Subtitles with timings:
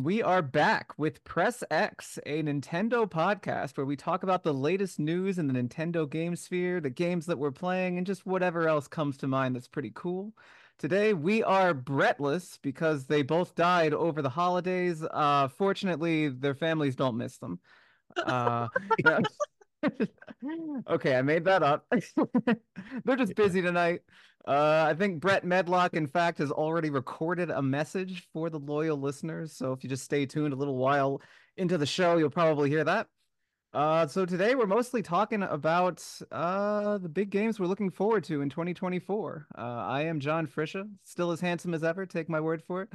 [0.00, 4.54] And we are back with Press X, a Nintendo podcast where we talk about the
[4.54, 8.66] latest news in the Nintendo game sphere, the games that we're playing, and just whatever
[8.66, 10.32] else comes to mind that's pretty cool.
[10.78, 15.04] Today we are Brettless because they both died over the holidays.
[15.10, 17.60] Uh, fortunately, their families don't miss them.
[18.16, 18.68] Uh,
[20.88, 21.86] okay, I made that up.
[23.04, 24.00] They're just busy tonight.
[24.50, 28.96] Uh, I think Brett Medlock, in fact, has already recorded a message for the loyal
[28.96, 29.52] listeners.
[29.52, 31.22] So if you just stay tuned a little while
[31.56, 33.06] into the show, you'll probably hear that.
[33.72, 38.42] Uh, so today we're mostly talking about uh, the big games we're looking forward to
[38.42, 39.46] in 2024.
[39.56, 42.04] Uh, I am John Frisha, still as handsome as ever.
[42.04, 42.88] Take my word for it.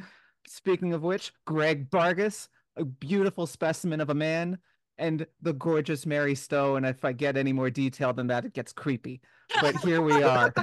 [0.47, 4.57] Speaking of which, Greg Bargas, a beautiful specimen of a man,
[4.97, 6.75] and the gorgeous Mary Stowe.
[6.75, 9.21] And if I get any more detail than that, it gets creepy.
[9.61, 10.53] But here we are.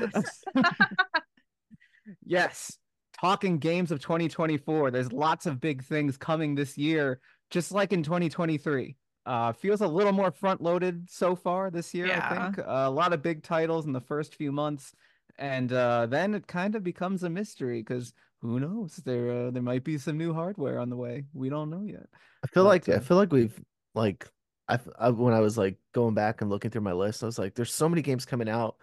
[2.24, 2.76] yes,
[3.20, 4.90] talking games of 2024.
[4.90, 7.20] There's lots of big things coming this year,
[7.50, 8.96] just like in 2023.
[9.24, 12.26] Uh, feels a little more front loaded so far this year, Yeah.
[12.28, 12.58] I think.
[12.58, 14.92] Uh, a lot of big titles in the first few months.
[15.38, 18.96] And uh, then it kind of becomes a mystery because who knows?
[18.96, 21.24] There uh, there might be some new hardware on the way.
[21.32, 22.06] We don't know yet.
[22.44, 23.58] I feel But, like I uh, feel like we've
[23.94, 24.28] like
[24.68, 27.54] I, when I was like going back and looking through my list, I was like,
[27.54, 28.76] there's so many games coming out,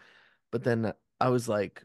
[0.51, 1.83] but then I was like,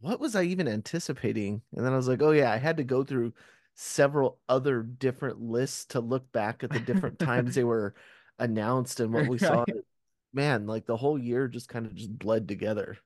[0.00, 1.62] what was I even anticipating?
[1.74, 3.32] And then I was like, oh yeah, I had to go through
[3.74, 7.94] several other different lists to look back at the different times they were
[8.38, 9.64] announced and what we saw.
[9.74, 9.84] Right.
[10.34, 12.98] Man, like the whole year just kind of just bled together.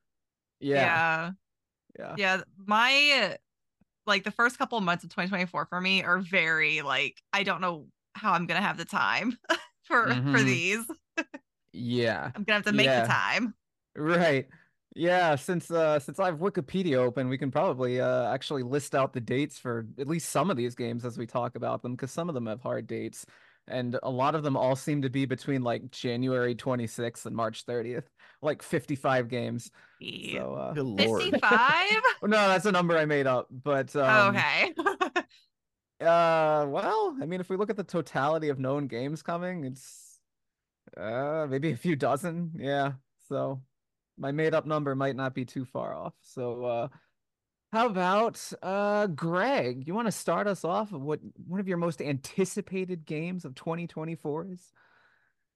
[0.59, 0.75] Yeah.
[0.75, 1.31] yeah.
[1.99, 2.15] Yeah.
[2.19, 3.39] Yeah, my
[4.07, 7.61] like the first couple of months of 2024 for me are very like I don't
[7.61, 9.37] know how I'm gonna have the time
[9.85, 10.45] for for Mhm.
[10.45, 10.87] these.
[11.73, 12.31] Yeah.
[12.35, 13.03] I'm gonna have to make Yeah.
[13.03, 13.55] the time.
[13.97, 14.49] Right.
[14.95, 19.13] Yeah, since uh since I have Wikipedia open, we can probably uh actually list out
[19.15, 22.11] the dates for at least some of these games as we talk about them, because
[22.11, 23.25] some of them have hard dates,
[23.69, 27.65] and a lot of them all seem to be between like January 26th and March
[27.65, 28.05] 30th,
[28.43, 29.71] like 55 games.
[29.99, 30.41] Yeah.
[30.41, 31.23] So uh Good lord.
[31.23, 32.03] 55?
[32.25, 34.75] no, that's a number I made up, but um okay.
[36.03, 40.19] uh well, I mean if we look at the totality of known games coming, it's
[40.97, 42.53] uh maybe a few dozen.
[42.59, 42.93] Yeah.
[43.29, 43.63] So
[44.19, 46.15] my made up number might not be too far off.
[46.21, 46.89] So uh
[47.73, 49.87] how about uh Greg?
[49.87, 53.55] You want to start us off of what one of your most anticipated games of
[53.55, 54.73] 2024 is?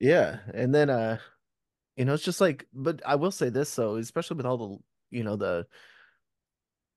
[0.01, 1.19] Yeah, and then uh
[1.97, 4.79] you know, it's just like but I will say this though, especially with all the
[5.11, 5.67] you know the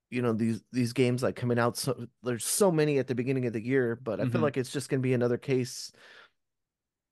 [0.09, 3.45] you know these these games like coming out so there's so many at the beginning
[3.45, 4.43] of the year, but I feel Mhm.
[4.43, 5.91] like it's just going to be another case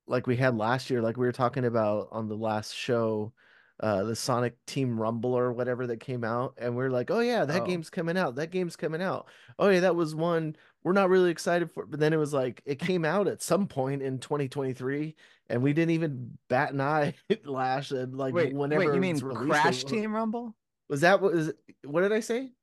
[0.08, 3.34] like we had last year like we were talking about on the last show
[3.82, 7.20] uh the Sonic Team Rumble or whatever that came out and we are like, "Oh
[7.20, 7.66] yeah, that Oh.
[7.66, 8.36] game's coming out.
[8.36, 9.28] That game's coming out."
[9.60, 12.62] Oh yeah, that was one we're not really excited for, but then it was like
[12.66, 15.16] it came out at some point in 2023
[15.50, 17.14] and we didn't even bat an eye
[17.46, 20.56] lash and like Wait, whenever wait, you mean Crash Team Rumble?
[20.90, 21.54] was that what is
[21.84, 22.54] what did I say?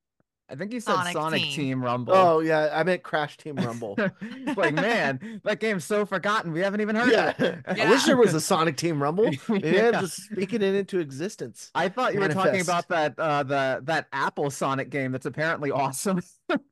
[0.48, 1.52] I think you said Sonic Sonic, Team.
[1.54, 1.84] Team.
[1.84, 2.14] Rumble.
[2.14, 3.96] Oh yeah, I meant Crash Team Rumble.
[4.56, 6.52] like man, that game's so forgotten.
[6.52, 7.30] We haven't even heard yeah.
[7.30, 7.58] of it.
[7.80, 9.30] I wish there was a Sonic Team Rumble.
[9.48, 9.58] Yeah,
[9.90, 10.00] Yeah.
[10.00, 11.70] just speaking it into existence.
[11.74, 15.70] I thought you were talking about that uh the that Apple Sonic game that's apparently
[15.70, 16.20] awesome.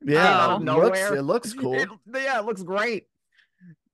[0.03, 1.15] Yeah, it looks nowhere.
[1.15, 1.73] it looks cool.
[1.75, 3.07] It- yeah, it looks great.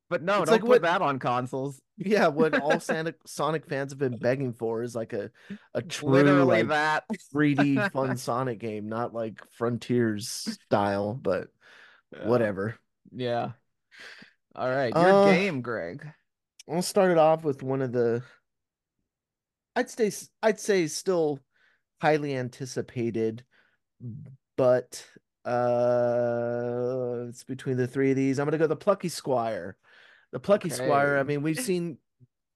[0.10, 1.82] But no, It's don't like put what- that on consoles.
[2.02, 5.30] Yeah, what all Sonic Sonic fans have been begging for is like a
[5.74, 7.04] a true Literally like that.
[7.34, 11.50] 3D fun Sonic game, not like Frontiers style, but
[12.16, 12.28] Yeah.
[12.28, 12.76] whatever.
[13.12, 13.52] Yeah.
[14.56, 16.08] All right, your Uh, game, Greg.
[16.72, 18.24] I'll start it off with one of the
[19.76, 20.12] I'd say
[20.42, 21.40] I'd say still
[22.02, 23.44] highly anticipated,
[24.56, 25.06] but
[25.46, 28.40] uh it's between the three of these.
[28.40, 29.78] I'm gonna go the Plucky Squire.
[30.32, 31.98] The Plucky Squire, I mean, we've seen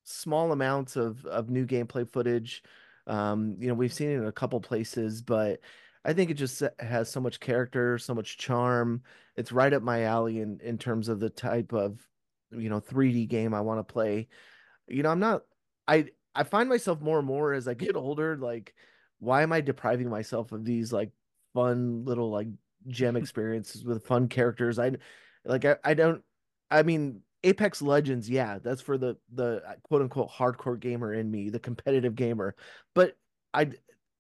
[0.04, 2.64] small amounts of of new gameplay footage.
[3.08, 5.60] Um, you know, we've seen it in a couple places, but
[6.06, 9.04] I think it just has so much character, so much charm.
[9.36, 12.00] It's right up my alley in in terms of the type of,
[12.52, 14.28] you know, 3D game I want to play.
[14.88, 15.44] You know, I'm not
[15.88, 18.74] I I find myself more and more as I get older, like,
[19.20, 21.12] why am I depriving myself of these like
[21.54, 22.48] fun little like
[22.88, 24.80] gem experiences with fun characters?
[24.80, 24.92] I
[25.46, 26.22] like I, I don't
[26.70, 31.50] I mean Apex Legends, yeah, that's for the the quote unquote hardcore gamer in me,
[31.50, 32.56] the competitive gamer.
[32.96, 33.18] But
[33.54, 33.74] I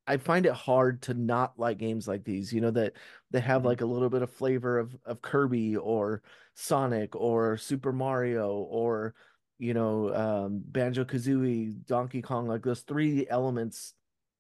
[0.08, 2.94] I find it hard to not like games like these, you know, that
[3.32, 3.66] they have Mhm.
[3.66, 6.22] like a little bit of flavor of of Kirby or
[6.56, 9.16] Sonic or Super Mario or
[9.60, 13.94] you know, um, Banjo Kazooie, Donkey Kong, like those three elements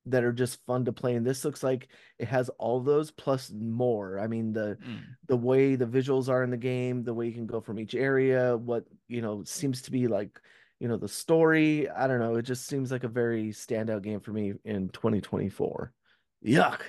[0.06, 1.88] that are just fun to play and this looks like
[2.20, 4.20] it has all those plus more.
[4.20, 5.00] I mean the Mm.
[5.28, 7.96] the way the visuals are in the game the way you can go from each
[7.96, 10.40] area what you know seems to be like
[10.80, 11.90] you know the story.
[11.90, 15.94] I don't know it just seems like a very standout game for me in 2024
[16.46, 16.82] yuck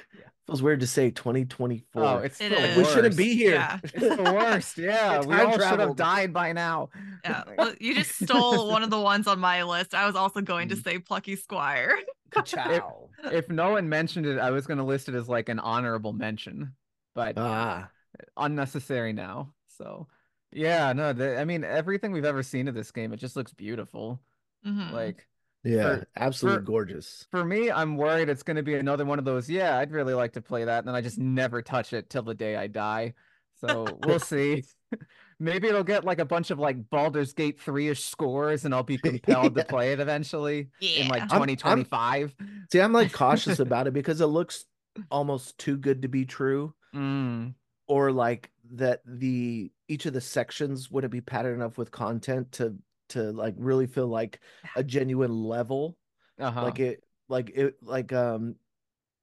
[0.47, 2.77] feels weird to say 2024 Oh, it's It the is.
[2.77, 3.79] we shouldn't be here Yeah.
[3.83, 4.79] It's the worst.
[4.79, 6.91] Yeah, we Time all should have died by now.
[7.25, 7.45] Yeah.
[7.59, 9.95] Well, you just stole one of the ones on my list.
[9.95, 10.85] I was also going to Mm.
[10.85, 11.97] say Plucky Squire.
[12.31, 13.09] Ka-chow.
[13.33, 16.13] If no one mentioned it, I was going to list it as like an honorable
[16.13, 16.75] mention,
[17.15, 17.89] but ah
[18.37, 19.53] unnecessary now.
[19.79, 20.09] So,
[20.53, 23.53] yeah, no, the, I mean, everything we've ever seen of this game, it just looks
[23.53, 24.21] beautiful.
[24.67, 24.93] Mhm.
[24.93, 25.27] Like,
[25.65, 29.19] yeah For- absolutely for- gorgeous for me, I'm worried it's going to be another one
[29.19, 29.49] of those.
[29.51, 32.23] Yeah, I'd really like to play that, and then I just never touch it till
[32.23, 33.15] the day I die.
[33.61, 34.65] So we'll see.
[35.41, 38.83] Maybe it'll get like a bunch of like Baldur's Gate 3 ish scores, and I'll
[38.85, 39.63] be compelled Yeah.
[39.63, 41.29] to play it eventually in like Yeah.
[41.33, 42.35] I'm- I'm- 2025.
[42.73, 44.65] see i'm like cautious about it because it looks
[45.11, 47.55] almost too good to be true Mm,
[47.89, 52.77] or like that the each of the sections wouldn't be padded enough with content to
[53.11, 54.41] to like really feel like
[54.77, 55.97] a genuine level
[56.39, 56.63] uh-huh.
[56.63, 58.57] like it like it like um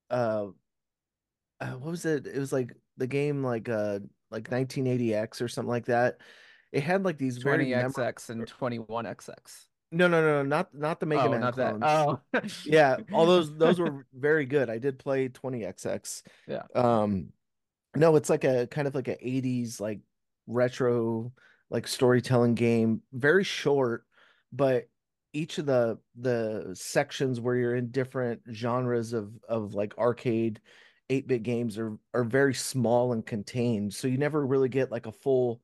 [0.10, 0.48] uh,
[1.60, 4.00] uh what was it it was like the game like uh
[4.30, 6.18] like 198X or something like that
[6.72, 9.66] it had like these very memor- 20XX and 21XX.
[9.92, 11.80] no no no not not the mega oh, man not that.
[11.80, 11.84] clones.
[12.34, 16.64] Oh, yeah all those those were very good i did play 20xx Yeah.
[16.76, 17.28] um
[17.96, 20.00] no it's like a kind of like a 80s like
[20.48, 21.32] retro
[21.72, 24.06] like storytelling game very short
[24.54, 24.88] but
[25.34, 30.62] each of the the sections where you're in different genres of of like arcade
[31.12, 33.94] 8-bit games are are very small and contained.
[33.94, 35.62] So you never really get like a full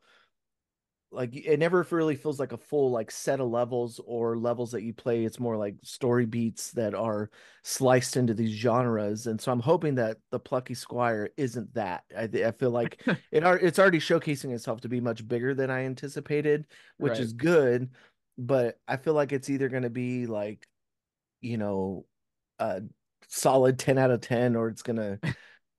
[1.11, 4.83] like it never really feels like a full like set of levels or levels that
[4.83, 7.29] you play it's more like story beats that are
[7.63, 12.23] sliced into these genres and so i'm hoping that the plucky squire isn't that i,
[12.23, 13.01] I feel like
[13.31, 16.65] it are it's already showcasing itself to be much bigger than i anticipated
[16.97, 17.21] which Right.
[17.21, 17.89] is good
[18.37, 20.67] but i feel like it's either going to be like
[21.41, 22.05] you know
[22.59, 22.81] a
[23.27, 25.19] solid 10 out of 10 or it's going to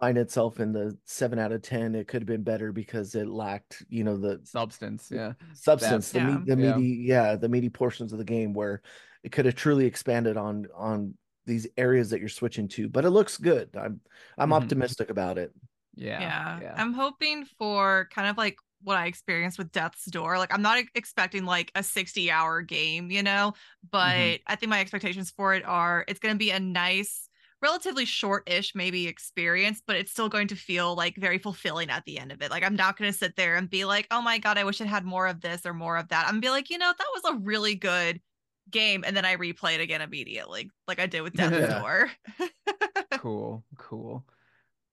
[0.00, 3.26] find itself in the 7 out of 10 it could have been better because it
[3.28, 5.08] lacked you know the substance.
[5.10, 5.32] Yeah.
[5.54, 6.38] substance the, Yeah.
[6.46, 8.82] the meaty yeah the meaty portions of the game where
[9.24, 11.14] it could have truly expanded on on
[11.46, 14.00] these areas that you're switching to but it looks good i'm
[14.36, 14.54] i'm Mhm.
[14.62, 15.52] optimistic about it
[15.94, 16.20] Yeah.
[16.20, 16.60] yeah.
[16.62, 16.74] Yeah.
[16.76, 20.38] I'm hoping for kind of like what I experienced with Death's Door.
[20.38, 23.54] Like I'm not expecting like a 60 hour game, you know,
[23.90, 24.42] but Mm-hmm.
[24.46, 27.27] I think my expectations for it are it's going to be a nice
[27.60, 32.18] relatively short-ish maybe experience but it's still going to feel like very fulfilling at the
[32.18, 34.38] end of it like i'm not going to sit there and be like oh my
[34.38, 36.50] god i wish it had more of this or more of that i'm gonna be
[36.50, 38.20] like you know that was a really good
[38.70, 41.80] game and then i replay it again immediately like i did with death's Yeah.
[41.80, 42.10] door
[43.12, 43.64] cool.
[43.76, 44.24] Cool.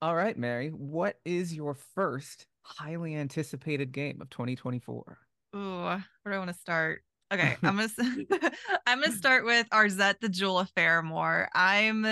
[0.01, 0.69] All right, Mary.
[0.69, 5.17] What is your first highly anticipated game of 2024?
[5.55, 7.01] Ooh, where do I want to start?
[7.33, 8.51] Okay, I'm gonna
[8.85, 11.47] I'm gonna start with Arzette the Jewel of Faramore.
[11.53, 12.05] I'm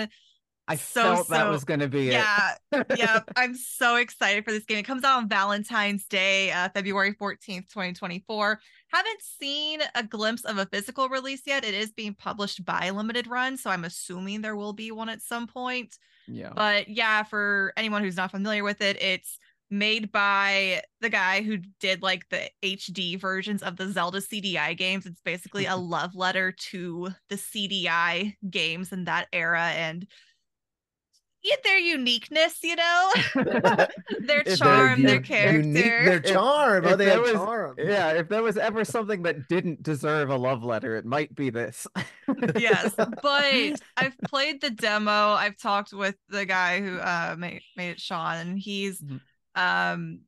[0.66, 2.86] I So, felt that so- was going to be yeah, it.
[2.96, 4.78] yeah, I'm so excited for this game.
[4.78, 8.58] It comes out on Valentine's Day, uh, February 14th, 2024.
[8.92, 11.64] Haven't seen a glimpse of a physical release yet.
[11.64, 15.20] It is being published by Limited Run, so I'm assuming there will be one at
[15.20, 15.96] some point.
[16.26, 16.50] yeah.
[16.54, 19.38] But yeah, for anyone who's not familiar with it, it's
[19.70, 25.04] made by the guy who did like the HD versions of the Zelda CDI games.
[25.04, 30.08] It's basically a love letter to the CDI games in that era and yeah,
[31.64, 33.12] their uniqueness, you know,
[34.20, 35.58] their charm, they're their u- character.
[35.60, 38.84] unique their If- charm oh if they have was- charm Yeah, if there was ever
[38.84, 41.86] something that didn't deserve a love letter, it might be this.
[42.56, 43.12] yes but
[43.96, 48.36] i've played the demo i've talked with the guy who uh made, made it sean
[48.38, 49.20] and he's Mhm.
[49.54, 50.20] um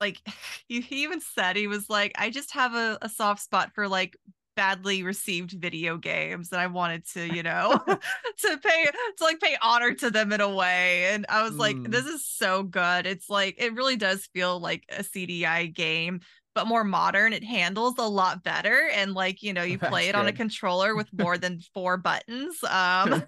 [0.00, 0.20] like
[0.68, 3.88] he, he even said he was like i just have a, a soft spot for
[3.88, 4.16] like
[4.56, 8.86] badly received video games and i wanted to you know to pay
[9.16, 11.90] to like pay honor to them in a way and i was like Mm.
[11.90, 16.20] this is so good it's like it really does feel like a cdi game
[16.54, 20.08] but more modern it handles a lot better and like you know you play That's
[20.10, 23.22] it on a controller with more than four buttons um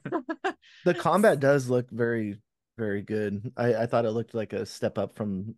[0.84, 2.38] the combat does look very
[2.78, 5.54] very good i i thought it looked like a step up from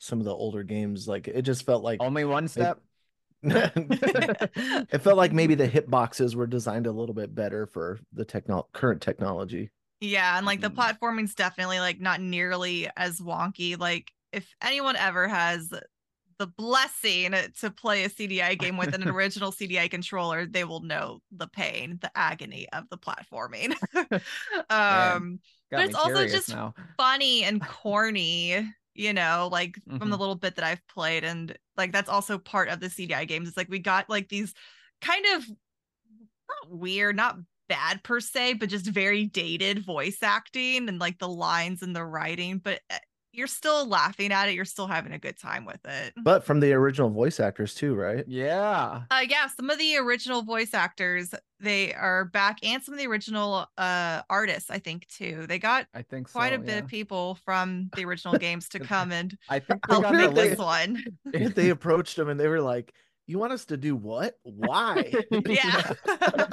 [0.00, 2.76] some of the older games like it just felt like Only one step.
[2.76, 2.82] it
[5.00, 9.00] felt like maybe the hitboxes were designed a little bit better for the techno- current
[9.02, 9.70] technology
[10.00, 10.76] Yeah, and like the Mm.
[10.76, 13.78] platforming's definitely like not nearly as wonky.
[13.78, 15.72] Like if anyone ever has
[16.38, 21.20] the blessing to play a CDI game with an original CDI controller, they will know
[21.30, 23.74] the pain, the agony of the platforming.
[24.70, 25.40] um,
[25.74, 26.74] but it's also just now.
[26.96, 29.98] funny and corny, you know, like mm-hmm.
[29.98, 30.20] from the mm-hmm.
[30.20, 33.48] little bit that I've played, and like that's also part of the CDI games.
[33.48, 34.54] It's like we got like these
[35.00, 40.98] kind of not weird, not bad per se, but just very dated voice acting and
[40.98, 42.58] like the lines and the writing.
[42.58, 42.98] But eh,
[43.34, 44.54] you're still laughing at it.
[44.54, 46.14] You're still having a good time with it.
[46.22, 48.24] But from the original voice actors too, right?
[48.26, 49.02] Yeah.
[49.10, 53.06] Uh yeah, some of the original voice actors they are back and some of the
[53.06, 55.46] original uh artists I think too.
[55.46, 56.78] They got I think quite so, a bit yeah.
[56.78, 61.02] of people from the original games to come and I think help make this one.
[61.24, 62.92] they approached them and they were like
[63.26, 64.34] you want us to do what?
[64.42, 65.12] Why?
[65.46, 65.92] yeah.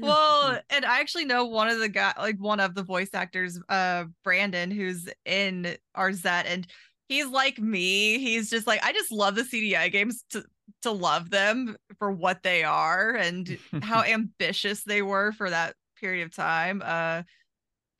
[0.00, 3.58] well, and I actually know one of the guy, like one of the voice actors,
[3.68, 6.66] uh, Brandon, who's in Arzette, and
[7.08, 8.18] he's like me.
[8.18, 10.44] He's just like, I just love the CDI games to
[10.82, 16.24] to love them for what they are and how ambitious they were for that period
[16.24, 16.82] of time.
[16.84, 17.22] Uh,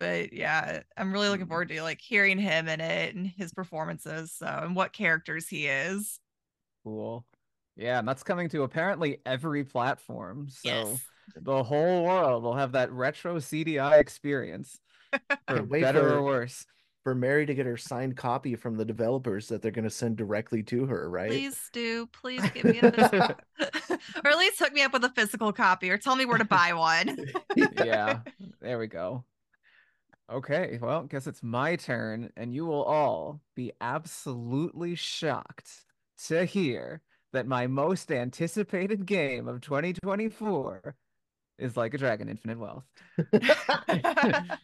[0.01, 4.33] but yeah, I'm really looking forward to like hearing him in it and his performances.
[4.37, 6.19] So and what characters he is.
[6.85, 7.25] Cool.
[7.76, 10.49] Yeah, and that's coming to apparently every platform.
[10.49, 11.04] So yes.
[11.37, 14.78] the whole world will have that retro CDI experience.
[15.49, 16.66] For better for, or worse.
[17.04, 20.16] For Mary to get her signed copy from the developers that they're going to send
[20.16, 21.28] directly to her, right?
[21.28, 22.07] Please do.
[22.07, 23.37] Please give me a physical,
[24.25, 26.45] or at least hook me up with a physical copy, or tell me where to
[26.45, 27.16] buy one.
[27.76, 28.21] yeah,
[28.61, 29.25] there we go.
[30.33, 35.71] Okay, well, guess it's my turn, and you will all be absolutely shocked
[36.26, 37.02] to hear
[37.35, 40.97] that my most anticipated game of 2024
[41.59, 42.85] is like a dragon infinite wealth.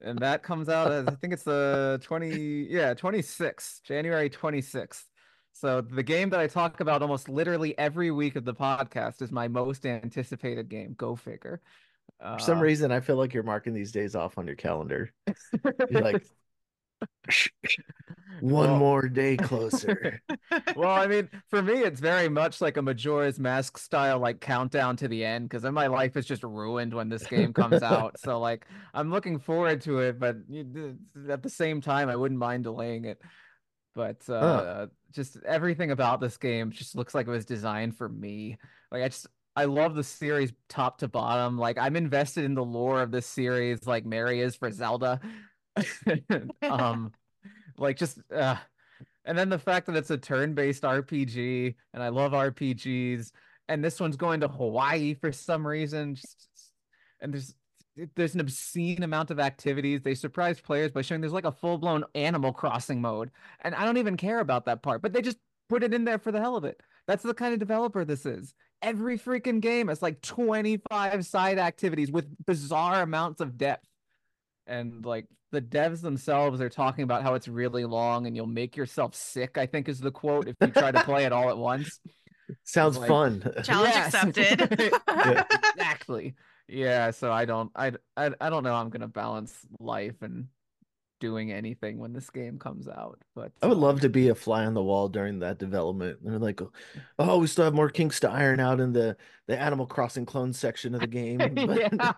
[0.00, 5.02] And that comes out as i think it's the 20 yeah 26th january 26th
[5.52, 9.32] so the game that i talk about almost literally every week of the podcast is
[9.32, 10.94] my most anticipated game.
[10.96, 11.60] Go figure.
[12.20, 15.12] For some uh, reason i feel like you're marking these days off on your calendar.
[15.90, 16.24] You're like
[18.40, 20.20] one well, more day closer.
[20.76, 24.96] well, I mean, for me, it's very much like a Majora's Mask style, like countdown
[24.96, 28.18] to the end, because then my life is just ruined when this game comes out.
[28.24, 30.36] so, like, I'm looking forward to it, but
[31.28, 33.20] at the same time, I wouldn't mind delaying it.
[33.94, 34.86] But uh, huh.
[35.12, 38.58] just everything about this game just looks like it was designed for me.
[38.92, 39.26] Like, I just
[39.56, 41.58] I love the series top to bottom.
[41.58, 45.20] Like, I'm invested in the lore of this series, like Mary is for Zelda.
[46.62, 47.12] um
[47.78, 48.56] like just uh
[49.24, 53.30] and then the fact that it's a turn-based RPG and I love RPGs
[53.68, 56.48] and this one's going to Hawaii for some reason just,
[57.20, 57.54] and there's
[58.14, 60.02] there's an obscene amount of activities.
[60.02, 63.30] They surprise players by showing there's like a full-blown Animal Crossing mode.
[63.62, 66.18] And I don't even care about that part, but they just put it in there
[66.18, 66.80] for the hell of it.
[67.06, 68.54] That's the kind of developer this is.
[68.82, 73.87] Every freaking game has like 25 side activities with bizarre amounts of depth.
[74.68, 78.76] And like the devs themselves are talking about how it's really long and you'll make
[78.76, 81.58] yourself sick, I think is the quote if you try to play it all at
[81.58, 82.00] once.
[82.64, 83.42] Sounds like, fun.
[83.62, 84.14] Challenge yes.
[84.14, 84.92] accepted.
[85.74, 86.34] exactly.
[86.68, 90.48] Yeah, so I don't I, I I don't know I'm going to balance life and
[91.20, 93.18] doing anything when this game comes out.
[93.34, 96.18] But I would um, love to be a fly on the wall during that development.
[96.24, 96.60] And like,
[97.18, 100.52] oh, we still have more kinks to iron out in the the Animal Crossing clone
[100.52, 101.40] section of the game.
[101.56, 102.12] yeah.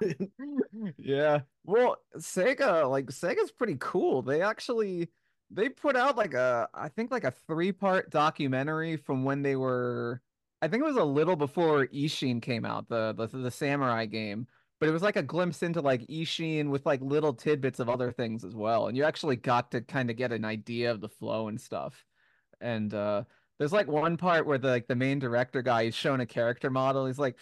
[0.99, 1.41] yeah.
[1.65, 4.23] Well, Sega, like Sega's pretty cool.
[4.23, 5.09] They actually
[5.51, 9.57] they put out like a I think like a three part documentary from when they
[9.57, 10.21] were
[10.63, 14.47] I think it was a little before Ishin came out, the the, the samurai game
[14.81, 18.11] but it was like a glimpse into like Ishin with like little tidbits of other
[18.11, 18.89] things as well.
[18.89, 22.05] And you actually got to kind of get an idea of the flow and stuff.
[22.61, 23.25] And uh
[23.59, 26.71] there's like one part where the like the main director guy is shown a character
[26.71, 27.07] model.
[27.07, 27.37] He's like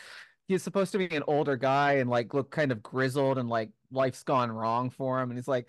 [0.49, 3.71] he's supposed to be an older guy and like look kind of grizzled and like
[3.93, 5.31] life's gone wrong for him.
[5.31, 5.69] And he's like,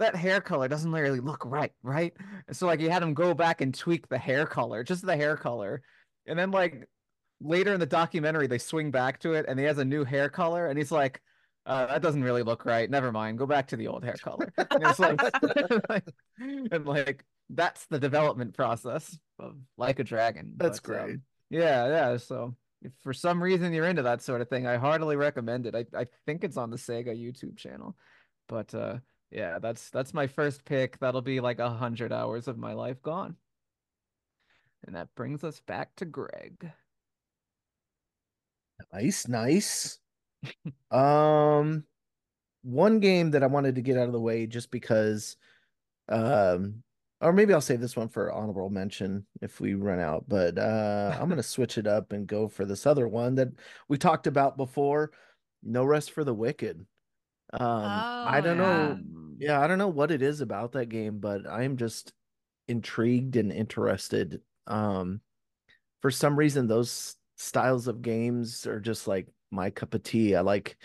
[0.00, 2.12] that hair color doesn't really look right, right?
[2.48, 5.16] And so like he had him go back and tweak the hair color, just the
[5.16, 5.82] hair color.
[6.26, 6.88] And then like
[7.44, 10.28] later in the documentary they swing back to it and he has a new hair
[10.28, 11.20] color and he's like
[11.66, 12.90] uh, that doesn't really look right.
[12.90, 13.38] Never mind.
[13.38, 14.52] Go back to the old hair color.
[14.70, 15.18] And it's like,
[15.88, 16.04] like
[16.38, 21.14] and like that's the development process of like a dragon that's but, great.
[21.14, 24.76] um, yeah yeah so if for some reason you're into that sort of thing i
[24.76, 25.74] heartily recommend it.
[25.74, 27.96] I, I think it's on the sega youtube channel
[28.48, 28.96] but uh
[29.30, 30.98] yeah that's that's my first pick.
[30.98, 33.36] That'll be like a hundred hours of my life gone.
[34.86, 36.70] And that brings us back to greg
[38.92, 39.98] Nice, nice.
[40.90, 41.84] um,
[42.62, 45.36] one game that I wanted to get out of the way just because,
[46.08, 46.82] um,
[47.20, 50.28] or maybe I'll save this one for honorable mention if we run out.
[50.28, 53.48] But uh, I'm gonna switch it up and go for this other one that
[53.88, 55.12] we talked about before.
[55.62, 56.86] No rest for the wicked.
[57.52, 59.00] Um, I don't Oh, know.
[59.38, 62.12] Yeah, I don't know what it is about that game, but I'm just
[62.68, 64.42] intrigued and interested.
[64.66, 65.20] Um,
[66.02, 70.34] for some reason, those styles of games are just like my cup of tea.
[70.34, 70.76] I like,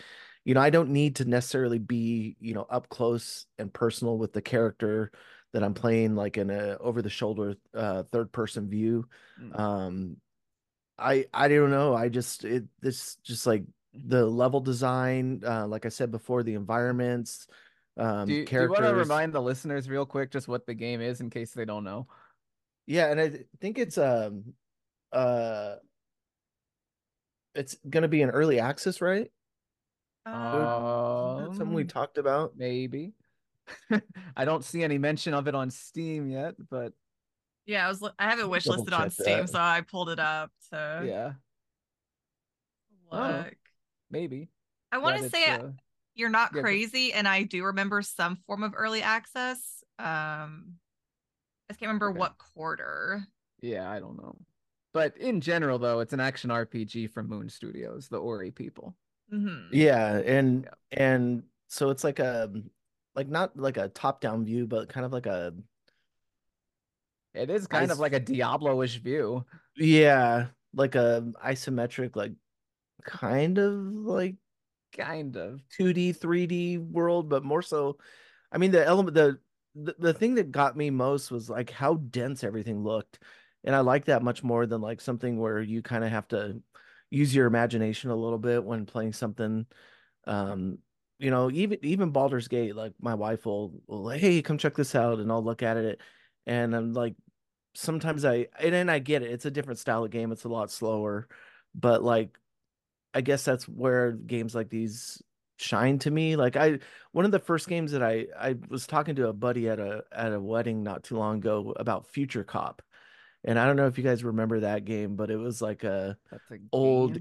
[0.44, 4.32] you know, I don't need to necessarily be, you know, up close and personal with
[4.32, 5.10] the character
[5.52, 9.08] that I'm playing, like in a over the shoulder uh third person view.
[9.40, 9.58] Mm.
[9.58, 10.16] Um,
[10.98, 11.94] I I don't know.
[11.94, 16.54] I just it this just like the level design, uh, like I said before, the
[16.54, 17.48] environments,
[17.96, 20.74] um, Do you, do you want to remind the listeners real quick just what the
[20.74, 22.06] game is in case they don't know?
[22.86, 24.54] Yeah, and I think it's um
[25.12, 25.76] uh
[27.54, 29.30] it's gonna be an early access, right?
[30.26, 32.56] Isn't that something we Um, talked about.
[32.56, 33.14] maybe.
[34.36, 36.92] I don't see any mention of it on Steam yet, but
[37.66, 39.48] yeah, I was I have it wish Double listed on Steam, that.
[39.50, 41.32] so I pulled it up So yeah,
[43.12, 43.44] Oh.
[43.44, 43.54] look.
[44.10, 44.48] maybe.
[44.92, 45.68] I want to say uh,
[46.14, 49.84] you're not yeah, go- crazy, and I do remember some form of early access.
[49.98, 50.74] Um,
[51.68, 52.18] I just can't remember Okay.
[52.18, 53.24] what quarter.
[53.60, 54.36] Yeah, I don't know.
[54.92, 58.96] But in general, though, it's an action RPG from Moon Studios, the Ori people.
[59.32, 59.68] Mhm.
[59.72, 60.74] Yeah, and Yeah.
[60.92, 62.50] and so it's like a
[63.14, 65.54] like not like a top down view, but kind of like a
[67.34, 69.44] It is kind of like a Diablo-ish view.
[69.76, 72.32] yeah, like a isometric, like
[73.04, 74.36] kind of like
[74.92, 75.60] Kind of.
[75.70, 77.98] 2D, 3D world, but more so.
[78.52, 79.38] I mean, the element, the,
[79.74, 83.20] the the thing that got me most was like how dense everything looked,
[83.64, 86.62] and I like that much more than like something where you kind of have to
[87.10, 89.66] use your imagination a little bit when playing something.
[90.26, 90.78] Um,
[91.18, 94.74] you know, even even Baldur's Gate, like my wife will, will like, hey, come check
[94.74, 96.00] this out, and I'll look at it,
[96.46, 97.14] and I'm like,
[97.74, 100.48] sometimes I and then I get it, it's a different style of game, it's a
[100.48, 101.28] lot slower,
[101.74, 102.38] but like
[103.14, 105.22] I guess that's where games like these
[105.56, 106.36] shine to me.
[106.36, 106.78] Like I
[107.12, 110.04] one of the first games that I I was talking to a buddy at a
[110.12, 112.82] at a wedding not too long ago about Future Cop.
[113.44, 116.16] And I don't know if you guys remember that game, but it was like a
[116.32, 116.36] a
[116.72, 117.18] Old-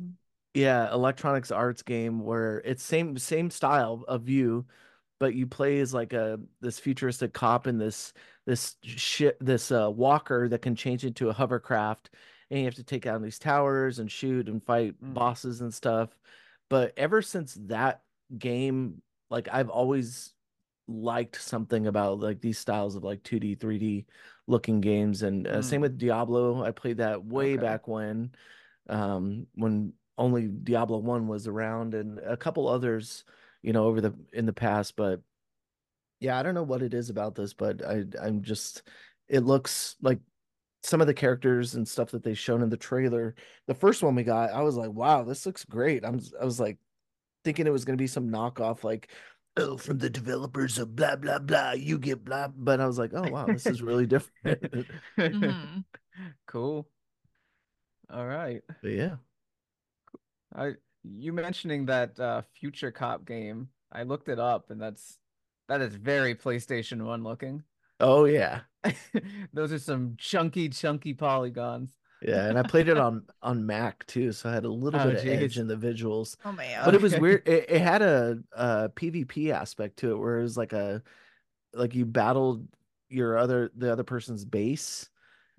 [0.54, 4.66] yeah, electronics arts game where it's same same style of view,
[5.20, 8.14] but you play as like a this futuristic cop in this
[8.46, 12.10] this ship this uh walker that can change into a hovercraft
[12.50, 15.14] and you have to take down these towers and shoot and fight Mm.
[15.14, 16.10] bosses and stuff.
[16.70, 18.02] But ever since that
[18.38, 20.34] game, like I've always
[20.90, 24.06] liked something about like these styles of like 2D, 3D
[24.48, 25.84] looking games and uh, same Mm.
[25.84, 26.64] with Diablo.
[26.64, 27.58] I played that way Okay.
[27.58, 28.32] back when
[28.90, 33.24] um when only Diablo 1 was around and a couple others,
[33.62, 35.22] you know, over the in the past, but
[36.20, 38.84] yeah, I don't know what it is about this, but I I'm just
[39.28, 40.20] it looks like
[40.84, 43.36] some of the characters and stuff that they've shown in the trailer.
[43.68, 46.06] The first one we got, I was like, wow, this looks great.
[46.06, 46.78] I'm I was like
[47.46, 49.12] thinking it was gonna be some knockoff like
[49.60, 53.12] oh from the developers of blah blah blah, you get blah, but I was like,
[53.14, 54.88] oh wow, this is really different.
[55.18, 55.84] Mhm.
[56.48, 56.88] Cool.
[58.10, 58.62] All right.
[58.82, 59.16] but yeah.
[60.54, 65.18] I you mentioning that uh Future Cop game, I looked it up and that's
[65.68, 67.64] that is very PlayStation 1 looking.
[68.00, 68.62] Oh yeah.
[69.54, 71.98] Those are some chunky, chunky polygons.
[72.22, 75.06] Yeah, and I played it on on Mac too, so I had a little Oh,
[75.06, 76.36] bit of edge in the visuals.
[76.44, 76.84] Oh man.
[76.84, 77.48] But it was weird.
[77.48, 81.02] It, it had a, a PvP aspect to it, where it was like a
[81.74, 82.68] like you battled
[83.10, 85.10] your other the other person's base,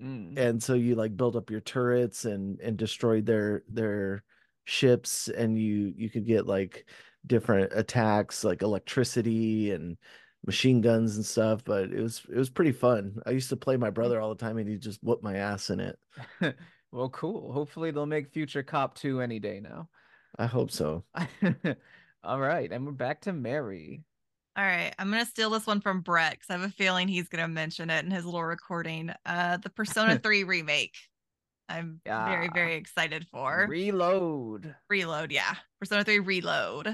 [0.00, 0.38] Mm.
[0.38, 4.24] and so you like build up your turrets and and destroyed their their
[4.64, 6.86] ships, and you you could get like
[7.26, 9.98] different attacks like electricity and
[10.46, 11.64] machine guns and stuff.
[11.64, 13.20] But it was it was pretty fun.
[13.26, 15.70] I used to play my brother all the time, and he just whooped my ass
[15.70, 15.98] in it.
[16.92, 17.52] Well, cool.
[17.52, 19.88] Hopefully they'll make Future Cop 2 any day now.
[20.38, 21.04] I hope so.
[22.24, 24.02] All right, and we're back to Mary.
[24.56, 27.28] All right, I'm gonna steal this one from Brett because I have a feeling he's
[27.28, 29.12] gonna mention it in his little recording.
[29.24, 30.96] Uh, the Persona 3 remake.
[31.68, 34.74] I'm very, very excited for Reload.
[34.88, 35.30] Reload.
[35.30, 36.88] Yeah, Persona 3 Reload.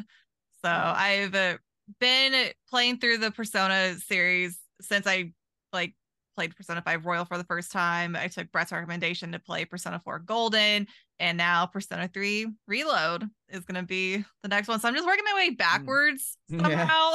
[0.63, 1.57] So I've uh,
[2.01, 5.33] been playing through the Persona series since I
[5.73, 5.95] like
[6.37, 8.15] played Persona 5 Royal for the first time.
[8.15, 10.87] I took Brett's recommendation to play Persona 4 Golden,
[11.19, 14.79] and now Persona 3 Reload is going to be the next one.
[14.81, 16.63] So I'm just working my way backwards Yeah.
[16.63, 17.13] somehow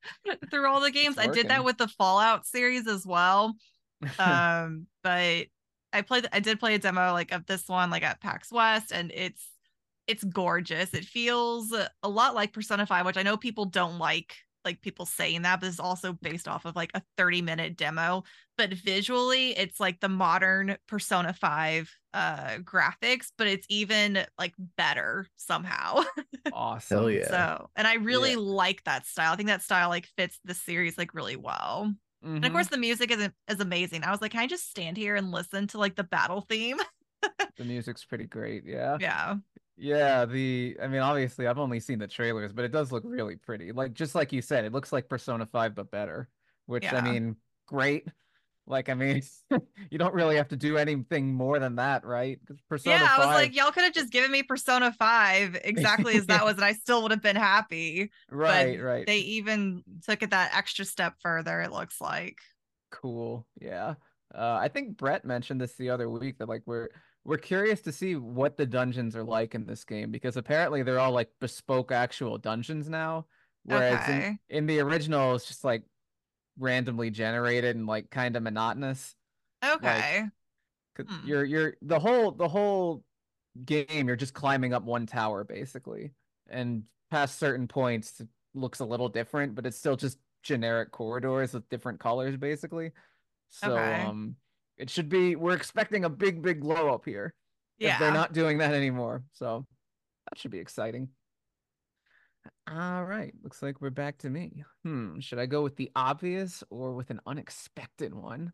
[0.50, 1.18] through all the games.
[1.18, 3.54] I did that with the Fallout series as well.
[4.18, 5.46] Um, but
[5.94, 8.92] I played I did play a demo like of this one like at PAX West
[8.92, 9.42] and it's
[10.06, 10.94] it's gorgeous.
[10.94, 15.04] It feels a lot like Persona 5, which I know people don't like like people
[15.04, 18.22] saying that, but it's also based off of like a 30 minute demo.
[18.56, 25.26] But visually, it's like the modern Persona 5 uh graphics, but it's even like better
[25.36, 26.02] somehow.
[26.50, 26.98] Awesome.
[26.98, 27.28] Hell yeah.
[27.28, 28.36] So, and I really Yeah.
[28.36, 29.32] like that style.
[29.32, 31.92] I think that style like fits the series like really well.
[32.36, 32.52] And of Mhm.
[32.52, 34.04] course, the music is is amazing.
[34.04, 36.78] I was like, can I just stand here and listen to like the battle theme?
[37.56, 38.64] the music's pretty great.
[38.66, 38.98] Yeah.
[39.00, 39.36] yeah.
[39.76, 43.36] Yeah, the I mean obviously I've only seen the trailers, but it does look really
[43.36, 43.72] pretty.
[43.72, 46.28] Like just like you said, it looks like Persona 5 but better,
[46.66, 47.00] which I Yeah.
[47.00, 48.06] mean, great.
[48.66, 49.22] Like I mean,
[49.90, 52.40] you don't really have to do anything more than that, right?
[52.46, 55.56] 'Cause Persona yeah, I was 5 like, y'all could have just given me Persona 5
[55.64, 58.10] exactly as that was, and I still would have been happy.
[58.28, 59.06] right, but right.
[59.06, 62.38] They even took it that extra step further, it looks like.
[62.90, 63.46] Cool.
[63.60, 63.94] Yeah.
[64.34, 66.88] Uh, I think Brett mentioned this the other week that like we're
[67.24, 70.98] we're curious to see what the dungeons are like in this game because apparently they're
[71.00, 73.26] all like bespoke actual dungeons now.
[73.64, 74.38] Whereas in, Okay.
[74.48, 75.84] in the original it's just like
[76.58, 79.16] randomly generated and like kind of monotonous.
[79.62, 80.30] Okay.
[80.94, 81.18] 'Cause Hmm.
[81.22, 83.04] You're you're the whole the whole
[83.64, 86.14] game you're just climbing up one tower basically.
[86.48, 91.54] And past certain points it looks a little different, but it's still just generic corridors
[91.54, 92.92] with different colors basically.
[93.50, 93.94] So Okay.
[93.94, 94.36] um
[94.78, 97.34] it should be we're expecting a big big glow up here
[97.78, 97.98] if yeah.
[97.98, 99.24] they're not doing that anymore.
[99.32, 99.66] So
[100.30, 101.08] that should be exciting.
[102.70, 104.64] All right, looks like we're back to me.
[104.84, 108.52] Hmm, should I go with the obvious or with an unexpected one?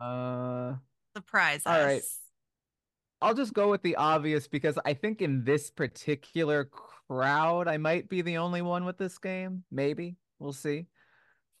[0.00, 0.74] uh
[1.16, 2.02] Surprise all right.
[3.20, 6.64] I'll just go with the obvious because I think in this particular
[7.08, 9.62] crowd, I might be the only one with this game.
[9.70, 10.16] Maybe.
[10.40, 10.86] We'll see.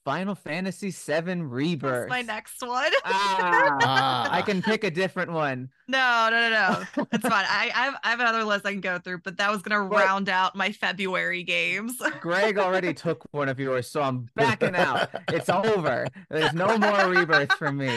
[0.04, 2.08] Final Fantasy VII Rebirth.
[2.08, 2.90] That's my next one.
[3.04, 4.28] Ah.
[4.30, 5.68] I can pick a different one.
[5.88, 6.50] No, no, no,
[6.96, 7.06] no.
[7.12, 7.44] It's fine.
[7.48, 9.88] I, I have I have another list I can go through, but that was gonna
[9.88, 12.00] But- round out my February games.
[12.20, 15.08] Greg already took one of yours, so I'm backing out.
[15.28, 16.06] It's over.
[16.30, 17.94] There's no more rebirths for me.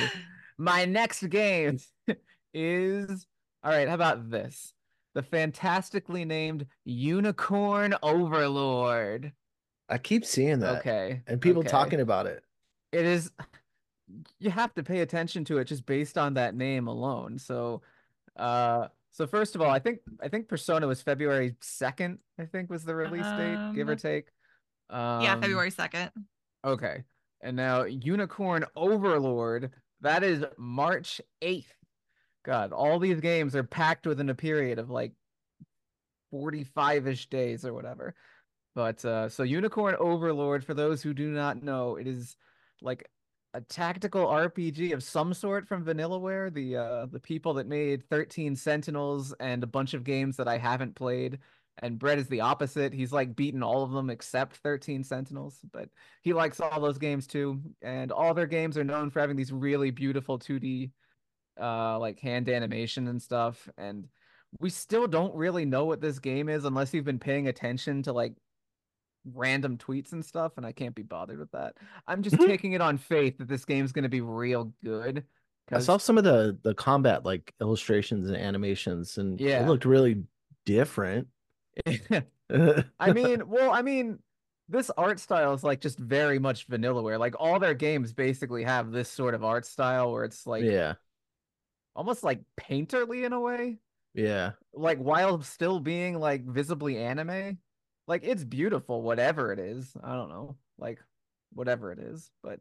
[0.57, 1.79] My next game
[2.53, 3.25] is
[3.63, 3.87] all right.
[3.87, 4.73] How about this?
[5.13, 9.31] The fantastically named Unicorn Overlord.
[9.89, 10.79] I keep seeing that.
[10.79, 11.21] Okay.
[11.27, 11.69] And people okay.
[11.69, 12.43] talking about it.
[12.91, 13.31] It is.
[14.39, 17.39] You have to pay attention to it just based on that name alone.
[17.39, 17.81] So,
[18.35, 22.19] uh, so first of all, I think I think Persona was February second.
[22.39, 24.27] I think was the release date, give or Um, take.
[24.89, 26.11] Um, yeah, February 2nd.
[26.63, 27.03] Okay.
[27.41, 29.71] And now Unicorn Overlord,
[30.01, 31.65] that is March 8th.
[32.43, 35.13] God, all these games are packed within a period of like
[36.33, 38.13] 45-ish days or whatever.
[38.75, 42.37] But uh so Unicorn Overlord, for those who do not know, it is
[42.81, 43.09] like
[43.53, 48.55] a tactical RPG of some sort from Vanillaware, the uh the people that made 13
[48.55, 51.39] Sentinels and a bunch of games that I haven't played.
[51.79, 52.93] And Brett is the opposite.
[52.93, 55.89] He's like beaten all of them except 13 Sentinels, but
[56.21, 57.61] he likes all those games too.
[57.81, 60.91] And all their games are known for having these really beautiful 2D
[61.59, 63.69] uh like hand animation and stuff.
[63.77, 64.09] And
[64.59, 68.13] we still don't really know what this game is unless you've been paying attention to
[68.13, 68.35] like
[69.33, 71.75] random tweets and stuff, and I can't be bothered with that.
[72.07, 72.47] I'm just mm-hmm.
[72.47, 75.23] taking it on faith that this game's gonna be real good.
[75.71, 79.63] I saw some of the the combat like illustrations and animations, and Yeah.
[79.63, 80.23] it looked really
[80.65, 81.27] different.
[82.99, 84.19] I mean, well, I mean,
[84.69, 87.19] this art style is like just very much Vanillaware.
[87.19, 90.93] Like all their games basically have this sort of art style where it's like yeah,
[91.95, 93.77] almost like painterly in a way.
[94.13, 94.51] yeah.
[94.73, 97.57] Like while still being like visibly anime.
[98.07, 99.95] Like it's beautiful, whatever it is.
[100.03, 100.57] I don't know.
[100.77, 100.99] Like
[101.53, 102.29] whatever it is.
[102.43, 102.59] But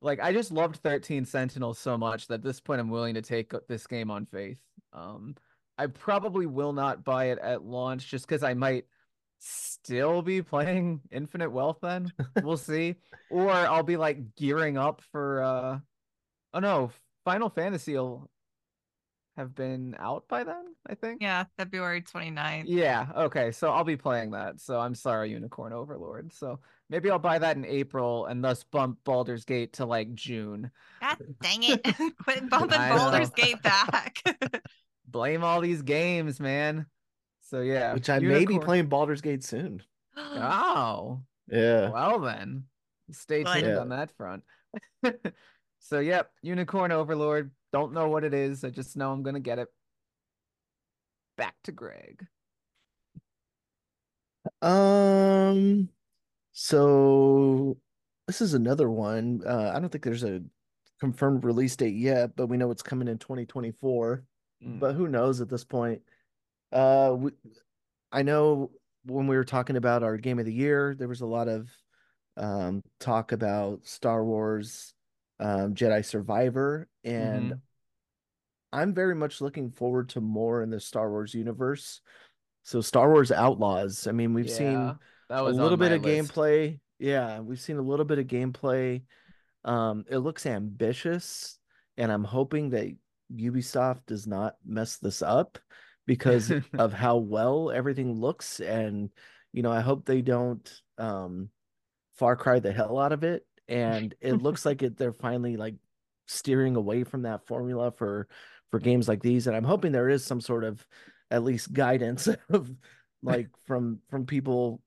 [0.00, 3.22] like I just loved 13 Sentinels so much that at this point I'm willing to
[3.22, 4.60] take this game on faith.
[4.92, 5.34] Um
[5.78, 8.84] I probably will not buy it at launch just because I might
[9.38, 12.12] still be playing Infinite Wealth then.
[12.42, 12.96] We'll see.
[13.32, 15.78] Or I'll be like gearing up for uh
[16.52, 16.90] oh no,
[17.24, 18.28] Final Fantasy will
[19.40, 21.20] have been out by then, I think.
[21.22, 22.64] Yeah, February 29th.
[22.66, 23.50] Yeah, okay.
[23.50, 24.60] So I'll be playing that.
[24.60, 26.32] So I'm sorry, Unicorn Overlord.
[26.32, 30.70] So maybe I'll buy that in April and thus bump Baldur's Gate to like June.
[31.00, 31.82] God dang it.
[32.22, 32.96] Quit bumping I.
[32.96, 34.18] Baldur's Gate back.
[35.08, 36.86] Blame all these games, man.
[37.40, 37.94] So yeah.
[37.94, 39.82] Which I may be playing Baldur's Gate soon.
[40.16, 41.88] Oh, Yeah.
[41.90, 42.64] well then.
[43.10, 43.78] Stay tuned Yeah.
[43.78, 44.42] on that front.
[45.78, 47.50] so yep, Unicorn Overlord.
[47.72, 48.64] Don't know what it is.
[48.64, 49.68] I just know I'm gonna get it.
[51.36, 52.26] Back to Greg.
[54.62, 55.88] Um.
[56.52, 57.76] So
[58.26, 59.42] this is another one.
[59.46, 60.42] Uh, I don't think there's a
[61.00, 64.22] confirmed release date yet, but we know it's coming in 2024.
[64.64, 64.78] Mm.
[64.78, 66.02] But who knows at this point?
[66.72, 67.30] Uh, we,
[68.12, 68.70] I know
[69.04, 71.68] when we were talking about our game of the year, there was a lot of
[72.36, 74.94] um, talk about Star Wars
[75.40, 77.60] um, Jedi Survivor, and Mhm.
[78.72, 82.00] I'm very much looking forward to more in the Star Wars universe.
[82.62, 84.06] So Star Wars Outlaws.
[84.06, 84.98] I mean, we've Yeah, seen
[85.30, 86.32] a little bit of list.
[86.32, 86.80] gameplay.
[86.98, 89.02] Yeah, we've seen a little bit of gameplay.
[89.64, 91.58] Um, it looks ambitious,
[91.96, 92.94] and I'm hoping that
[93.34, 95.58] Ubisoft does not mess this up
[96.06, 98.60] because of how well everything looks.
[98.60, 99.10] And,
[99.52, 101.50] you know, I hope they don't um
[102.14, 103.46] Far Cry the hell out of it.
[103.70, 105.76] And it looks like it they're finally like
[106.28, 108.28] steering away from that formula for
[108.70, 109.46] for games like these.
[109.46, 110.84] And I'm hoping there is some sort of
[111.30, 112.70] at least guidance of
[113.22, 114.82] like from from people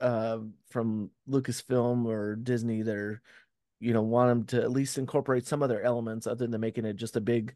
[0.00, 0.38] uh
[0.70, 3.22] from Lucasfilm or Disney that are
[3.80, 6.96] you know want them to at least incorporate some other elements other than making it
[6.96, 7.54] just a big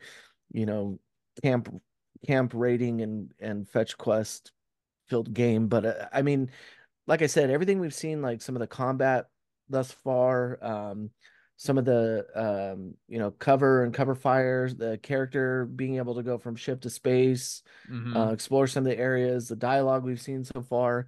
[0.53, 0.99] you know
[1.43, 1.69] camp
[2.27, 4.53] camp rating and and fetch quest
[5.09, 6.51] filled game but uh, i mean
[7.07, 9.27] like i said everything we've seen like some of the combat
[9.71, 11.11] thus far um
[11.57, 16.23] some of the um you know cover and cover fires the character being able to
[16.23, 18.17] go from ship to space Mhm.
[18.17, 21.07] uh explore some of the areas the dialogue we've seen so far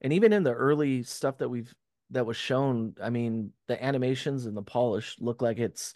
[0.00, 1.74] and even in the early stuff that we've
[2.10, 5.92] that was shown i mean the animations and the polish look like it's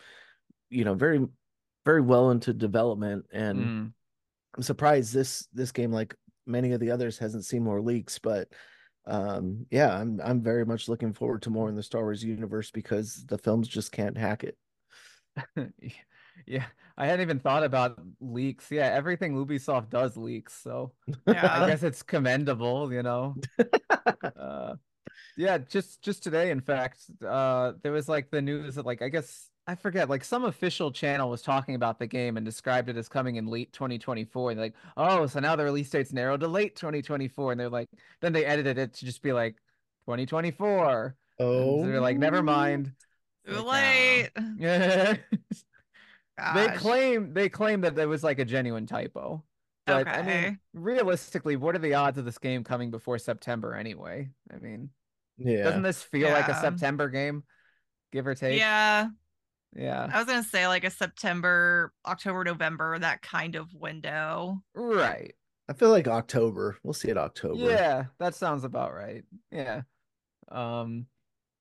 [0.68, 1.24] you know very
[1.84, 3.92] very well into development and Mm.
[4.56, 6.14] i'm surprised this this game like
[6.46, 8.48] many of the others hasn't seen more leaks but
[9.06, 12.70] um yeah i'm i'm very much looking forward to more in the star wars universe
[12.70, 14.56] because the films just can't hack it
[16.46, 16.64] Yeah,
[16.96, 18.70] I hadn't even thought about leaks.
[18.70, 20.92] Yeah, everything Ubisoft does leaks, so
[21.26, 21.48] yeah.
[21.62, 23.36] I guess it's commendable, you know.
[24.22, 24.74] Uh,
[25.36, 29.08] yeah, just just today, in fact, uh, there was like the news that like I
[29.08, 32.96] guess I forget, like some official channel was talking about the game and described it
[32.96, 34.50] as coming in late 2024.
[34.50, 37.68] And they're like, oh, so now the release date's narrowed to late 2024, and they're
[37.68, 37.88] like,
[38.20, 39.54] then they edited it to just be like
[40.06, 41.14] 2024.
[41.38, 42.92] And they're like, never mind.
[43.46, 43.50] Oh.
[43.50, 44.30] It's Too like, late.
[44.58, 45.16] Yeah.
[46.54, 49.44] they claim they claim that there was like a genuine typo.
[49.86, 54.30] But I mean, realistically, what are the odds of this game coming before September anyway?
[54.52, 54.90] I mean,
[55.38, 57.44] yeah doesn't this feel like a September game,
[58.10, 58.58] give or take?
[58.58, 59.10] Yeah.
[59.74, 60.08] Yeah.
[60.12, 64.62] I was gonna say like a September, October, November, that kind of window.
[64.74, 65.34] Right.
[65.68, 69.24] i feel like october we'll see it october Yeah, that sounds about right.
[69.52, 69.82] Yeah.
[70.50, 71.06] Um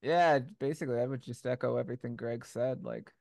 [0.01, 2.83] yeah, basically I would just echo everything Greg said.
[2.83, 3.11] Like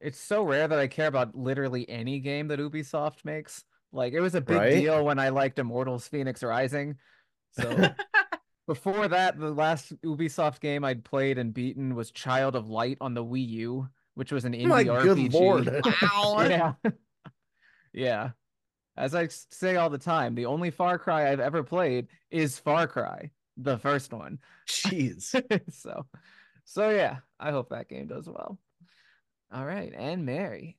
[0.00, 3.62] it's so rare that I care about literally any game that Ubisoft makes.
[3.92, 4.70] Like it was a big Right?
[4.70, 6.96] deal when I liked Immortals Fenyx Rising.
[7.52, 7.68] So
[8.66, 13.14] before that, the last Ubisoft game I'd played and beaten was Child of Light on
[13.14, 15.02] the Wii U, which was an indie my RPG.
[15.02, 15.66] good lord
[16.02, 16.46] Wow.
[16.48, 16.72] Yeah.
[17.92, 18.30] yeah.
[18.96, 22.86] As I say all the time, the only Far Cry I've ever played is Far
[22.86, 24.38] Cry, the first one.
[24.68, 25.34] jeez
[25.72, 26.06] so,
[26.64, 28.58] so yeah, I hope that game does well.
[29.52, 30.78] All right, and Mary.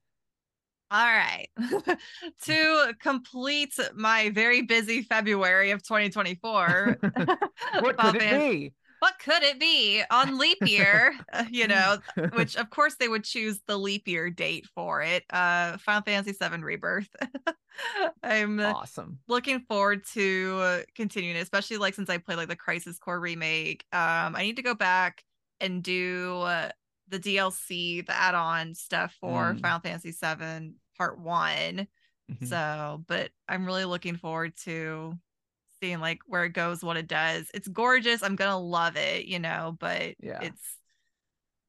[0.93, 1.47] All right.
[2.43, 6.99] to complete my very busy February of 2024.
[7.79, 8.73] What could it be?
[8.99, 11.15] What could it be on leap year?
[11.33, 11.97] uh, you know,
[12.31, 15.23] which of course they would choose the leap year date for it.
[15.31, 17.09] Uh Final Fantasy VII Rebirth.
[18.21, 19.19] I'm Awesome.
[19.27, 23.19] looking forward to uh, continuing, it, especially like since I played like the Crisis Core
[23.19, 23.83] remake.
[23.91, 25.23] Um, I need to go back
[25.59, 26.69] and do uh,
[27.09, 29.61] the DLC, the add-on stuff for Mm.
[29.61, 31.87] Final Fantasy VII Part One.
[32.31, 32.47] Mhm.
[32.47, 35.13] So, but I'm really looking forward to
[35.81, 37.49] seeing like where it goes, what it does.
[37.53, 38.23] It's gorgeous.
[38.23, 40.39] I'm gonna love it, you know, but Yeah.
[40.41, 40.77] it's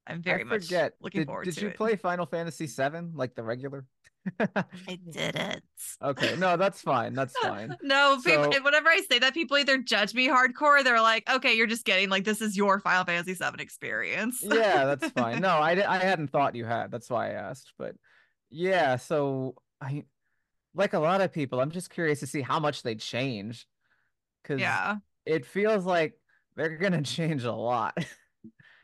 [0.06, 0.92] I'm very I much forget.
[1.00, 1.76] looking did, forward Did to you it.
[1.76, 3.86] play Final Fantasy VII like the regular?
[4.40, 5.62] I didn't.
[6.02, 7.12] okay, no, that's fine.
[7.14, 7.76] That's fine.
[7.82, 11.54] No, people, So- whenever I say that, people either judge me hardcore, they're like, "Okay,
[11.54, 15.40] you're just getting like this is your Final Fantasy VII experience." yeah, that's fine.
[15.40, 16.90] No, I, I hadn't thought you had.
[16.90, 17.72] That's why I asked.
[17.78, 17.96] But
[18.54, 20.04] yeah, so I
[20.74, 23.66] like a lot of people, I'm just curious to see how much they change.
[24.44, 26.14] Cause yeah, it feels like
[26.56, 27.98] they're gonna change a lot.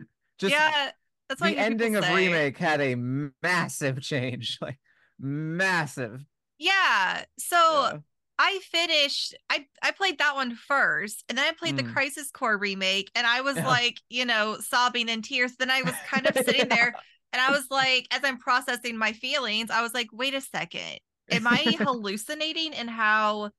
[0.38, 0.90] just yeah.
[1.28, 2.96] That's what the I hear people ending of remake had a
[3.42, 4.58] massive change.
[4.62, 4.78] Like
[5.18, 6.24] massive.
[6.58, 7.24] Yeah.
[7.38, 8.00] So Yeah.
[8.38, 9.34] I finished.
[9.50, 11.84] I I played that one first, and then I played the Mm.
[11.84, 13.64] Crisis Core remake, and I was Yeah.
[13.64, 15.56] like, you know, sobbing in tears.
[15.56, 16.96] Then I was kind of sitting there,
[17.32, 21.00] and I was like, as I'm processing my feelings, I was like, wait a second,
[21.30, 23.50] am I hallucinating in how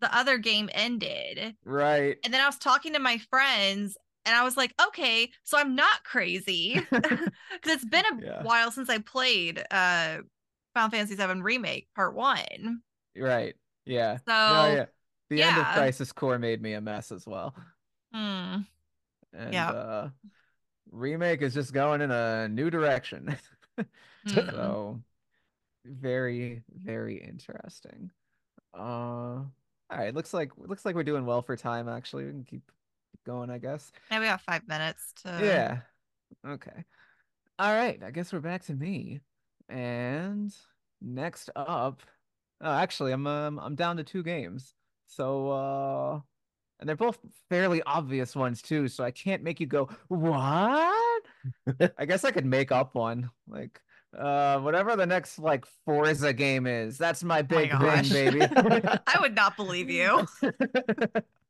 [0.00, 1.56] the other game ended?
[1.64, 2.18] Right.
[2.24, 5.74] And then I was talking to my friends and I was like, okay, so I'm
[5.74, 6.80] not crazy.
[7.02, 8.44] Because it's been a Yeah.
[8.44, 10.18] while since I played uh
[10.74, 12.82] Final Fantasy VII Remake Part One.
[13.16, 13.54] Right.
[13.84, 14.18] Yeah.
[14.26, 14.86] So no, yeah.
[15.28, 15.68] The end of.
[15.70, 17.54] Crisis Core made me a mess as well.
[18.12, 18.62] hmm,
[19.32, 19.70] And Yeah.
[19.70, 20.10] uh
[20.92, 23.36] remake is just going in a new direction.
[24.26, 24.50] Mhm.
[24.50, 25.02] so
[25.84, 28.10] very, very interesting.
[28.74, 29.44] Uh
[29.90, 32.24] all right, looks like looks like we're doing well for time actually.
[32.24, 32.72] We can keep
[33.12, 33.92] keep going, I guess.
[34.10, 35.38] Yeah, we got five minutes to.
[35.42, 35.80] Yeah.
[36.46, 36.84] Okay.
[37.58, 38.02] All right.
[38.02, 39.20] I guess we're back to me.
[39.68, 40.54] And
[41.00, 42.02] next up,
[42.60, 44.74] oh, actually, I'm um, I'm down to two games.
[45.06, 46.20] So uh,
[46.82, 48.88] and they're both fairly obvious ones too.
[48.88, 51.22] So I can't make you go what?
[51.96, 53.80] I guess I could make up one like
[54.18, 56.98] uh whatever the next like Forza game is.
[56.98, 58.08] That's my big gosh.
[58.08, 58.42] thing, baby.
[59.06, 60.26] I would not believe you.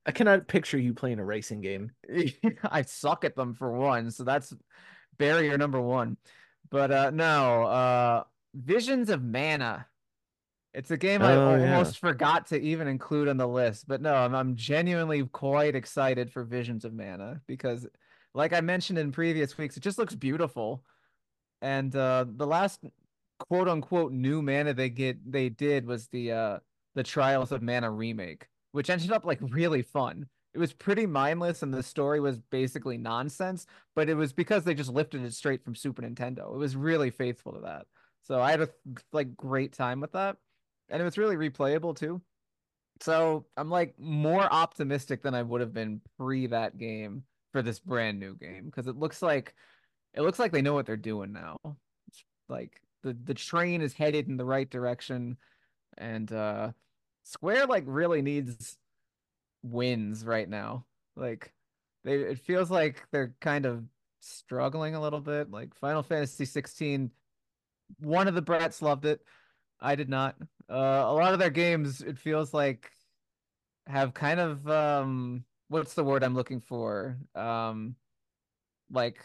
[0.05, 1.93] I cannot picture you playing a racing game.
[2.63, 4.53] I suck at them for one, so that's
[5.17, 6.19] barrier number one.
[6.71, 9.87] But uh no, uh Visions of Mana.
[10.75, 11.75] It's a game I Oh, yeah.
[11.75, 16.33] almost forgot to even include on the list, but no, I'm, I'm genuinely quite excited
[16.33, 17.87] for Visions of Mana because
[18.35, 20.85] like I mentioned in previous weeks, it just looks beautiful.
[21.61, 22.85] And uh the last
[23.39, 26.59] quote unquote new mana they get they did was the uh
[26.95, 30.29] the Trials of Mana remake, which ended up like really fun.
[30.55, 34.75] It was pretty mindless and the story was basically nonsense, but it was because they
[34.75, 36.55] just lifted it straight from Super Nintendo.
[36.55, 37.87] It was really faithful to that.
[38.23, 38.69] So I had a
[39.13, 40.37] like great time with that.
[40.93, 42.21] And it's really replayable too.
[43.01, 47.81] So I'm like more optimistic than I would have been pre that game for this
[47.81, 49.55] brand new game because it looks like
[50.15, 51.59] it looks like they know what they're doing now.
[52.09, 55.37] It's like the the train is headed in the right direction
[55.99, 56.73] and uh
[57.25, 58.77] Square like really needs
[59.63, 60.85] wins right now.
[61.17, 61.53] Like
[62.05, 63.85] they it feels like they're kind of
[64.21, 65.51] struggling a little bit.
[65.51, 67.11] Like Final Fantasy 16
[67.99, 69.21] one of the brats loved it.
[69.81, 70.37] I did not.
[70.73, 72.91] Uh a lot of their games it feels like
[73.87, 77.19] have kind of um what's the word I'm looking for?
[77.35, 77.97] Um
[78.91, 79.21] like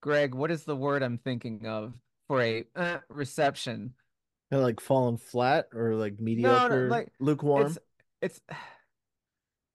[0.00, 1.94] Greg, what is the word I'm thinking of
[2.28, 3.94] for a uh, reception?
[4.50, 7.66] Kinda like falling flat or like mediocre, like, lukewarm.
[7.66, 7.78] It's
[8.20, 8.40] it's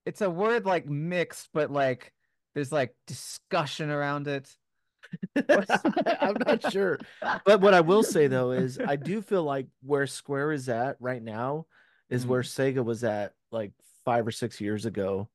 [0.05, 2.13] it's a word like mixed, but like
[2.53, 4.55] there's like discussion around it.
[5.35, 6.99] I'm not sure.
[7.45, 10.97] But what I will say though is I do feel like where Square is at
[10.99, 11.65] right now
[12.09, 13.71] is where Sega was at like
[14.05, 15.29] five or six years ago,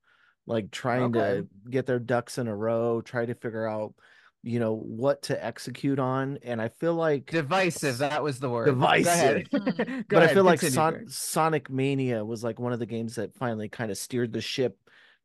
[0.47, 1.43] like trying Okay.
[1.43, 3.95] to get their ducks in a row, try to figure out,
[4.43, 6.39] you know, what to execute on.
[6.43, 8.67] And I feel like Divisive, that was the word.
[8.67, 9.07] Go Divisive.
[9.07, 9.49] ahead.
[9.51, 10.09] Mm.
[10.09, 13.35] Go but I feel like Son- Sonic Mania was like one of the games that
[13.35, 14.77] finally kind of steered the ship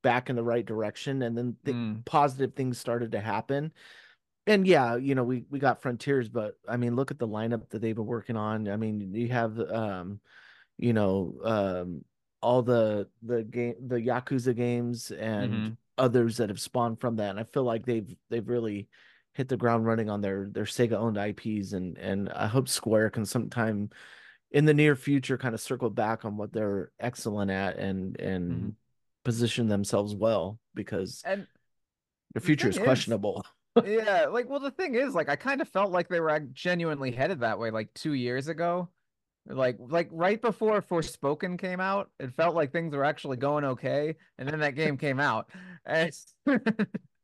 [0.02, 2.06] back in the right direction, and then the Mm.
[2.06, 3.74] positive things started to happen.
[4.47, 7.69] And yeah, you know, we we got Frontiers, but I mean, look at the lineup
[7.69, 8.67] that they've been working on.
[8.67, 10.19] I mean, you have um,
[10.78, 12.06] you know, um,
[12.41, 15.78] all the the game, the Yakuza games, and Mhm.
[15.97, 17.32] others that have spawned from that.
[17.32, 18.88] And I feel like they've they've really
[19.34, 23.12] hit the ground running on their their Sega owned IPs, and and I hope Square
[23.12, 23.89] can sometime
[24.52, 28.52] in the near future kind of circle back on what they're excellent at and and
[28.52, 28.75] Mhm.
[29.23, 31.47] position themselves well because And their
[32.34, 33.45] the future is thing is- questionable.
[33.86, 37.12] Yeah, like well the thing is like I kind of felt like they were genuinely
[37.12, 38.89] headed that way like 2 years ago.
[39.48, 44.15] Like like right before Forspoken came out, it felt like things were actually going okay
[44.38, 45.50] and then that game came out.
[45.86, 46.13] And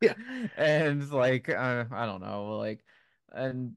[0.02, 0.14] Yeah.
[0.58, 2.84] And like uh, I don't know, like
[3.32, 3.74] and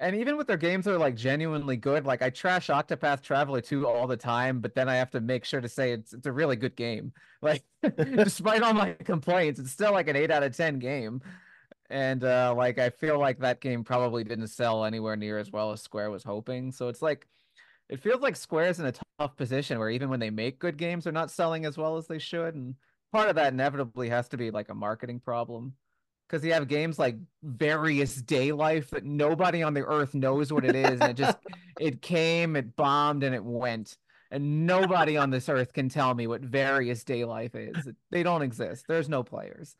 [0.00, 3.60] and even with their games that are like genuinely good, like I trash Octopath Traveler
[3.60, 6.26] 2 all the time, but then I have to make sure to say it's it's
[6.26, 7.12] a really good game.
[7.42, 7.64] Like
[7.96, 11.20] despite all my complaints, it's still like an 8 out of 10 game.
[11.90, 15.72] And uh like I feel like that game probably didn't sell anywhere near as well
[15.72, 16.70] as Square was hoping.
[16.72, 17.26] So it's like
[17.88, 21.04] it feels like Square's in a tough position where even when they make good games,
[21.04, 22.54] they're not selling as well as they should.
[22.54, 22.74] And
[23.12, 25.74] part of that inevitably has to be like a marketing problem.
[26.28, 30.76] Because you have games like Various Daylife that nobody on the earth knows what it
[30.76, 31.38] is, and it just
[31.80, 33.96] it came, it bombed, and it went.
[34.30, 37.88] And nobody on this earth can tell me what Various Daylife is.
[38.10, 38.84] They don't exist.
[38.86, 39.74] There's no players.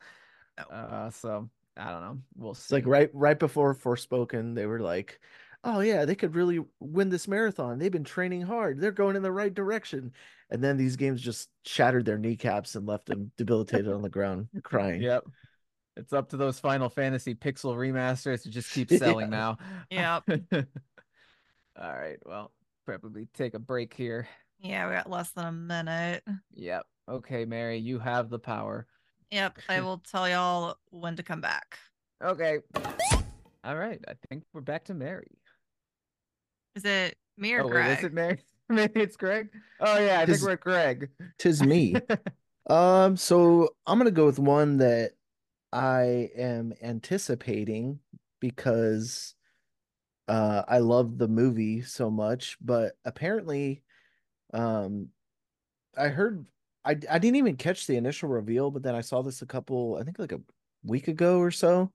[0.71, 2.17] Uh, so I don't know.
[2.35, 2.63] We'll see.
[2.65, 5.19] It's like right right before Forspoken, they were like,
[5.63, 7.79] "Oh yeah, they could really win this marathon.
[7.79, 8.79] They've been training hard.
[8.79, 10.11] They're going in the right direction."
[10.51, 14.47] And then these games just shattered their kneecaps and left them debilitated on the ground,
[14.63, 15.01] crying.
[15.01, 15.23] Yep.
[15.95, 18.97] It's up to those Final Fantasy pixel remasters to just keep Yeah.
[18.97, 19.57] selling now.
[19.89, 20.23] Yep.
[20.51, 22.17] All right.
[22.25, 22.51] Well,
[22.85, 24.27] probably take a break here.
[24.59, 26.23] Yeah, we got less than a minute.
[26.55, 26.83] Yep.
[27.07, 28.87] Okay, Mary, you have the power.
[29.31, 31.77] Yep, I will tell y'all when to come back.
[32.23, 32.59] Okay.
[33.63, 33.99] All right.
[34.07, 35.37] I think we're back to Mary.
[36.75, 37.87] Is it me or oh, Greg?
[37.87, 38.39] wait, is it Mary?
[38.69, 39.49] Maybe it's Greg.
[39.79, 41.09] Oh yeah, I think we're at Greg.
[41.39, 41.95] Tis me.
[42.69, 45.13] um, so I'm gonna go with one that
[45.73, 47.99] I am anticipating
[48.39, 49.33] because
[50.27, 53.81] uh I love the movie so much, but apparently
[54.53, 55.09] um
[55.97, 56.45] I heard
[56.89, 59.97] I I didn't even catch the initial reveal, but then I saw this a couple
[59.99, 60.41] I think like a
[60.83, 61.91] week ago or so.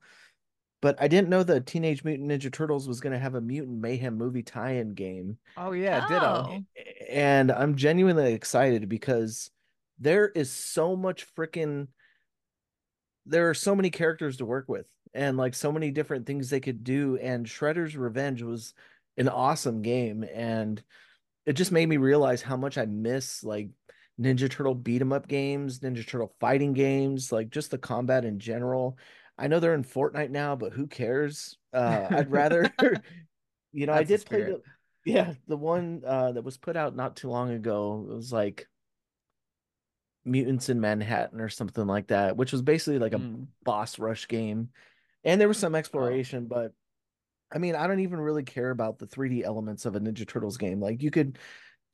[0.80, 3.80] But I didn't know that Teenage Mutant Ninja Turtles was going to have a Mutant
[3.80, 5.38] Mayhem movie tie-in game.
[5.56, 6.08] Oh yeah, oh.
[6.08, 6.26] ditto.
[6.26, 6.82] Oh.
[7.08, 9.50] And I'm genuinely excited because
[9.98, 11.88] there is so much freaking
[13.26, 16.60] there are so many characters to work with and like so many different things they
[16.60, 18.74] could do and Shredder's Revenge was
[19.16, 20.82] an awesome game and
[21.46, 23.68] it just made me realize how much I miss like
[24.20, 28.38] Ninja Turtle beat 'em up games, Ninja Turtle fighting games, like just the combat in
[28.38, 28.98] general.
[29.36, 31.58] I know they're in Fortnite now, but who cares?
[31.72, 32.72] Uh, I'd rather,
[33.72, 34.62] you know, I That's the did play the,
[35.04, 38.06] yeah, the one uh, that was put out not too long ago.
[38.10, 38.68] It was like
[40.24, 43.46] Mutants in Manhattan or something like that, which was basically like a Mm.
[43.62, 44.70] boss rush game.
[45.24, 46.72] And there was some exploration, but
[47.52, 50.58] I mean, I don't even really care about the 3D elements of a Ninja Turtles
[50.58, 50.80] game.
[50.80, 51.38] Like you could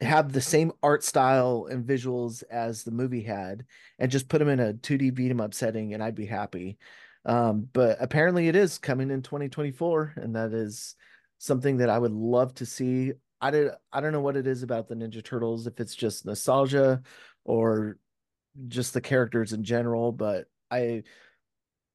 [0.01, 3.65] have the same art style and visuals as the movie had
[3.99, 6.79] and just put them in a 2D beat 'em up setting and I'd be happy.
[7.27, 10.97] Um, but apparently it is coming in 2024 and that is
[11.39, 13.13] something that I would love to see.
[13.41, 16.25] I did I don't know what it is about the Ninja Turtles if it's just
[16.27, 17.03] nostalgia
[17.45, 17.99] or
[18.69, 21.05] just the characters in general, but I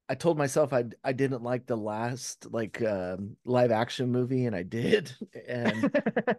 [0.08, 4.54] I told myself I I didn't like the last like um, live action movie and
[4.54, 5.12] I did
[5.48, 5.90] and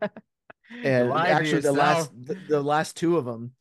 [0.69, 3.53] and Lie actually the last the, the last two of them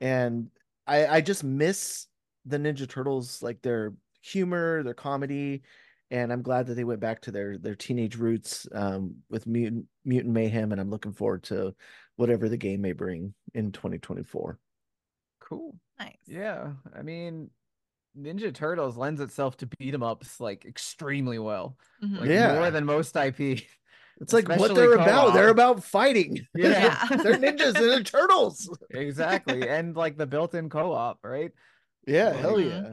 [0.00, 0.50] and
[0.86, 2.06] I I just miss
[2.44, 5.62] the Ninja Turtles like their humor, their comedy
[6.10, 9.86] and I'm glad that they went back to their their teenage roots um, with Mutant
[10.04, 11.74] Mutant Mayhem and I'm looking forward to
[12.16, 14.58] whatever the game may bring in 2024.
[15.40, 15.74] Cool.
[15.98, 16.16] Nice.
[16.26, 17.50] Yeah, I mean,
[18.18, 22.18] Ninja Turtles lends itself to beat 'em ups like extremely well, Mhm.
[22.20, 22.54] like Yeah.
[22.54, 23.66] more than most IP.
[24.22, 25.34] It's like what they're about.
[25.34, 26.46] They're about fighting.
[26.56, 26.96] Yeah.
[27.08, 28.70] they're ninjas and they're turtles.
[28.90, 31.52] exactly, and like the built-in co-op, right?
[32.06, 32.70] Yeah, hell Mhm.
[32.70, 32.92] yeah.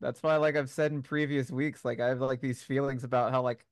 [0.00, 3.30] That's why, like I've said in previous weeks, like I have like these feelings about
[3.32, 3.64] how like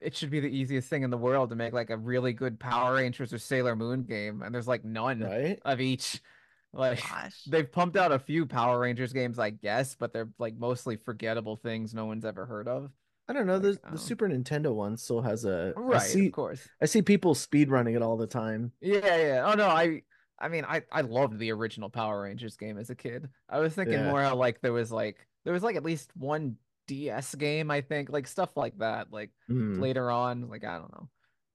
[0.00, 2.58] it should be the easiest thing in the world to make like a really good
[2.58, 5.58] Power Rangers or Sailor Moon game, and there's like none Right?
[5.64, 6.20] of each.
[6.72, 7.42] Like Gosh.
[7.48, 11.56] they've pumped out a few Power Rangers games, I guess, but they're like mostly forgettable
[11.56, 12.92] things no one's ever heard of.
[13.30, 13.54] I don't know.
[13.58, 15.72] Like, The um, the Super Nintendo one still has a.
[15.76, 16.26] I Right, see.
[16.26, 16.66] of course.
[16.82, 18.72] I see people speed running it all the time.
[18.80, 19.42] Yeah, yeah.
[19.46, 20.02] Oh no, I
[20.38, 23.28] I mean I I loved the original Power Rangers game as a kid.
[23.48, 24.10] I was thinking Yeah.
[24.10, 26.56] more how like there was like there was like at least one
[26.88, 29.12] DS game, I think, like stuff like that.
[29.12, 29.80] Like Hmm.
[29.80, 31.08] later on, like I don't know.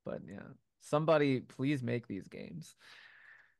[0.05, 0.47] But yeah.
[0.79, 2.75] Somebody please make these games.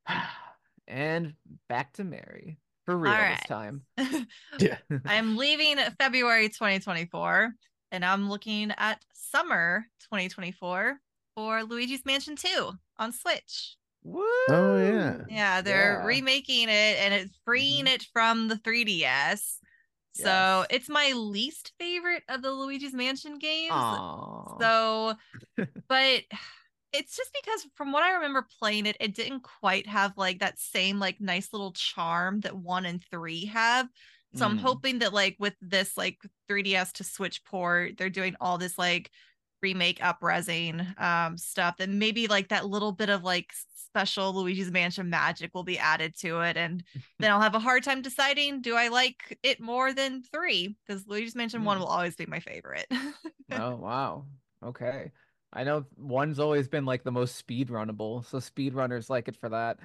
[0.88, 1.34] and
[1.68, 2.58] back to Mary.
[2.84, 3.82] For real All this time.
[4.60, 4.78] Yeah.
[5.04, 7.52] I'm leaving February 2024
[7.96, 11.00] and I'm looking at summer 2024
[11.34, 13.76] for Luigi's Mansion 2 on Switch.
[14.04, 14.22] Woo!
[14.48, 15.24] Oh, yeah.
[15.28, 16.06] Yeah, they're Yeah.
[16.06, 17.94] remaking it and it's freeing Mhm.
[17.94, 19.58] it from the 3DS.
[20.12, 20.66] So Yes.
[20.70, 23.72] it's my least favorite of the Luigi's Mansion games.
[23.72, 24.58] Aw.
[24.60, 25.14] So,
[25.88, 26.22] but
[26.92, 30.58] it's just because from what I remember playing it, it didn't quite have like that
[30.58, 33.88] same like nice little charm that one and three have.
[34.36, 34.60] So I'm Mm.
[34.62, 36.18] hoping that like with this like
[36.48, 39.10] 3DS to Switch port, they're doing all this like
[39.62, 45.08] remake upresing um stuff that maybe like that little bit of like special Luigi's Mansion
[45.08, 46.84] magic will be added to it and
[47.20, 51.06] then I'll have a hard time deciding do I like it more than 3 because
[51.06, 51.80] Luigi's Mansion 1 Mm.
[51.80, 52.86] will always be my favorite.
[53.52, 54.26] Oh wow.
[54.62, 55.12] Okay.
[55.52, 59.48] I know one's always been like the most speed runnable, so speedrunners like it for
[59.50, 59.78] that.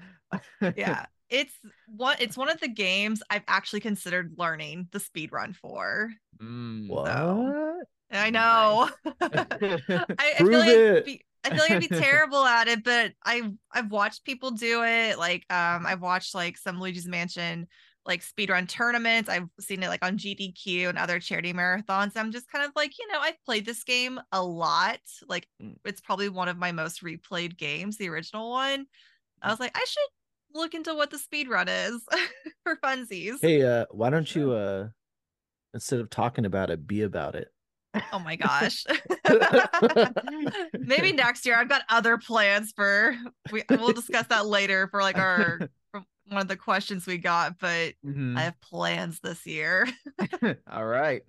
[0.75, 1.53] yeah it's
[1.87, 6.11] one it's one of the games i've actually considered learning the speed run for.
[6.39, 6.87] Mm.
[6.87, 7.07] What?
[8.11, 8.89] i know.
[9.21, 13.13] I, I feel like I'd be, i feel like i'd be terrible at it but
[13.25, 15.17] i i've watched people do it.
[15.17, 17.67] Like um i've watched like some luigi's mansion
[18.05, 19.29] like speedrun tournaments.
[19.29, 22.13] I've seen it like on gdq and other charity marathons.
[22.17, 24.99] I'm just kind of like you know i've played this game a lot.
[25.27, 25.75] Like Mm.
[25.85, 28.85] it's probably one of my most replayed games the original one.
[29.41, 30.09] I was like i should
[30.53, 32.01] look into what the speed run is
[32.63, 34.87] for funsies Hey, uh, why don't you uh
[35.73, 37.47] instead of talking about it, be about it?
[38.13, 38.85] oh my gosh
[40.79, 43.15] maybe next year i've got other plans for
[43.51, 45.59] we we'll discuss that later for like our
[46.29, 48.37] one of the questions we got but Mhm.
[48.37, 49.87] i have plans this year
[50.71, 51.23] All right.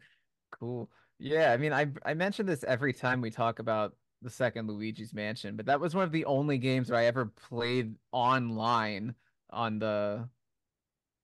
[0.53, 0.91] Cool.
[1.18, 5.12] Yeah, I mean, I I mention this every time we talk about the second Luigi's
[5.12, 9.14] Mansion, but that was one of the only games where I ever played online
[9.51, 10.29] on the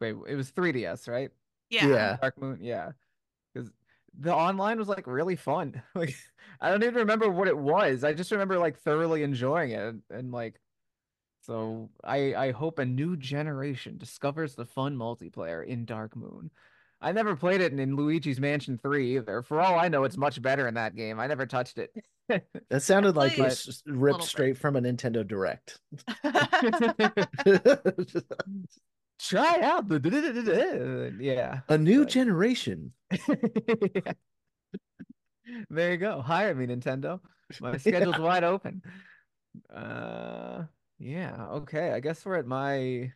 [0.00, 1.30] Wait, it was 3DS, right?
[1.70, 2.16] yeah Yeah.
[2.20, 2.92] Dark Moon, yeah.
[3.52, 3.70] Because
[4.18, 5.82] the online was like really fun.
[5.94, 6.14] Like
[6.60, 8.04] I don't even remember what it was.
[8.04, 10.60] I just remember like thoroughly enjoying it and, and like
[11.40, 16.50] so I I hope a new generation discovers the fun multiplayer in Dark Moon.
[17.00, 19.42] I never played it in, in Luigi's Mansion 3 either.
[19.42, 21.20] For all I know, it's much better in that game.
[21.20, 21.92] I never touched it.
[22.68, 24.26] That sounded like played it's ripped little bit.
[24.26, 25.78] straight from a Nintendo Direct.
[29.18, 31.60] Try out the yeah.
[31.70, 32.92] a new But- generation.
[35.70, 36.20] there you go.
[36.20, 37.20] Hire me, Nintendo.
[37.60, 38.82] My schedule's wide open.
[39.74, 40.64] Uh
[40.98, 41.92] yeah, okay.
[41.92, 43.12] I guess we're at my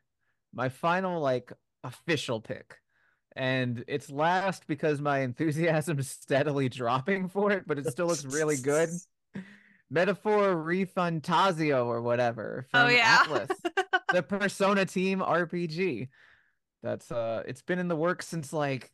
[0.54, 1.52] my final like
[1.84, 2.78] official pick.
[3.34, 8.24] And it's last because my enthusiasm is steadily dropping for it, but it still looks
[8.24, 8.90] really good.
[9.90, 13.24] Metaphor: ReFantazio or whatever Oh, from yeah.
[13.24, 13.50] Atlus,
[14.12, 16.08] the Persona Team RPG.
[16.82, 18.90] That's uh it's been in the works since like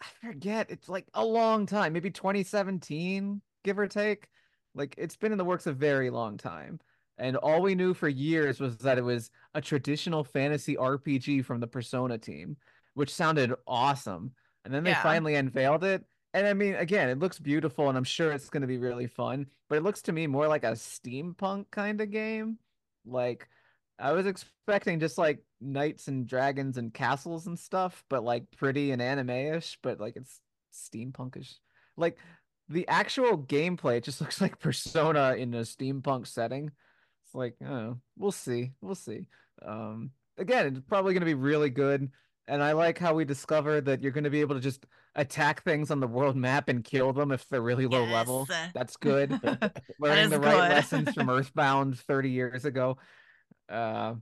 [0.00, 4.28] I forget, it's like a long time, maybe 2017, give or take.
[4.74, 6.80] Like it's been in the works a very long time.
[7.18, 11.58] And all we knew for years was that it was a traditional fantasy RPG from
[11.60, 12.56] the Persona team,
[12.98, 14.34] which sounded awesome.
[14.64, 15.02] And then they Yeah.
[15.02, 16.04] finally unveiled it.
[16.34, 19.06] And I mean, again, it looks beautiful and I'm sure it's going to be really
[19.06, 22.58] fun, but it looks to me more like a steampunk kind of game.
[23.06, 23.48] Like
[23.98, 28.90] I was expecting just like knights and dragons and castles and stuff, but like pretty
[28.90, 30.40] and anime-ish, but like it's
[30.72, 31.54] steampunkish.
[31.96, 32.18] Like
[32.68, 36.72] the actual gameplay it just looks like Persona in a steampunk setting.
[37.24, 38.72] It's like, oh, we'll see.
[38.80, 39.28] We'll see.
[39.62, 42.10] Um again, it's probably going to be really good.
[42.48, 45.62] And I like how we discover that you're going to be able to just attack
[45.62, 48.48] things on the world map and kill them if they're really low level.
[48.74, 49.30] That's good.
[50.00, 50.58] Learning is the right good.
[50.70, 52.96] lessons from Earthbound 30 years ago.
[53.68, 54.14] Uh,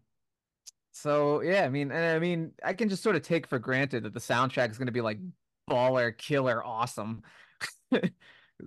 [0.92, 4.02] so yeah, I mean, and I mean, I can just sort of take for granted
[4.04, 5.18] that the soundtrack is going to be like
[5.70, 7.22] baller, killer, awesome.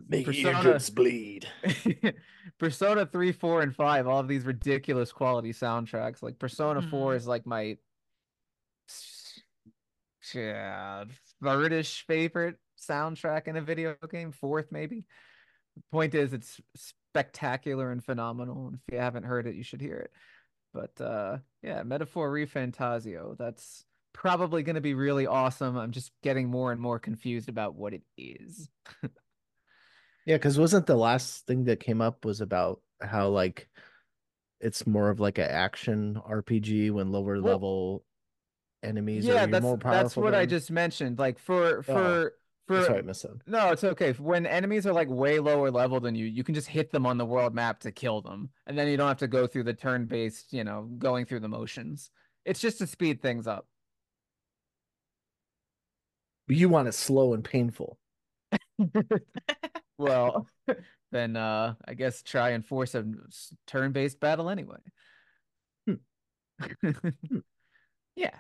[0.08, 1.48] Make Persona, bleed.
[2.60, 6.22] Persona 3, 4, and 5, all of these ridiculous quality soundtracks.
[6.22, 7.16] Like Persona 4 Mhm.
[7.18, 7.78] is like my
[10.34, 11.06] yeah,
[11.44, 15.06] third-ish favorite soundtrack in a video game, fourth maybe.
[15.76, 18.68] The point is it's spectacular and phenomenal.
[18.68, 20.12] And if you haven't heard it, you should hear it.
[20.74, 25.78] But uh yeah, Metaphor: ReFantazio, that's probably going to be really awesome.
[25.78, 28.70] I'm just getting more and more confused about what it is.
[30.26, 33.70] Yeah, because wasn't the last thing that came up was about how like
[34.60, 38.06] it's more of like an action RPG when lower Well, level
[38.84, 40.02] enemies yeah, that's more powerful.
[40.02, 41.20] that's what I just mentioned.
[41.20, 42.34] Like for for
[42.68, 43.40] for Sorry, I missed that.
[43.48, 44.12] No, it's okay.
[44.14, 47.18] When enemies are like way lower level than you, you can just hit them on
[47.18, 48.50] the world map to kill them.
[48.68, 51.48] And then you don't have to go through the turn-based, you know, going through the
[51.48, 52.12] motions.
[52.46, 53.66] It's just to speed things up.
[56.48, 57.98] You want it slow and painful.
[60.00, 60.48] Well,
[61.12, 63.06] then uh I guess try and force a
[63.68, 64.78] turn-based battle anyway.
[68.16, 68.36] Yeah.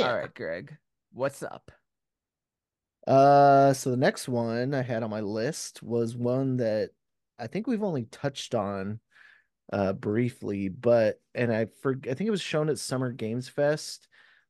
[0.00, 0.76] All right, Greg.
[1.12, 1.70] What's up?
[3.06, 6.90] Uh, so the next one I had on my list was one that
[7.38, 9.00] I think we've only touched on
[9.72, 14.08] uh briefly, but and I for I think it was shown at Summer Games Fest,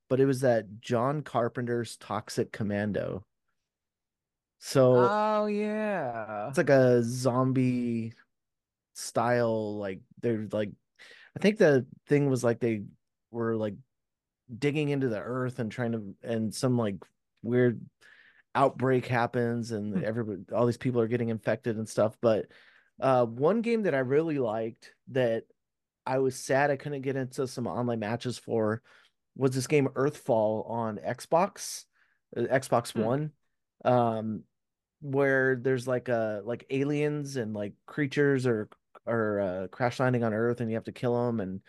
[0.08, 3.24] but it was that John Carpenter's Toxic Commando.
[4.58, 6.48] So Oh yeah.
[6.48, 8.12] it's like a zombie
[8.94, 10.70] style, like they're like
[11.36, 12.84] I think the thing was like they
[13.30, 13.74] were like
[14.58, 16.96] digging into the earth and trying to and some like
[17.42, 17.80] weird
[18.54, 20.04] outbreak happens and Hmm.
[20.04, 22.46] everybody all these people are getting infected and stuff but
[23.00, 25.44] uh one game that i really liked that
[26.06, 28.80] i was sad i couldn't get into some online matches for
[29.36, 31.84] was this game earthfall on xbox
[32.36, 33.02] uh, xbox Hmm.
[33.02, 33.30] one
[33.84, 34.42] um
[35.00, 38.68] where there's like uh like aliens and like creatures or
[39.06, 41.60] or uh crash landing on earth and you have to kill them and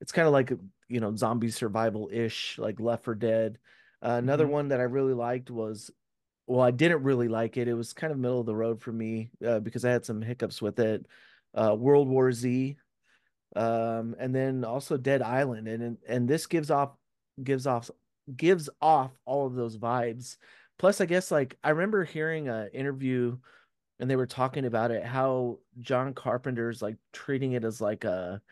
[0.00, 0.52] it's kind of like
[0.90, 3.58] you know zombie survival ish like left for dead.
[4.02, 4.52] Uh, another Mhm.
[4.52, 5.90] one that i really liked was
[6.46, 7.68] well i didn't really like it.
[7.68, 10.22] It was kind of middle of the road for me uh, because i had some
[10.22, 11.06] hiccups with it.
[11.54, 12.78] Uh world war z
[13.56, 16.96] um and then also dead island and and this gives off
[17.42, 17.90] gives off
[18.36, 20.36] gives off all of those vibes.
[20.78, 23.38] Plus i guess like i remember hearing an interview
[24.00, 28.42] and they were talking about it how john carpenter's like treating it as like a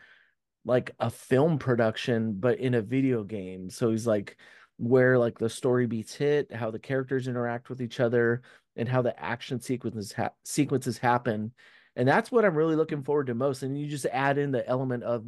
[0.65, 4.37] like a film production but in a video game so he's like
[4.77, 8.41] where like the story beats hit how the characters interact with each other
[8.75, 11.51] and how the action sequences ha- sequences happen
[11.95, 14.67] and that's what i'm really looking forward to most and you just add in the
[14.67, 15.25] element of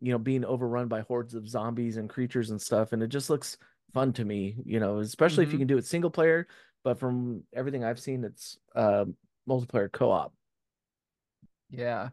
[0.00, 3.30] you know being overrun by hordes of zombies and creatures and stuff and it just
[3.30, 3.56] looks
[3.94, 5.60] fun to me you know especially if you Mhm.
[5.62, 6.46] can do it single player
[6.84, 9.06] but from everything I've seen, it's uh,
[9.48, 10.32] multiplayer co-op.
[11.68, 12.10] Yeah.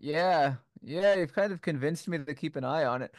[0.00, 0.56] Yeah.
[0.82, 3.14] Yeah, you've kind of convinced me to keep an eye on it.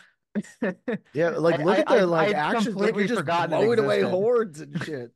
[1.14, 3.54] Yeah, like look I- at the I- like I'd actions, like completely you're just forgotten
[3.54, 5.12] it blowing away hordes and shit.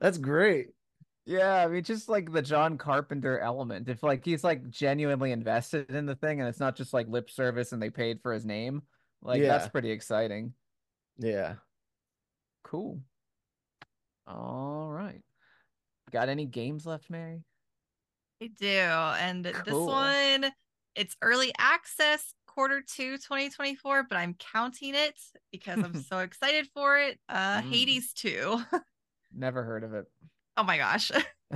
[0.00, 0.68] That's great.
[1.24, 3.88] Yeah, I mean, just like the John Carpenter element.
[3.88, 7.30] If like he's like genuinely invested in the thing and it's not just like lip
[7.30, 8.82] service and they paid for his name,
[9.22, 10.52] like that's pretty exciting.
[11.18, 11.54] Yeah.
[12.64, 12.98] Cool.
[14.26, 15.20] All right.
[16.10, 17.44] Got any games left, Mary?
[18.42, 18.66] I do.
[18.66, 20.46] And this one,
[20.94, 25.18] it's early access quarter two 2024, but I'm counting it
[25.50, 27.18] because I'm so excited for it.
[27.28, 27.68] Uh Mm.
[27.70, 28.62] Hades 2.
[29.34, 30.06] Never heard of it.
[30.56, 31.10] oh my gosh.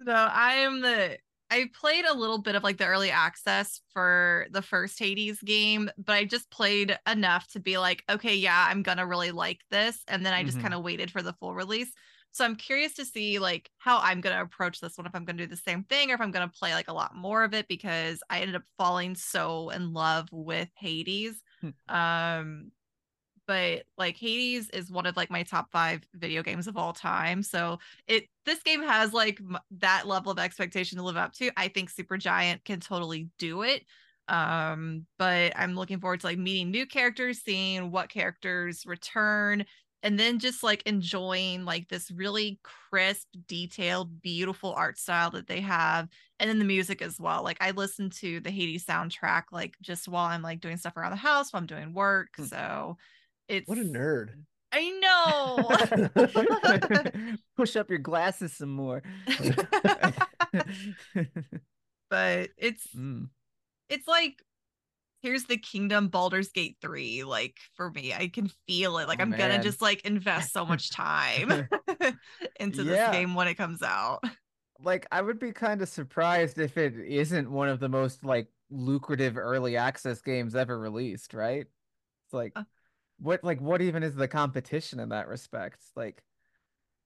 [0.00, 1.18] No, I am the
[1.50, 5.88] I played a little bit of like the early access for the first Hades game,
[5.96, 10.02] but I just played enough to be like, okay, yeah, I'm gonna really like this.
[10.08, 10.62] And then I just Mhm.
[10.62, 11.92] kind of waited for the full release.
[12.32, 15.38] So I'm curious to see like how I'm gonna approach this one, if I'm gonna
[15.38, 17.66] do the same thing or if I'm gonna play like a lot more of it
[17.68, 21.42] because I ended up falling so in love with Hades.
[21.60, 21.94] Hmm.
[21.94, 22.72] Um
[23.46, 27.42] but like Hades is one of like my top 5 video games of all time.
[27.42, 31.50] So it this game has like m- that level of expectation to live up to.
[31.56, 33.84] I think Supergiant can totally do it.
[34.28, 39.64] Um but I'm looking forward to like meeting new characters, seeing what characters return
[40.06, 45.60] and then just like enjoying like this really crisp, detailed, beautiful art style that they
[45.60, 47.42] have and then the music as well.
[47.42, 51.10] Like I listen to the Hades soundtrack like just while I'm like doing stuff around
[51.10, 52.28] the house, while I'm doing work.
[52.36, 52.44] Hmm.
[52.44, 52.98] So
[53.48, 54.28] it's What a nerd.
[54.70, 54.90] I
[56.14, 57.32] know.
[57.56, 59.02] Push up your glasses some more.
[62.10, 63.28] but it's Mm.
[63.88, 64.40] it's like
[65.22, 69.22] here's the kingdom Baldur's Gate 3 like for me I can feel it like Oh,
[69.24, 71.68] I'm gonna just like invest so much time
[72.60, 74.22] into this game when it comes out
[74.80, 78.48] like I would be kind of surprised if it isn't one of the most like
[78.70, 81.66] lucrative early access games ever released, right?
[82.26, 82.64] It's like Uh.
[83.18, 85.82] what like what even is the competition in that respect?
[85.94, 86.22] Like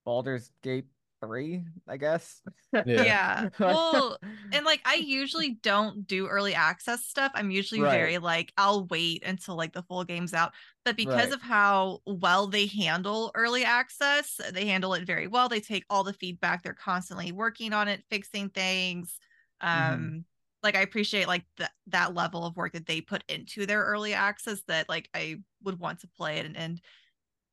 [0.05, 0.87] Baldur's Gate
[1.21, 2.43] 3, I guess.
[2.85, 4.19] yeah, well
[4.53, 7.85] and like I usually don't do early access stuff I'm usually Right.
[7.85, 10.53] very like I'll wait until like the full game's out
[10.85, 11.31] but because Right.
[11.31, 16.03] of how well they handle early access they handle it very well they take all
[16.03, 19.19] the feedback they're constantly working on it fixing things
[19.61, 20.25] um Mhm.
[20.63, 24.15] like I appreciate like that that level of work that they put into their early
[24.15, 26.81] access that like I would want to play it and, and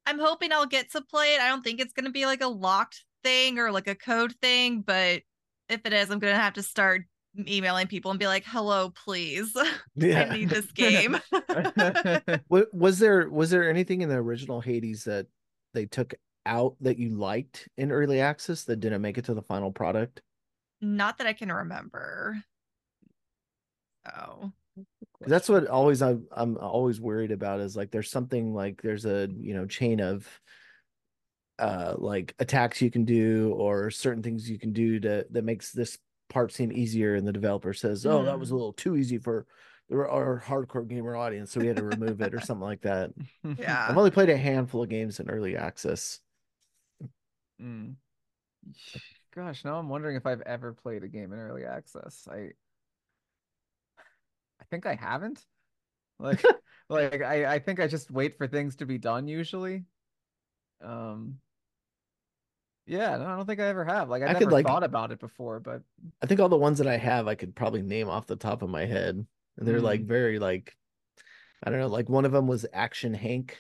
[0.05, 1.41] I'm hoping I'll get to play it.
[1.41, 4.81] I don't think it's gonna be like a locked thing or like a code thing,
[4.81, 5.21] but
[5.69, 7.03] if it is, I'm gonna have to start
[7.47, 9.55] emailing people and be like, hello, please.
[10.01, 11.17] I need this game.
[12.49, 15.27] Was there was there anything in the original Hades that
[15.73, 16.15] they took
[16.45, 20.21] out that you liked in early access that didn't make it to the final product?
[20.81, 22.41] Not that I can remember.
[24.05, 24.51] Oh.
[25.21, 29.27] That's what always I'm I'm always worried about is like there's something like there's a
[29.35, 30.27] you know chain of
[31.59, 35.71] uh like attacks you can do or certain things you can do to that makes
[35.71, 35.97] this
[36.29, 38.57] part seem easier and the developer says oh that was a Mhm.
[38.57, 39.47] little too easy for
[39.91, 43.11] our hardcore gamer audience so we had to remove it or something like that.
[43.57, 43.87] Yeah.
[43.89, 46.19] I've only played a handful of games in early access.
[47.61, 47.95] Mm.
[49.33, 52.27] Gosh, now I'm wondering if I've ever played a game in early access.
[52.29, 52.51] I
[54.59, 55.45] I think I haven't.
[56.19, 56.43] Like
[56.89, 59.85] like I I think I just wait for things to be done usually.
[60.81, 61.39] Um
[62.87, 64.09] Yeah, no, I don't think I ever have.
[64.09, 65.81] Like I I could, never like- thought about it before, but
[66.21, 68.61] I think all the ones that I have I could probably name off the top
[68.61, 69.25] of my head.
[69.57, 70.07] And they're like Mm.
[70.07, 70.75] very like
[71.63, 73.51] I don't know, like one of them was Action Henk.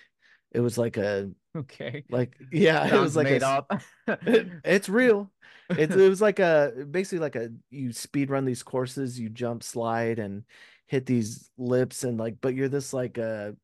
[0.51, 2.05] It was like a okay.
[2.09, 3.81] like yeah, it was like made a, up.
[4.07, 5.31] it's real.
[5.69, 9.63] It's it was like a basically like a you speed run these courses, you jump,
[9.63, 10.43] slide, and
[10.85, 13.55] hit these lips, and like, but you're this like a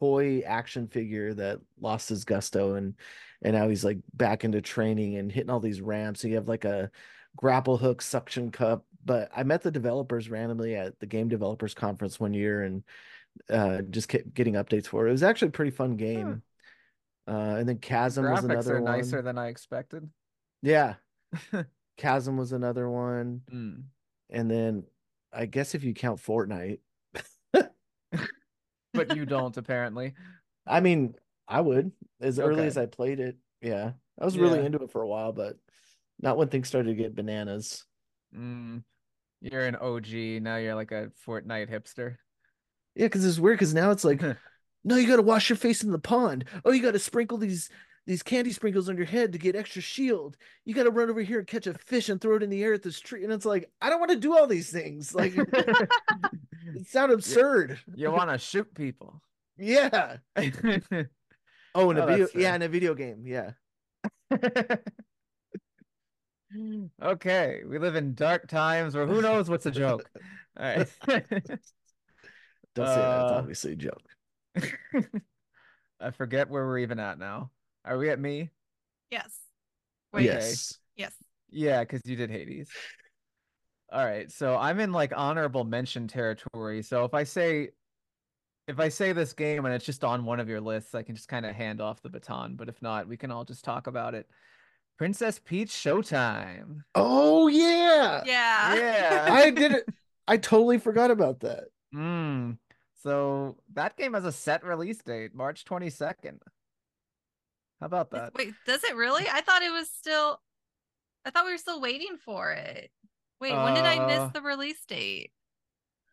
[0.00, 2.94] toy action figure that lost his gusto, and
[3.42, 6.20] and now he's like back into training and hitting all these ramps.
[6.20, 6.90] So you have like a
[7.36, 8.84] grapple hook suction cup.
[9.04, 12.82] But I met the developers randomly at the game developers conference one year, and
[13.48, 15.10] uh, just kept getting updates for it.
[15.10, 16.42] It was actually a pretty fun game.
[17.26, 18.98] Uh, and then Chasm was Graphics another are one.
[18.98, 20.08] nicer than I expected.
[20.62, 20.94] Yeah.
[21.96, 23.42] Chasm was another one.
[23.52, 23.82] Mm.
[24.30, 24.84] And then
[25.32, 26.80] I guess if you count Fortnite,
[28.94, 30.14] But you don't apparently.
[30.66, 31.14] I mean,
[31.48, 33.36] I would as early as I played it.
[33.62, 33.92] Yeah.
[34.20, 35.56] I was really into it for a while, but
[36.20, 37.84] not when things started to get bananas.
[38.36, 38.82] Mm.
[39.40, 42.16] You're an OG, now you're like a Fortnite hipster.
[42.94, 44.20] Yeah, because it's weird because now it's like,
[44.84, 46.44] no, you got to wash your face in the pond.
[46.64, 47.70] Oh, you got to sprinkle these
[48.08, 50.38] these candy sprinkles on your head to get extra shield.
[50.64, 52.64] You got to run over here and catch a fish and throw it in the
[52.64, 53.22] air at this tree.
[53.22, 55.14] And it's like, I don't want to do all these things.
[55.14, 57.78] Like, it sounds absurd.
[57.94, 59.22] you want to shoot people.
[59.60, 60.18] Yeah.
[61.78, 63.24] Oh, in a Oh, video, yeah, in a video game.
[63.24, 63.52] Yeah.
[67.02, 70.10] okay, we live in dark times where who knows what's a joke.
[70.58, 70.88] All right.
[72.74, 73.22] Don't say that.
[73.22, 74.02] It's Uh, obviously a joke.
[76.00, 77.50] I forget where we're even at now.
[77.84, 78.50] Are we at me?
[79.10, 79.38] Yes.
[80.14, 80.24] Okay.
[80.24, 80.78] Yes.
[80.96, 81.12] Yes.
[81.50, 82.68] Yeah, because you did Hades.
[83.90, 86.82] All right, so I'm in like honorable mention territory.
[86.82, 87.70] So if I say
[88.68, 91.14] if I say this game and it's just on one of your lists, I can
[91.16, 92.54] just kind of hand off the baton.
[92.54, 94.28] But if not, we can all just talk about it.
[94.98, 96.80] Princess Peach Showtime.
[96.94, 98.22] Oh, yeah.
[98.26, 98.74] Yeah.
[98.74, 99.28] Yeah.
[99.30, 99.88] I did it.
[100.26, 101.64] I totally forgot about that.
[101.94, 102.58] Mm.
[103.02, 106.38] So that game has a set release date, March 22nd.
[107.80, 108.34] How about that?
[108.34, 109.24] Wait, does it really?
[109.30, 110.40] I thought it was still.
[111.24, 112.90] I thought we were still waiting for it.
[113.40, 115.30] Wait, when did I Uh, miss the release date?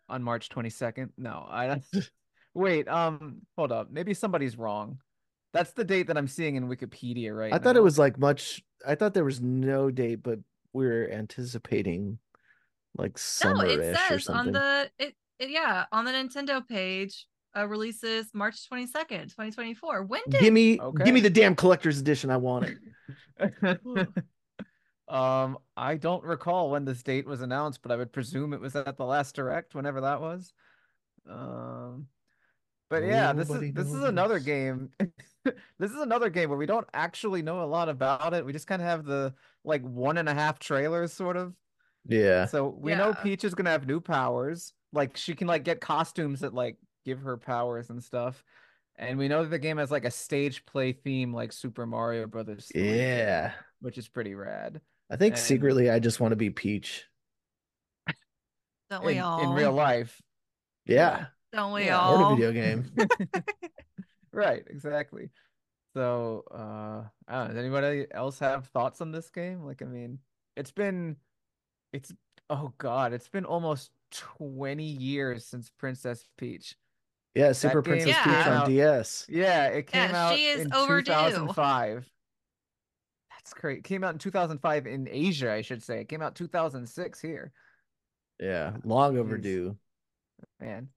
[0.07, 1.09] On March 22nd?
[1.17, 1.83] No, I don't.
[2.55, 3.91] Wait, um, hold up.
[3.91, 4.97] Maybe somebody's wrong.
[5.53, 8.63] That's the date that I'm seeing in Wikipedia right I thought it was like much.
[8.85, 10.39] I thought there was no date, but
[10.73, 12.17] we are anticipating
[12.97, 14.53] like No, summer-ish it or says on something.
[14.53, 17.27] the it, it yeah on the Nintendo page.
[17.57, 20.03] Uh, releases March twenty second, twenty twenty four.
[20.03, 21.05] When did Give me, Okay.
[21.05, 22.29] give me the damn collector's edition.
[22.29, 22.69] I want
[23.39, 23.77] it.
[25.07, 28.75] Um, I don't recall when this date was announced, but I would presume it was
[28.75, 30.51] at the last direct, whenever that was.
[31.29, 32.07] Um,
[33.01, 34.89] but yeah, this is Nobody this is another game.
[35.77, 38.43] This is another game where we don't actually know a lot about it.
[38.43, 39.31] We just kind of have the
[39.63, 41.53] like one and a half trailers, sort of.
[42.07, 42.45] Yeah.
[42.47, 43.21] So we know Yeah.
[43.21, 44.73] Peach is gonna have new powers.
[44.91, 48.43] Like she can like get costumes that like give her powers and stuff.
[48.95, 52.25] And we know that the game has like a stage play theme like Super Mario
[52.25, 53.51] Brothers 3 did, Yeah.
[53.81, 54.81] which is pretty rad.
[55.11, 57.05] I think And- secretly I just want to be Peach.
[58.89, 60.19] don't we in, all in real life.
[60.87, 61.25] Yeah.
[61.55, 61.97] Don't we Yeah.
[61.97, 62.91] Or all a video game.
[64.33, 65.29] Right, exactly.
[65.93, 69.63] So, uh, I don't know, does anybody else have thoughts on this game?
[69.63, 70.19] Like, I mean,
[70.57, 71.15] it's been,
[71.93, 72.11] it's,
[72.49, 76.75] oh God, it's been almost 20 years since Princess Peach.
[77.33, 77.53] Yeah.
[77.53, 79.25] Super game Princess came Peach on DS.
[79.29, 81.11] Yeah, it came Yeah, out she is in overdue.
[81.13, 82.09] 2005.
[83.31, 83.77] That's great.
[83.77, 86.01] It came out in 2005 in Asia, I should say.
[86.01, 87.53] It came out 2006 here.
[88.39, 88.75] Yeah.
[88.83, 89.77] Long overdue.
[90.59, 90.89] Man.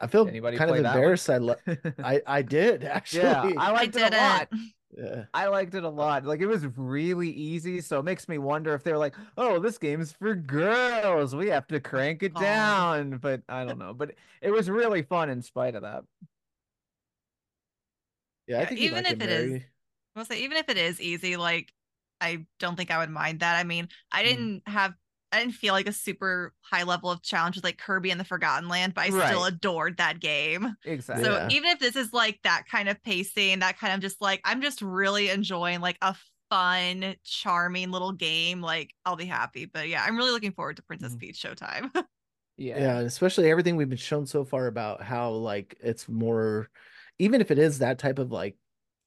[0.00, 0.96] I feel Anybody kind of play that one?
[0.98, 1.28] embarrassed.
[1.30, 1.56] I, le-
[2.04, 3.22] I I did actually.
[3.24, 4.48] yeah, I I liked it a lot.
[4.96, 5.24] yeah.
[5.34, 6.24] I liked it a lot.
[6.24, 9.76] Like it was really easy, so it makes me wonder if they're like, "Oh, this
[9.78, 11.34] game's for girls.
[11.34, 12.40] We have to crank it Oh.
[12.40, 13.92] down." But I don't know.
[13.92, 16.04] But it was really fun in spite of that.
[18.46, 19.66] Yeah, I think you'd even like if it it is- very.
[20.16, 21.72] I'll say even if it is easy, like
[22.20, 23.56] I don't think I would mind that.
[23.58, 24.26] I mean, I Mm.
[24.26, 24.94] didn't have
[25.32, 28.24] I didn't feel like a super high level of challenge with like Kirby and the
[28.24, 30.74] Forgotten Land, but I still adored that game.
[30.84, 31.24] Exactly.
[31.24, 31.48] So Yeah.
[31.48, 34.62] even if this is like that kind of pacing, that kind of just like I'm
[34.62, 36.16] just really enjoying like a
[36.50, 39.66] fun, charming little game, like I'll be happy.
[39.66, 41.16] But yeah, I'm really looking forward to Princess Mhm.
[41.16, 41.90] Peach Showtime.
[42.56, 42.78] yeah.
[42.78, 46.70] Yeah, especially everything we've been shown so far about how like it's more,
[47.18, 48.56] even if it is that type of like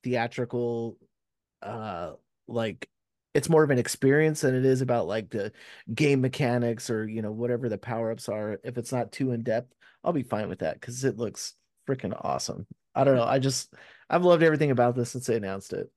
[0.03, 0.97] theatrical,
[1.61, 2.15] uh,
[2.47, 2.89] like
[3.33, 5.51] it's more of an experience than it is about like the
[5.93, 8.59] game mechanics or you know whatever the power ups are.
[8.63, 9.73] If it's not too in depth,
[10.03, 11.53] I'll be fine with that because it looks
[11.87, 12.67] freaking awesome.
[12.93, 13.23] I don't know.
[13.23, 13.73] I just
[14.09, 15.89] I've loved everything about this since they announced it.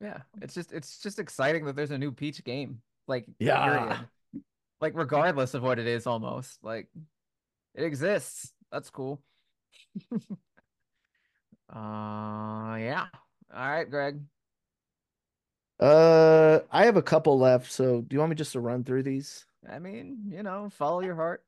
[0.00, 0.18] Yeah.
[0.42, 2.80] It's just it's just exciting that there's a new Peach game.
[3.08, 3.64] Like Yeah.
[3.64, 4.08] period.
[4.80, 6.58] Like regardless of what it is almost.
[6.62, 6.88] Like
[7.74, 8.52] it exists.
[8.70, 9.22] That's cool.
[11.72, 13.06] uh yeah.
[13.52, 14.20] All right, Greg.
[15.84, 19.02] Uh, I have a couple left, so do you want me just to run through
[19.02, 19.46] these?
[19.68, 21.44] I mean, you know, follow your heart.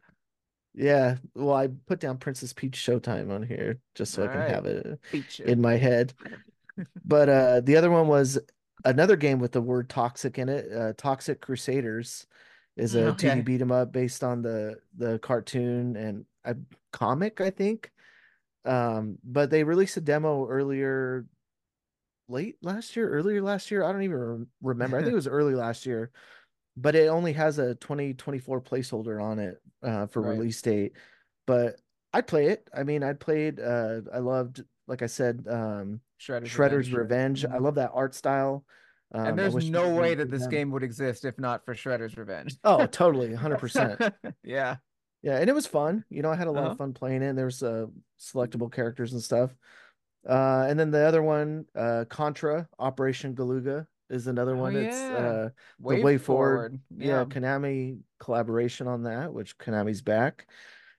[0.74, 4.50] Yeah, well, I put down Princess Peach Showtime on here just so I can Alright.
[4.52, 5.40] have it Peach.
[5.40, 6.12] in my head.
[7.04, 8.38] But uh the other one was
[8.84, 10.72] another game with the word toxic in it.
[10.72, 12.26] Uh Toxic Crusaders
[12.76, 13.28] is a Okay.
[13.28, 16.56] 2D beat 'em up based on the the cartoon and a
[16.92, 17.92] comic, I think.
[18.64, 21.26] Um, but they released a demo earlier
[22.28, 23.84] late last year, earlier last year.
[23.84, 24.96] I don't even remember.
[24.98, 26.10] I think it was early last year.
[26.76, 30.38] But it only has a 2024 placeholder on it uh for Right.
[30.38, 30.92] release date.
[31.46, 31.80] But
[32.12, 32.68] I'd play it.
[32.74, 37.44] I mean, I'd played uh I loved like I said um Shredder's, Shredder's Revenge.
[37.44, 37.44] Revenge.
[37.46, 38.64] I love that art style.
[39.14, 40.50] Um, and there's no way that this them.
[40.50, 42.56] game would exist if not for Shredder's Revenge.
[42.64, 44.12] Oh, totally, 100%.
[44.42, 44.76] yeah.
[45.22, 46.04] Yeah, and it was fun.
[46.10, 46.72] You know, I had a lot Uh-huh.
[46.72, 47.28] of fun playing it.
[47.28, 47.86] and There's uh
[48.20, 49.54] selectable characters and stuff.
[50.28, 54.76] Uh, and then the other one, uh, Contra Operation Galuga is another Oh, one.
[54.76, 55.16] It's yeah.
[55.16, 55.48] uh,
[55.78, 56.20] Way, WayForward.
[56.20, 56.80] forward.
[56.96, 60.46] yeah, Konami collaboration on that, which Konami's back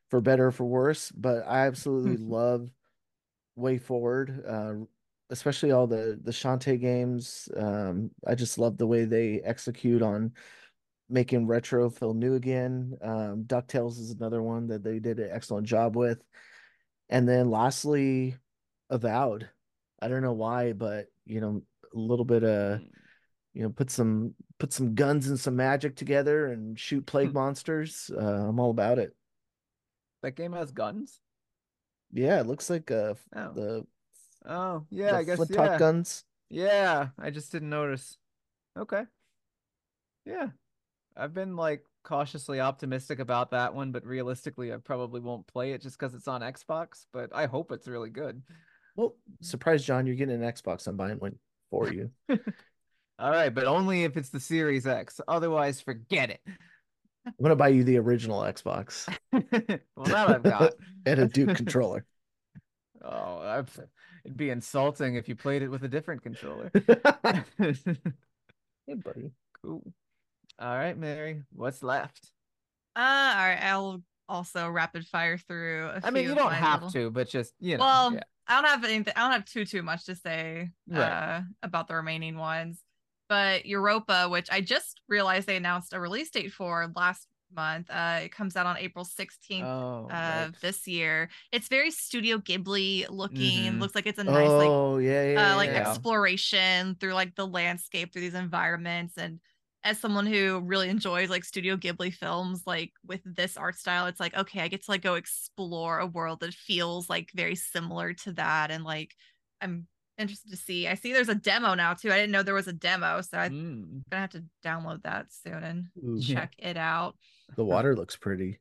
[0.09, 1.11] for better or for worse.
[1.11, 2.69] But I absolutely love
[3.57, 4.85] WayForward, uh,
[5.29, 7.49] especially all the the Shantae games.
[7.55, 10.33] Um, I just love the way they execute on
[11.09, 12.97] making retro feel new again.
[13.01, 16.21] Um, DuckTales is another one that they did an excellent job with.
[17.09, 18.35] And then lastly,
[18.89, 19.49] Avowed.
[20.01, 21.63] I don't know why, but you know,
[21.93, 22.91] a little bit of Mm.
[23.53, 27.35] you know, put some put some guns and some magic together and shoot plague Hmm.
[27.35, 28.11] monsters.
[28.15, 29.15] Uh, I'm all about it.
[30.21, 31.21] That game has guns.
[32.11, 33.87] Yeah, it looks like uh Oh, the
[34.45, 35.11] oh, yeah.
[35.11, 35.69] the I guess flip yeah.
[35.69, 36.25] top guns.
[36.49, 38.17] Yeah, I just didn't notice.
[38.77, 39.05] Okay.
[40.25, 40.49] Yeah.
[41.15, 45.81] I've been like cautiously optimistic about that one, but realistically, I probably won't play it
[45.81, 48.43] just because it's on Xbox, but I hope it's really good.
[48.97, 50.87] Well, surprise, John, you're getting an Xbox.
[50.87, 51.37] I'm buying one
[51.69, 52.11] for you.
[53.19, 55.21] All right, but only if it's the Series X.
[55.27, 56.41] Otherwise, forget it.
[57.25, 60.73] I'm gonna buy you the original Xbox well, that I've got.
[61.05, 62.05] and a Duke controller.
[63.03, 63.79] Oh, I've,
[64.25, 66.71] it'd be insulting if you played it with a different controller.
[66.73, 67.73] hey,
[68.87, 69.31] buddy.
[69.63, 69.93] Cool.
[70.59, 72.31] All right, Mary, what's left?
[72.95, 73.59] Uh, all right.
[73.61, 75.87] I'll also rapid fire through.
[75.87, 78.21] A I mean, you don't have little- to, but just, you know, Well, yeah.
[78.47, 79.13] I don't have anything.
[79.15, 80.99] I don't have too too much to say Right.
[81.01, 82.81] uh, about the remaining ones.
[83.29, 87.89] But Europa, which I just realized they announced a release date for last month.
[87.89, 90.51] Uh, it comes out on April 16th Oh, of right.
[90.61, 91.29] this year.
[91.51, 93.73] It's very Studio Ghibli looking.
[93.73, 93.79] Mhm.
[93.81, 95.89] Looks like it's a nice like oh, yeah, yeah, uh, like yeah.
[95.89, 99.39] exploration through like the landscape through these environments and
[99.83, 104.19] as someone who really enjoys like studio ghibli films like with this art style it's
[104.19, 108.13] like okay i get to like go explore a world that feels like very similar
[108.13, 109.15] to that and like
[109.61, 109.87] i'm
[110.19, 110.87] interested to see.
[110.87, 112.11] I see there's a demo now too.
[112.11, 114.01] I didn't know there was a demo so i'm Mm.
[114.09, 117.15] gonna have to download that soon and Ooh, check it out.
[117.55, 118.59] The water looks pretty.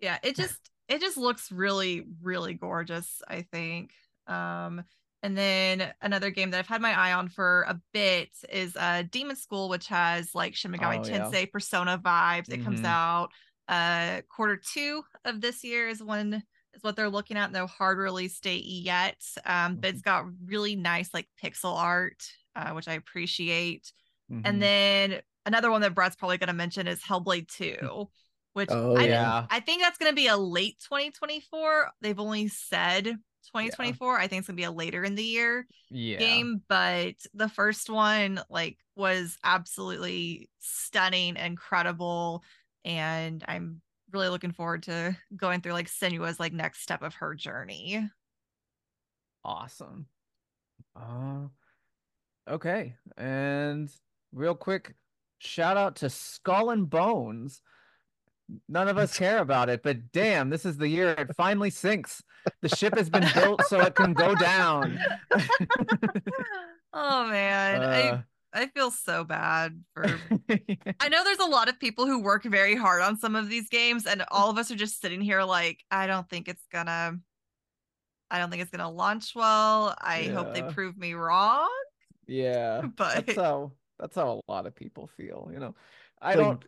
[0.00, 3.92] yeah it just it just looks really really gorgeous i think.
[4.26, 4.84] Um
[5.26, 9.02] and then another game that i've had my eye on for a bit is uh
[9.10, 11.18] demon school which has like shin megami Oh, yeah.
[11.18, 12.84] tensei persona vibes it comes Mhm.
[12.84, 13.28] out
[13.68, 16.34] uh quarter two of this year is when
[16.74, 20.76] is what they're looking at no hard release date yet um but it's got really
[20.76, 22.22] nice like pixel art
[22.54, 23.92] uh, which i appreciate
[24.30, 24.42] Mhm.
[24.44, 28.08] and then another one that Brett's probably going to mention is Hellblade 2,
[28.54, 29.46] which Oh, I, yeah.
[29.48, 31.90] I think that's going to be a late 2024.
[32.00, 33.16] They've only said
[33.46, 34.18] 2024.
[34.18, 36.18] I think it's going to be a later in the year yeah.
[36.18, 42.42] game, but the first one like was absolutely stunning, incredible,
[42.84, 43.80] and I'm
[44.12, 48.08] really looking forward to going through like Senua's like next step of her journey.
[49.44, 50.06] Awesome.
[50.96, 51.46] Uh,
[52.48, 52.94] okay.
[53.16, 53.90] And
[54.32, 54.94] real quick,
[55.38, 57.62] shout out to Skull and Bones.
[58.68, 62.22] None of us care about it, but damn, this is the year it finally sinks.
[62.62, 64.98] The ship has been built so it can go down.
[66.92, 68.22] oh man, Uh,
[68.54, 70.04] I I feel so bad for
[71.00, 73.68] I know there's a lot of people who work very hard on some of these
[73.68, 77.18] games, and all of us are just sitting here like, I don't think it's gonna,
[78.30, 79.94] I don't think it's gonna launch well.
[80.00, 81.68] I hope they prove me wrong.
[82.26, 85.74] yeah, But- that's how that's how a lot of people feel, you know.
[86.22, 86.64] I Like- don't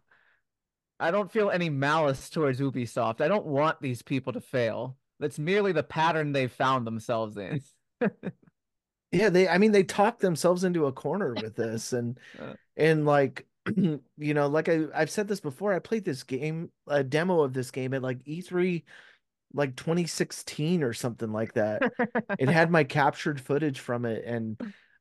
[1.00, 3.20] I don't feel any malice towards Ubisoft.
[3.22, 4.97] I don't want these people to fail.
[5.20, 7.60] That's merely the pattern they've found themselves in.
[9.10, 12.54] Yeah, they I mean they talked themselves into a corner with this and Uh.
[12.76, 13.46] and like
[13.76, 14.00] you
[14.34, 17.70] know, like I I've said this before, I played this game, a demo of this
[17.70, 18.84] game at like E3
[19.54, 21.86] like 2016 or something like that.
[22.38, 24.60] it had my captured footage from it and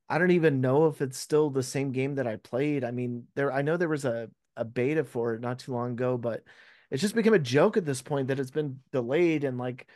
[0.09, 2.83] I don't even know if it's still the same game that I played.
[2.85, 5.91] I mean, there I know there was a a beta for it not too long
[5.91, 6.43] ago, but
[6.89, 9.87] it's just become a joke at this point that it's been delayed and like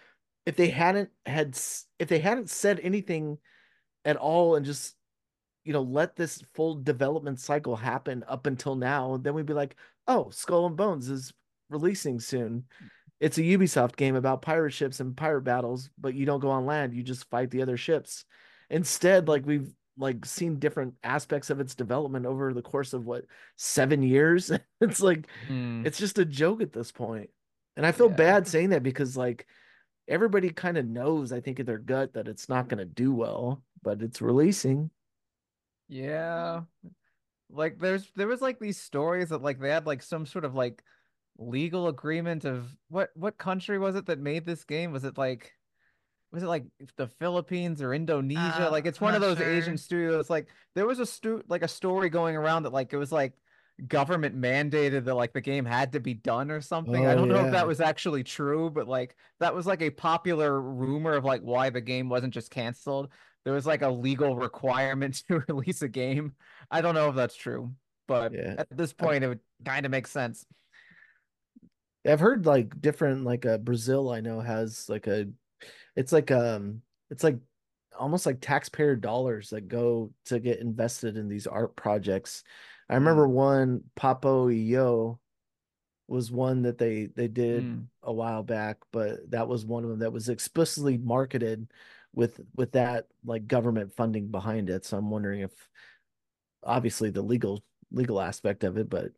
[0.45, 1.57] if they hadn't had
[1.99, 3.37] if they hadn't said anything
[4.05, 4.95] at all and just
[5.63, 9.75] you know let this full development cycle happen up until now then we'd be like
[10.07, 11.31] oh skull and bones is
[11.69, 12.63] releasing soon
[13.19, 16.65] it's a ubisoft game about pirate ships and pirate battles but you don't go on
[16.65, 18.25] land you just fight the other ships
[18.69, 23.25] instead like we've like seen different aspects of its development over the course of what
[23.57, 25.85] seven years it's like Hmm.
[25.85, 27.29] it's just a joke at this point
[27.77, 28.15] and i feel Yeah.
[28.15, 29.45] bad saying that because like
[30.11, 33.13] everybody kind of knows i think in their gut that it's not going to do
[33.13, 34.91] well but it's releasing
[35.87, 36.61] Yeah.
[37.49, 40.55] Like there's there was like these stories that like they had like some sort of
[40.55, 40.83] like
[41.37, 44.91] legal agreement of what what country was it that made this game?
[44.93, 45.51] Was it like
[46.31, 48.67] was it like the Philippines or Indonesia?
[48.67, 49.49] Uh, like it's one of those sure.
[49.49, 50.29] Asian studios.
[50.29, 53.33] Like there was a stu like a story going around that like it was like
[53.87, 57.05] government mandated that like the game had to be done or something.
[57.05, 59.89] I Oh, don't know if that was actually true, but like that was like a
[59.89, 63.11] popular rumor of like why the game wasn't just canceled.
[63.43, 66.35] There was like a legal requirement to release a game.
[66.69, 67.75] I don't know if that's true,
[68.07, 68.57] but Yeah.
[68.57, 70.45] at this point it would kind of make sense.
[72.05, 75.27] I've heard like different like uh Brazil I know has like a
[75.95, 77.39] it's like um it's like
[77.99, 82.43] almost like taxpayer dollars that go to get invested in these art projects.
[82.91, 85.19] I remember one Papo Yo
[86.07, 87.87] was one that they they did Mm.
[88.03, 91.71] a while back, but that was one of them that was explicitly marketed
[92.13, 94.85] with with that like government funding behind it.
[94.85, 95.51] So I'm wondering if
[96.63, 99.11] obviously the legal legal aspect of it, but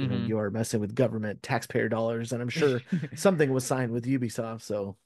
[0.00, 0.26] you know Mhm.
[0.26, 4.62] you are messing with government taxpayer dollars, and I'm sure something was signed with Ubisoft.
[4.62, 4.96] So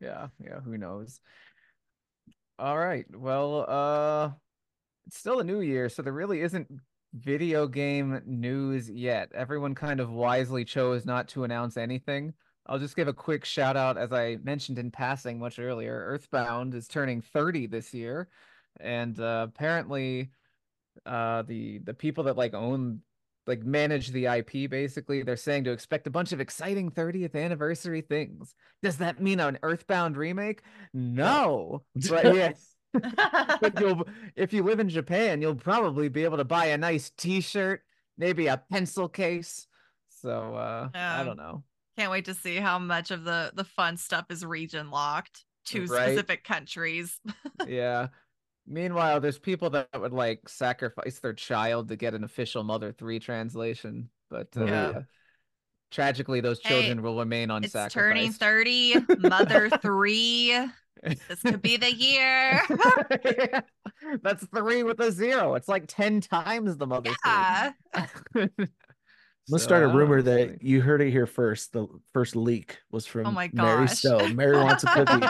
[0.00, 1.20] Yeah, yeah, who knows?
[2.58, 3.06] All right.
[3.16, 4.32] Well, uh
[5.06, 6.70] it's still a new year, so there really isn't
[7.12, 9.30] video game news yet.
[9.34, 12.34] Everyone kind of wisely chose not to announce anything.
[12.66, 16.04] I'll just give a quick shout out as I mentioned in passing much earlier.
[16.06, 18.28] Earthbound is turning 30 this year,
[18.78, 20.30] and uh, apparently
[21.06, 23.00] uh the the people that like own
[23.46, 28.00] like manage the IP basically they're saying to expect a bunch of exciting 30th anniversary
[28.00, 28.54] things.
[28.82, 30.62] Does that mean an Earthbound remake?
[30.92, 31.82] No.
[32.08, 32.69] But yes.
[32.92, 37.10] But you'll if you live in Japan, you'll probably be able to buy a nice
[37.16, 37.82] t-shirt,
[38.18, 39.66] maybe a pencil case.
[40.08, 41.62] So uh I don't know.
[41.98, 45.86] Can't wait to see how much of the the fun stuff is region locked to
[45.86, 46.06] Right.
[46.08, 47.20] specific countries.
[47.68, 48.08] Yeah.
[48.66, 53.18] Meanwhile, there's people that would like sacrifice their child to get an official Mother 3
[53.18, 55.02] translation, but uh, Yeah.
[55.90, 60.66] Tragically those Hey, children will remain on it's turning 30, mother 3.
[61.02, 62.60] This could be the year.
[64.22, 65.54] That's three with a zero.
[65.54, 67.72] It's like 10 times the Mother Yeah.
[68.32, 68.48] 3.
[68.58, 68.68] let's
[69.48, 71.72] So, start a rumor that you heard it here first.
[71.72, 73.98] The first leak was from Oh my Mary gosh.
[73.98, 74.28] Stowe.
[74.28, 75.26] Mary wants a cookie.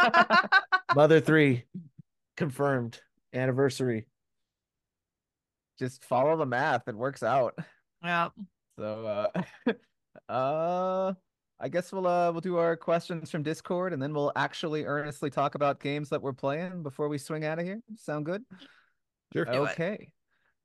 [0.97, 1.65] Mother three
[2.37, 3.01] confirmed
[3.33, 4.07] anniversary.
[5.79, 6.89] just follow the math.
[6.89, 7.57] It works out.
[8.03, 8.31] Yeah.
[8.77, 9.31] So
[9.67, 9.73] uh
[10.31, 11.15] uh
[11.59, 15.29] I guess we'll uh we'll do our questions from Discord and then we'll actually earnestly
[15.31, 17.81] talk about games that we're playing before we swing out of here.
[17.97, 18.43] Sound good?
[19.33, 19.45] Sure.
[19.45, 19.73] Do it.
[19.73, 20.13] Okay.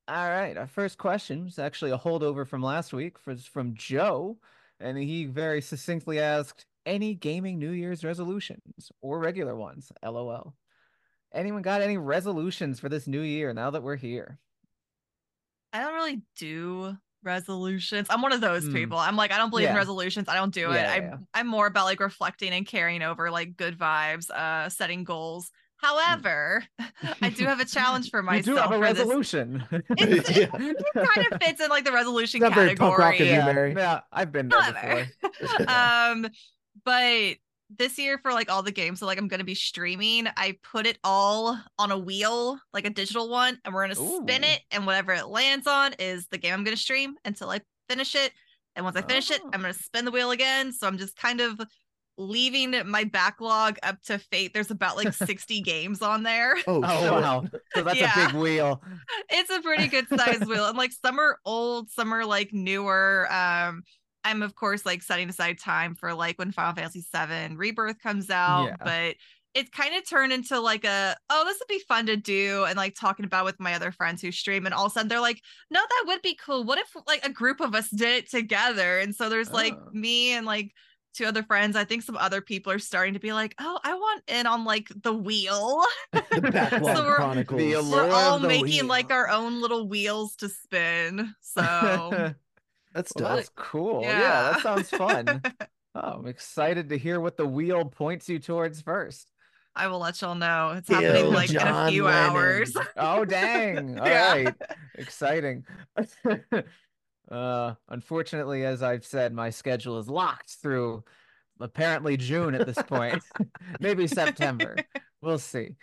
[0.07, 0.55] All right.
[0.55, 4.37] Our first question is actually a holdover from last week for, from Joe.
[4.79, 9.91] And he very succinctly asked any gaming New Year's resolutions or regular ones?
[10.03, 10.53] LOL.
[11.33, 14.37] Anyone got any resolutions for this new year now that we're here?
[15.73, 18.07] I don't really do resolutions.
[18.09, 18.73] I'm one of those Hmm.
[18.73, 18.97] people.
[18.97, 20.27] I'm like, I don't believe in resolutions.
[20.29, 20.75] I don't do it.
[20.75, 21.17] Yeah, I yeah.
[21.33, 25.51] I'm more about like reflecting and carrying over like good vibes, uh setting goals.
[25.77, 26.63] However,
[27.21, 28.45] I do have a challenge for You myself.
[28.45, 29.63] do have a resolution.
[29.97, 30.47] It's- Yeah.
[30.53, 30.77] It
[31.15, 33.29] kind of fits in like the resolution Not very punk rock of category.
[33.29, 33.73] you, yeah, Mary.
[33.75, 35.07] yeah, I've been there
[35.41, 35.67] before.
[35.67, 36.27] um,
[36.83, 37.35] but
[37.69, 40.85] this year for like all the games that like I'm gonna be streaming, I put
[40.85, 44.85] it all on a wheel, like a digital one, and we're gonna spin it, and
[44.85, 48.31] whatever it lands on is the game I'm gonna stream until I finish it.
[48.75, 49.49] And once I finish it, Oh.
[49.53, 50.71] I'm gonna spin the wheel again.
[50.73, 51.59] So I'm just kind of
[52.17, 54.53] leaving my backlog up to fate.
[54.53, 56.55] There's about like 60 games on there.
[56.67, 57.11] Oh, Oh shit.
[57.11, 57.45] wow.
[57.73, 58.81] So that's a big wheel.
[59.29, 63.27] it's a pretty good sized wheel and like some are old some are like newer
[63.33, 63.83] um
[64.25, 68.29] i'm of course like setting aside time for like when final fantasy 7 rebirth comes
[68.29, 68.75] out Yeah.
[68.83, 69.15] but
[69.53, 72.75] it kind of turned into like a oh this would be fun to do and
[72.75, 75.21] like talking about with my other friends who stream and all of a sudden they're
[75.21, 78.29] like no that would be cool what if like a group of us did it
[78.29, 79.89] together and so there's like Oh.
[79.93, 80.71] me and like
[81.13, 83.93] two other friends i think some other people are starting to be like oh i
[83.93, 86.21] want in on like the wheel the
[86.51, 87.61] backlog So we're- chronicles.
[87.61, 91.33] We're allure all of the making like our own little wheels to spin.
[91.39, 92.33] So
[92.95, 94.01] That's Well, that's cool.
[94.01, 94.19] Yeah.
[94.21, 94.51] Yeah.
[94.53, 95.43] that sounds fun.
[95.97, 99.31] Oh, I'm excited to hear what the wheel points you towards first.
[99.77, 100.73] I will let y'all know.
[100.75, 102.31] It's Kill happening like in a few Lennon.
[102.35, 102.75] hours.
[102.97, 103.97] Oh, dang.
[104.01, 104.31] All Yeah.
[104.33, 104.55] right.
[104.95, 105.63] Exciting.
[107.31, 111.03] uh, unfortunately, as I've said, my schedule is locked through
[111.61, 113.23] apparently June at this point.
[113.79, 114.75] Maybe September.
[115.21, 115.77] We'll see.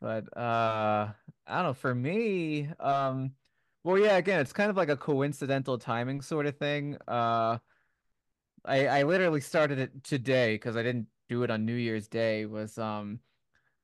[0.00, 1.08] But uh
[1.48, 3.32] I don't know, for me, um
[3.84, 6.96] well yeah, again, it's kind of like a coincidental timing sort of thing.
[7.06, 7.58] Uh
[8.64, 12.46] I I literally started it today because I didn't do it on New Year's Day
[12.46, 13.20] was um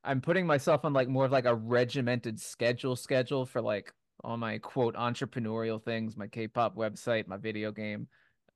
[0.04, 3.92] I'm putting myself on like more of like a regimented schedule schedule for like
[4.22, 8.08] all my quote entrepreneurial things, my K-pop website, my video game.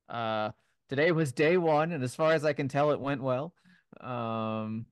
[0.09, 0.51] Uh
[0.89, 3.55] today was day one, and as far as I can tell, it went well.
[4.01, 4.87] Um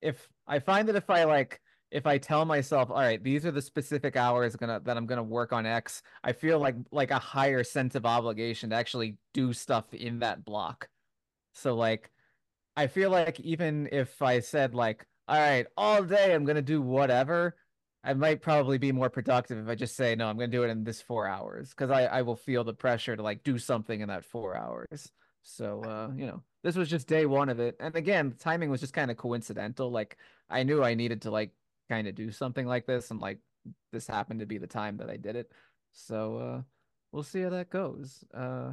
[0.00, 1.60] if I find that if I like
[1.90, 5.22] if I tell myself, all right, these are the specific hours gonna that I'm gonna
[5.22, 9.52] work on X, I feel like like a higher sense of obligation to actually do
[9.52, 10.88] stuff in that block.
[11.54, 12.10] So like
[12.76, 16.82] I feel like even if I said like, all right, all day I'm gonna do
[16.82, 17.56] whatever,
[18.04, 20.70] I might probably be more productive if I just say no, I'm gonna do it
[20.70, 24.00] in this four hours because I I will feel the pressure to like do something
[24.00, 25.10] in that four hours.
[25.42, 28.80] So uh, you know, this was just day one of it, and again, timing was
[28.80, 29.90] just kind of coincidental.
[29.90, 30.18] Like
[30.50, 31.52] I knew I needed to like
[31.88, 33.38] kind of do something like this, and like
[33.92, 35.52] this happened to be the time that I did it.
[35.92, 36.62] So uh,
[37.12, 38.24] we'll see how that goes.
[38.34, 38.72] Uh,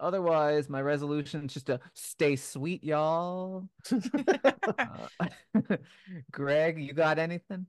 [0.00, 3.68] otherwise, my resolution is just to stay sweet, y'all.
[4.78, 5.28] uh,
[6.30, 7.66] Greg, you got anything?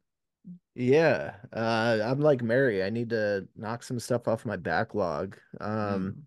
[0.76, 2.84] Yeah, uh, I'm like Mary.
[2.84, 5.38] I need to knock some stuff off my backlog.
[5.60, 6.24] Um, Mm.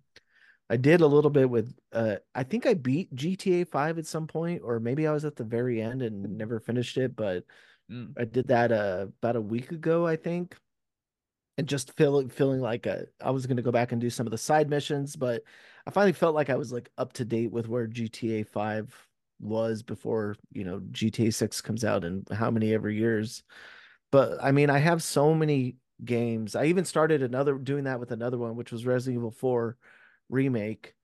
[0.70, 4.26] I did a little bit with uh I think I beat GTA 5 at some
[4.26, 7.44] point, or maybe I was at the very end and never finished it, but
[7.92, 8.14] Mm.
[8.16, 10.56] I did that uh about a week ago, I think.
[11.58, 14.30] And just feeling feeling like uh, I was gonna go back and do some of
[14.30, 15.42] the side missions, but
[15.86, 18.94] I finally felt like I was like up to date with where GTA 5
[19.38, 23.42] was before, you know, GTA 6 comes out and how many ever years.
[24.10, 26.56] But I mean, I have so many games.
[26.56, 29.76] I even started another doing that with another one, which was Resident Evil 4
[30.30, 30.94] remake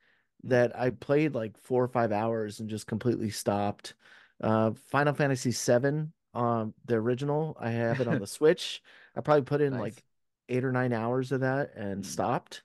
[0.45, 3.95] that I played like four or five hours and just completely stopped.
[4.43, 8.83] Uh, Final Fantasy VII, um, the original, I have it on the Switch.
[9.17, 9.79] I probably put in Nice.
[9.79, 10.05] like
[10.49, 12.07] eight or nine hours of that and Mm.
[12.07, 12.63] stopped.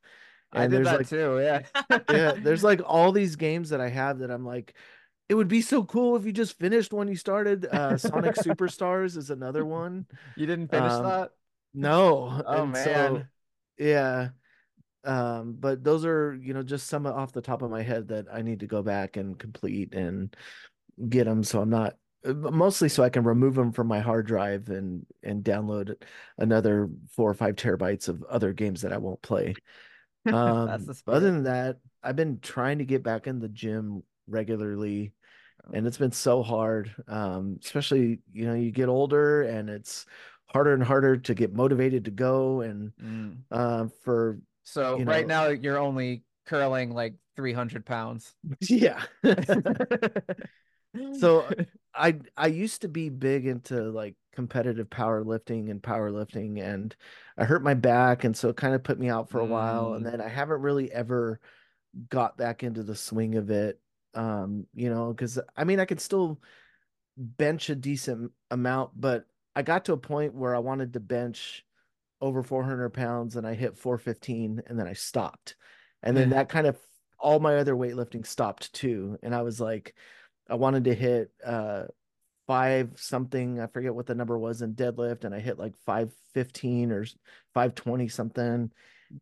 [0.53, 1.39] I And did there's that like, too.
[1.39, 1.63] Yeah.
[2.07, 4.75] yeah, there's like all these games that I have that I'm like,
[5.29, 7.65] it would be so cool if you just finished when you started.
[7.65, 10.05] Uh, Sonic Superstars is another one.
[10.35, 11.31] You didn't finish Um, that?
[11.73, 12.43] No.
[12.45, 13.29] Oh, and so, man.
[13.77, 14.29] yeah.
[15.05, 18.27] Um, but those are, you know, just some off the top of my head that
[18.31, 20.35] I need to go back and complete and
[21.09, 24.69] get them so I'm not mostly so I can remove them from my hard drive
[24.69, 25.95] and and download
[26.37, 29.55] another four or five terabytes of other games that I won't play.
[30.25, 30.69] Um,
[31.05, 35.11] other than that, I've been trying to get back in the gym regularly
[35.73, 36.93] and it's been so hard.
[37.07, 40.05] Um, especially, you know, you get older and it's
[40.47, 43.37] harder and harder to get motivated to go and Mm.
[43.51, 48.33] uh, for So you right now you're only curling like 300 pounds.
[48.69, 49.03] yeah.
[51.11, 51.51] So
[51.95, 56.95] I I used to be big into like competitive powerlifting and powerlifting and
[57.37, 59.93] I hurt my back and so it kind of put me out for a while
[59.93, 60.07] and Mm.
[60.07, 61.39] then I haven't really ever
[62.09, 63.81] got back into the swing of it
[64.15, 66.41] um you know cuz I mean I could still
[67.17, 69.25] bench a decent amount but
[69.55, 71.63] I got to a point where I wanted to bench
[72.21, 75.55] over 400 pounds and I hit 415 and then I stopped
[76.03, 76.79] and then that kind of
[77.19, 79.95] all my other weightlifting stopped too and I was like
[80.49, 81.83] I wanted to hit uh
[82.47, 83.59] five something.
[83.59, 87.05] I forget what the number was in deadlift, and I hit like five fifteen or
[87.53, 88.71] five twenty something,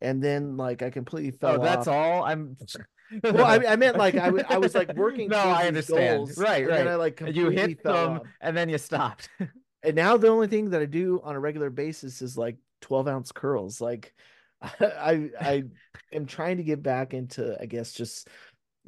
[0.02, 1.96] and then like I completely fell oh, that's off.
[1.96, 2.24] all.
[2.24, 2.58] I'm.
[3.26, 5.28] Well, I, I meant like I, w- I was like working.
[5.28, 6.20] No, I understand.
[6.20, 8.22] goals, Right, and I like you hit them off.
[8.40, 9.28] and then you stopped.
[9.84, 13.10] And now the only thing that I do on a regular basis is like twelve
[13.10, 13.82] ounce curls.
[13.82, 14.14] Like
[14.62, 15.64] I I
[16.14, 18.30] am trying to get back into I guess just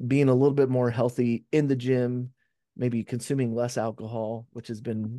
[0.08, 2.32] being a little bit more healthy in the gym,
[2.76, 5.18] maybe consuming less alcohol, which has been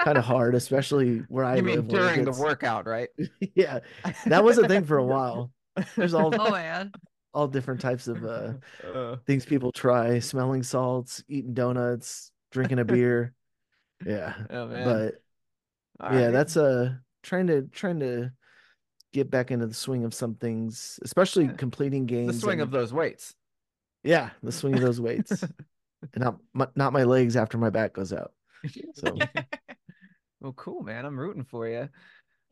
[0.00, 1.86] kind of hard, especially where I you mean live.
[1.90, 3.08] where it during the workout, right?
[3.54, 3.80] yeah,
[4.26, 5.50] that was a thing for a while.
[5.96, 6.92] There's all oh man.
[7.32, 8.52] all different types of uh,
[8.92, 13.32] Uh, things people try: smelling salts, eating donuts, drinking a beer.
[14.04, 14.84] Yeah, oh man.
[14.84, 15.14] but
[16.06, 16.32] All yeah, right.
[16.32, 18.32] that's uh trying to trying to
[19.12, 21.52] get back into the swing of some things, especially Yeah.
[21.52, 22.34] completing games.
[22.34, 23.34] the swing and- of those weights.
[24.02, 25.52] Yeah, the swing of those weights, and
[26.16, 28.32] not my, not my legs after my back goes out.
[28.94, 29.16] So
[30.40, 31.04] well, cool, man.
[31.04, 31.88] I'm rooting for you.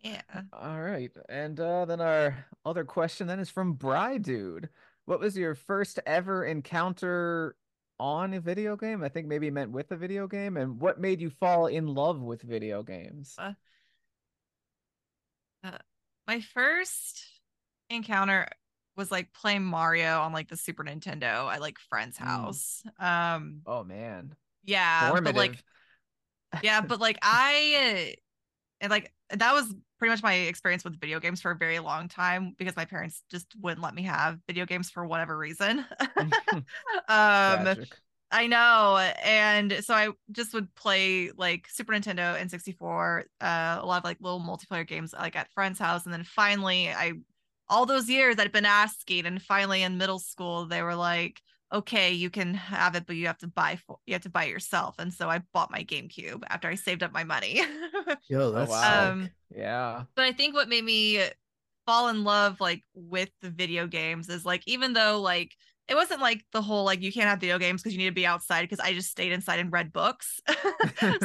[0.01, 0.23] Yeah.
[0.53, 1.11] All right.
[1.29, 4.69] And uh, then our other question then is from Bry Dude.
[5.07, 7.57] What was your first ever encounter
[7.99, 9.03] on a video game?
[9.03, 10.57] I think maybe meant with a video game.
[10.57, 13.37] And what made you fall in love with video games?
[16.27, 17.25] My first
[17.89, 18.47] encounter
[18.99, 22.27] was like playing Mario on like the Super Nintendo at like friend's Mm.
[22.27, 22.83] house.
[23.01, 24.35] Um Oh man.
[24.65, 25.59] yeah, but like
[26.63, 28.17] yeah, but like I
[28.81, 32.09] and like that was pretty much my experience with video games for a very long
[32.09, 35.85] time because my parents just wouldn't let me have video games for whatever reason.
[37.09, 37.99] um Tragic.
[38.33, 38.99] I know.
[39.25, 44.05] And so I just would play like Super Nintendo and 64, uh, a lot of
[44.05, 46.05] like little multiplayer games like at friend's house.
[46.05, 47.13] And then finally I
[47.71, 51.41] all those years I'd been asking, and finally in middle school, they were like,
[51.73, 54.45] okay, you can have it, but you have to buy for you have to buy
[54.45, 54.97] it yourself.
[54.99, 57.61] And so I bought my GameCube after I saved up my money.
[58.29, 59.11] Yo, Oh, that's wow.
[59.11, 59.33] Um, sick.
[59.51, 60.05] Yeah.
[60.17, 61.23] but I think what made me
[61.87, 65.55] fall in love like with the video games is like even though like
[65.89, 68.13] it wasn't like the whole like you can't have video games because you need to
[68.13, 70.41] be outside because I just stayed inside and read books.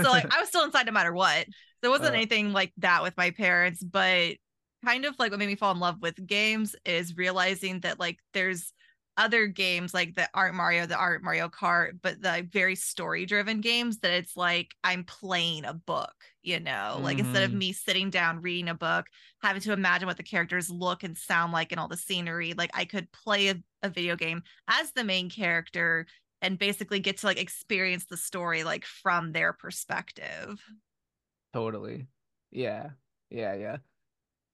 [0.01, 1.47] so like I was still inside no matter what.
[1.81, 2.17] There wasn't Uh.
[2.17, 4.35] anything like that with my parents, but
[4.84, 8.19] kind of like what made me fall in love with games is realizing that like
[8.34, 8.73] there's
[9.15, 13.61] other games like that aren't Mario, that aren't Mario Kart, but the very story driven
[13.61, 17.57] games that it's like I'm playing a book, you know, like instead of Mhm.
[17.57, 19.05] me sitting down reading a book,
[19.43, 22.72] having to imagine what the characters look and sound like and all the scenery, like
[22.73, 26.07] I could play a, a video game as the main character
[26.41, 30.60] and basically get to like experience the story like from their perspective.
[31.53, 32.07] Totally.
[32.51, 32.91] Yeah.
[33.30, 33.77] Yeah, yeah.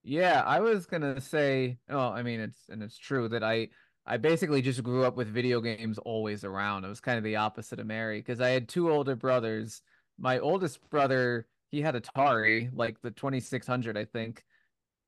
[0.02, 3.68] Yeah, I was gonna say, oh, I mean it's and it's true that I
[4.06, 6.84] I basically just grew up with video games always around.
[6.84, 9.82] It was kind of the opposite of Mary because I had two older brothers.
[10.18, 14.44] My oldest brother, he had Atari, like the 2600, I think.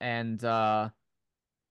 [0.00, 0.90] And uh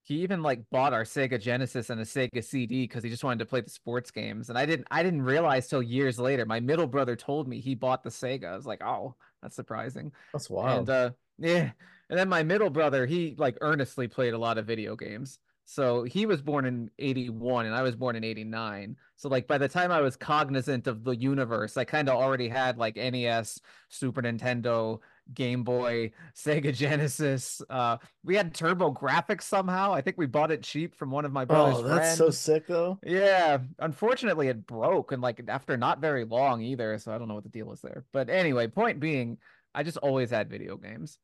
[0.04, 3.40] he even like bought our Sega Genesis and a Sega CD because he just wanted
[3.40, 4.50] to play the sports games.
[4.50, 6.46] And I didn't I didn't realize till years later.
[6.46, 8.46] My middle brother told me he bought the Sega.
[8.46, 10.12] I was like, oh, that's surprising.
[10.34, 10.90] That's And wild.
[10.90, 11.74] uh yeah.
[12.12, 15.40] And then my middle brother, he like earnestly played a lot of video games.
[15.64, 18.98] So he was born in 81 and I was born in 89.
[19.16, 22.50] So like by the time I was cognizant of the universe, I kind of already
[22.50, 25.00] had like NES, Super Nintendo,
[25.34, 27.62] Game Boy, Sega Genesis.
[27.70, 29.94] Uh we had TurboGrafx somehow.
[29.94, 32.68] I think we bought it cheap from one of my brother's oh, that's so sick
[32.68, 33.00] though.
[33.06, 37.36] Yeah, unfortunately it broke and like after not very long either, so I don't know
[37.36, 38.04] what the deal is there.
[38.12, 39.38] But anyway, point being,
[39.74, 41.18] I just always had video games.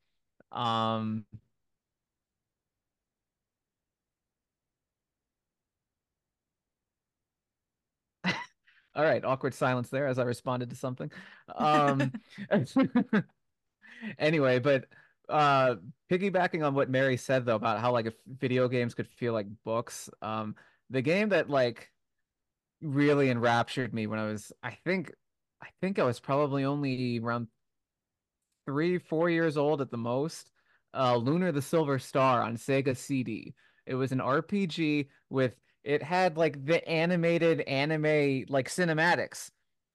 [0.51, 1.25] Um
[8.95, 11.11] All right, awkward silence there as I responded to something.
[11.55, 12.11] Um
[14.19, 14.85] anyway, but
[15.29, 15.75] uh
[16.09, 19.47] piggybacking on what Mary said though about how like if video games could feel like
[19.63, 20.55] books, um
[20.89, 21.91] the game that like
[22.81, 25.13] really enraptured me when I was I think
[25.61, 27.47] I think I was probably only around
[28.67, 30.51] three, four years old at the most.
[30.93, 33.55] Uh, Lunar the Silver Star on Sega CD.
[33.87, 39.49] It was an RPG with it had like the animated anime like cinematics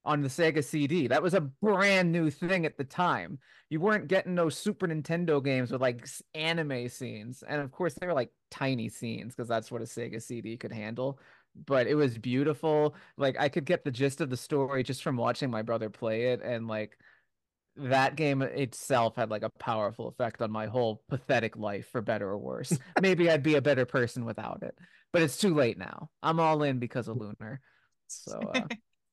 [0.05, 1.07] on the Sega CD.
[1.07, 3.39] That was a brand new thing at the time.
[3.69, 7.45] You weren't getting no Super Nintendo games with like anime scenes.
[7.47, 10.73] And of course they were like tiny scenes because that's what a Sega CD could
[10.73, 11.19] handle.
[11.67, 12.95] But it was beautiful.
[13.17, 16.29] Like I could get the gist of the story just from watching my brother play
[16.33, 16.99] it and like
[17.77, 22.29] that game itself had like a powerful effect on my whole pathetic life for better
[22.29, 22.77] or worse.
[23.01, 24.77] Maybe I'd be a better person without it,
[25.13, 26.11] but it's too late now.
[26.23, 27.61] I'm all in because of Lunar.
[28.09, 28.61] So uh,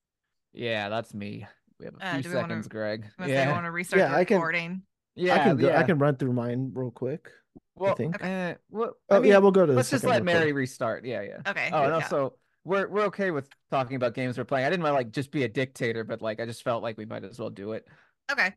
[0.54, 1.46] yeah, that's me.
[1.80, 3.06] We have a Uh, few do we wanna- seconds, Greg.
[3.18, 4.82] Unless they Yeah, want to restart Yeah, the I can- recording.
[5.16, 5.80] yeah, I can go, yeah.
[5.80, 7.30] I can run through mine real quick.
[7.76, 8.22] Well, think.
[8.22, 10.26] eh, well, Oh I mean, yeah, we'll go to the let's just let recording.
[10.42, 11.06] Mary restart.
[11.06, 11.38] Yeah, yeah.
[11.48, 11.70] Okay.
[11.72, 11.94] Oh, and yeah.
[11.94, 12.34] also
[12.66, 14.66] we're we're okay with talking about games we're playing.
[14.66, 16.98] I didn't want to like just be a dictator, but like I just felt like
[16.98, 17.88] we might as well do it.
[18.32, 18.54] Okay.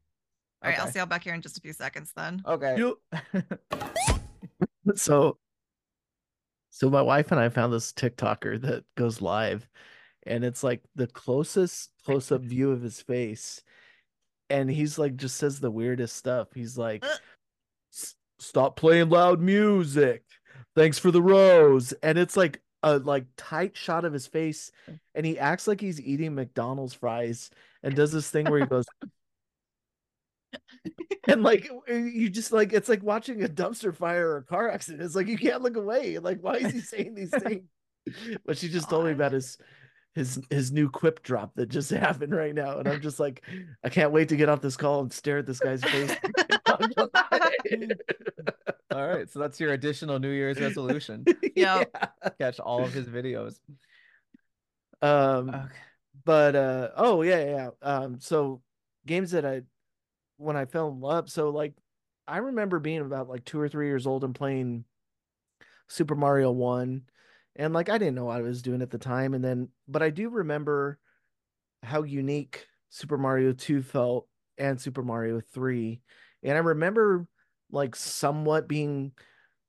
[0.63, 2.43] All right, I'll see y'all back here in just a few seconds then.
[2.47, 2.77] Okay.
[4.97, 5.39] So
[6.71, 9.69] so my wife and I found this TikToker that goes live
[10.27, 13.63] and it's like the closest close up view of his face
[14.51, 16.49] and he's like just says the weirdest stuff.
[16.55, 17.17] He's like Uh.
[18.41, 20.25] Stop playing loud music.
[20.75, 21.93] Thanks for the rose.
[22.03, 24.73] And it's like a like tight shot of his face
[25.15, 27.51] and he acts like he's eating McDonald's fries
[27.85, 28.87] and does this thing where he goes
[31.29, 35.03] and like you just like it's like watching a dumpster fire or a car accident.
[35.03, 36.19] It's like you can't look away.
[36.19, 37.69] Like, why is he saying these things?
[38.45, 39.59] But she just told me about his
[40.15, 42.79] his his new quip drop that just happened right now.
[42.79, 43.43] And I'm just like,
[43.85, 46.17] I can't wait to get off this call and stare at this guy's face.
[48.91, 51.25] All right, so that's your additional New Year's resolution.
[51.57, 51.85] Yeah,
[52.39, 53.59] Catch all of his videos.
[55.01, 55.67] Um Okay.
[56.25, 58.61] but uh oh yeah yeah um so
[59.07, 59.63] games that i
[60.43, 61.31] when i fell in love.
[61.31, 61.75] So like
[62.27, 64.85] i remember being about like two or three years old and playing
[65.89, 67.03] super mario 1
[67.57, 69.35] and like i didn't know what i was doing at the time.
[69.35, 70.99] And then but i do remember
[71.83, 74.29] how unique super mario 2 felt
[74.59, 76.01] and super mario 3
[76.43, 77.27] and i remember
[77.71, 79.13] like somewhat being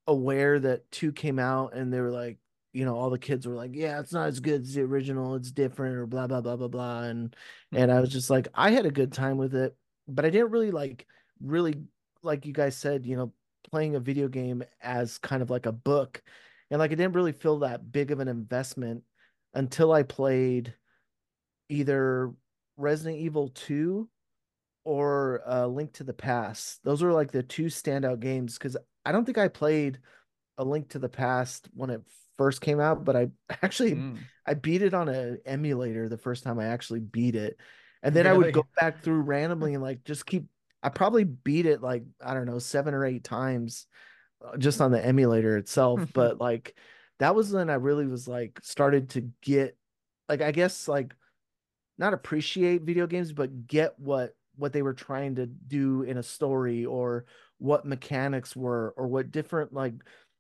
[0.08, 2.38] aware that 2 came out and they were like
[2.74, 5.36] you know all the kids were like yeah it's not as good as the original
[5.36, 7.36] it's different or blah blah blah blah blah and
[7.72, 8.02] and i mm-hmm.
[8.02, 9.76] was just like i had a good time with it
[10.08, 11.08] but i didn't really like
[11.42, 11.76] really
[12.22, 13.32] like you guys said you know
[13.70, 16.22] playing a video game as kind of like a book
[16.70, 19.04] and like i didn't really feel that big of an investment
[19.54, 20.74] until I played
[21.70, 22.32] either
[22.78, 24.08] Resident Evil 2
[24.84, 26.80] or uh, Link to the Past.
[26.84, 28.76] Those were like the two standout games because
[29.06, 30.00] I don't think I played
[30.58, 32.02] a Link to the Past when it
[32.38, 33.30] first came out, but I
[33.62, 34.18] actually Mm.
[34.46, 37.58] I beat it on an emulator the first time I actually beat it.
[38.04, 40.46] And then I would go back through randomly and like just keep
[40.84, 43.88] I probably beat it like I don't know, 7 or 8 times
[44.46, 46.76] uh, just on the emulator itself, but like
[47.20, 49.78] that was when I really was like started to get
[50.28, 51.16] like I guess like
[51.98, 56.24] not appreciate video games but get what what they were trying to do in a
[56.24, 57.26] story or
[57.58, 59.94] what mechanics were or what different like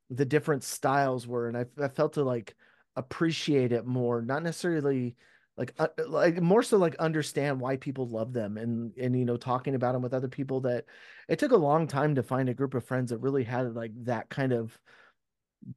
[0.09, 1.47] the different styles were.
[1.47, 2.55] And I, I felt to like
[2.95, 5.15] appreciate it more not necessarily
[5.57, 9.37] like uh, like more so like understand why people love them and and you know
[9.37, 10.85] talking about them with other people that
[11.27, 13.91] it took a long time to find a group of friends that really had like
[14.05, 14.77] that kind of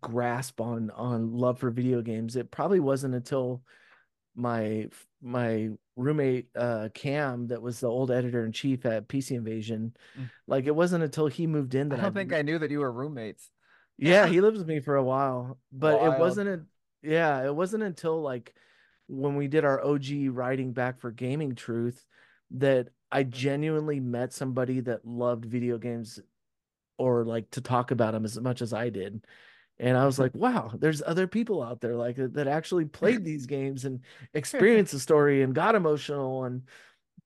[0.01, 3.63] grasp on on love for video games it probably wasn't until
[4.35, 4.87] my
[5.23, 10.29] my roommate uh Cam that was the old editor in chief at PC Invasion Mm.
[10.47, 12.81] like it wasn't until he moved in that I don't think I knew that you
[12.81, 13.51] were roommates.
[13.99, 16.61] yeah, he lived with me for a while, but it wasn't a,
[17.03, 18.55] yeah, it wasn't until like
[19.09, 22.05] when we did our OG writing back for Gaming Truth
[22.53, 26.21] that I genuinely met somebody that loved video games
[26.99, 29.25] or like to talk about them as much as I did.
[29.79, 33.25] And I was like, wow, there's other people out there like that that actually played
[33.25, 34.01] these games and
[34.35, 36.63] experienced the story and got emotional and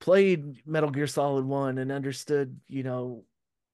[0.01, 3.25] played Metal Gear Solid 1 and understood, you know,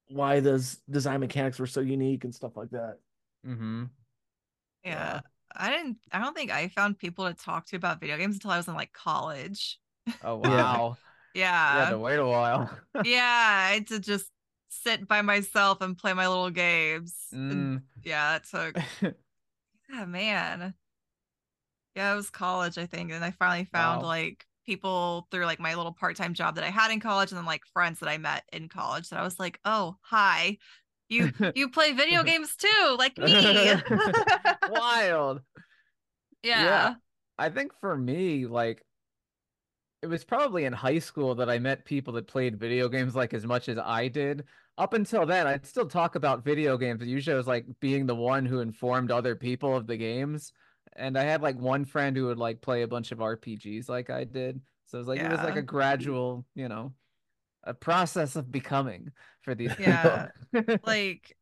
[0.09, 2.99] why those design mechanics were so unique and stuff like that.
[3.47, 3.85] Mm-hmm.
[4.85, 5.21] Yeah.
[5.59, 5.67] Yeah.
[5.67, 8.51] I didn't I don't think I found people to talk to about video games until
[8.51, 9.79] I was in like college.
[10.23, 10.81] Oh Yeah.
[10.81, 10.99] wow.
[11.69, 11.91] You had Yeah.
[11.91, 12.71] to wait a while.
[13.03, 13.69] yeah.
[13.71, 14.31] I had to just
[14.69, 17.15] sit by myself and play my little games.
[17.49, 17.83] And Mm.
[18.03, 18.77] yeah, it took
[19.91, 20.75] yeah, man.
[21.95, 23.11] Yeah, it was college, I think.
[23.11, 24.09] And I finally found Wow.
[24.09, 27.47] like people through like my little part-time job that I had in college and then
[27.47, 30.59] like friends that I met in college that I was like, oh, hi.
[31.09, 33.33] You you play video games too, like me.
[34.69, 35.41] Wild.
[36.43, 36.65] yeah.
[36.65, 36.95] yeah.
[37.39, 38.83] I think for me, like,
[40.03, 43.35] it was probably in high school that I met people that played video games like
[43.35, 44.45] as much as I did.
[44.79, 46.99] Up until then, I'd still talk about video games.
[46.99, 50.53] but Usually, I was like being the one who informed other people of the games.
[50.95, 54.09] And I had like one friend who would like play a bunch of RPGs like
[54.09, 54.61] I did.
[54.87, 56.93] So it was like it was like a gradual, you know,
[57.67, 59.11] a process of becoming
[59.43, 60.29] for these Yeah.
[60.55, 60.77] people.
[60.87, 61.37] like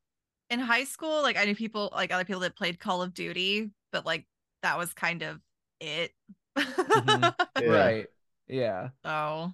[0.51, 3.71] in high school, like I knew people like other people that played Call of Duty,
[3.93, 4.27] but like
[4.63, 5.41] that was kind of
[5.81, 6.13] it.
[6.59, 7.35] Mhm.
[7.61, 7.69] Yeah.
[7.69, 8.07] Right.
[8.49, 8.89] Yeah.
[9.05, 9.53] So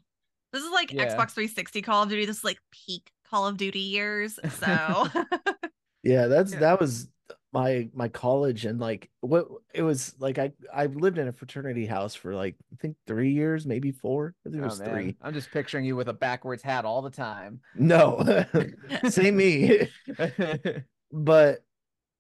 [0.53, 1.05] this is like Yeah.
[1.07, 2.27] Xbox 360 Call of Duty.
[2.27, 4.39] This is like peak Call of Duty years.
[4.59, 5.07] So
[6.03, 6.61] Yeah, that's Yeah.
[6.61, 7.09] that was
[7.53, 11.85] my my college and like what it was like I I lived in a fraternity
[11.87, 14.35] house for like I think 3 years, maybe 4.
[14.47, 14.91] I think it Oh, was man.
[14.91, 15.17] 3.
[15.21, 17.61] I'm just picturing you with a backwards hat all the time.
[17.75, 18.23] No.
[19.09, 19.89] Same me.
[21.13, 21.65] but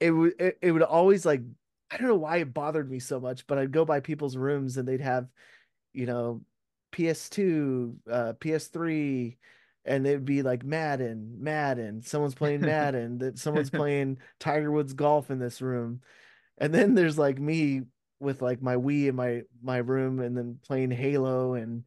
[0.00, 1.42] it would it, it would always like
[1.90, 4.76] I don't know why it bothered me so much, but I'd go by people's rooms
[4.76, 5.26] and they'd have,
[5.92, 6.42] you know,
[6.92, 9.36] PS2, uh, PS3,
[9.84, 12.02] and it'd be like Madden, Madden.
[12.02, 13.18] Someone's playing Madden.
[13.18, 16.00] That someone's playing Tiger Woods golf in this room,
[16.58, 17.82] and then there's like me
[18.18, 21.84] with like my Wii in my my room, and then playing Halo and.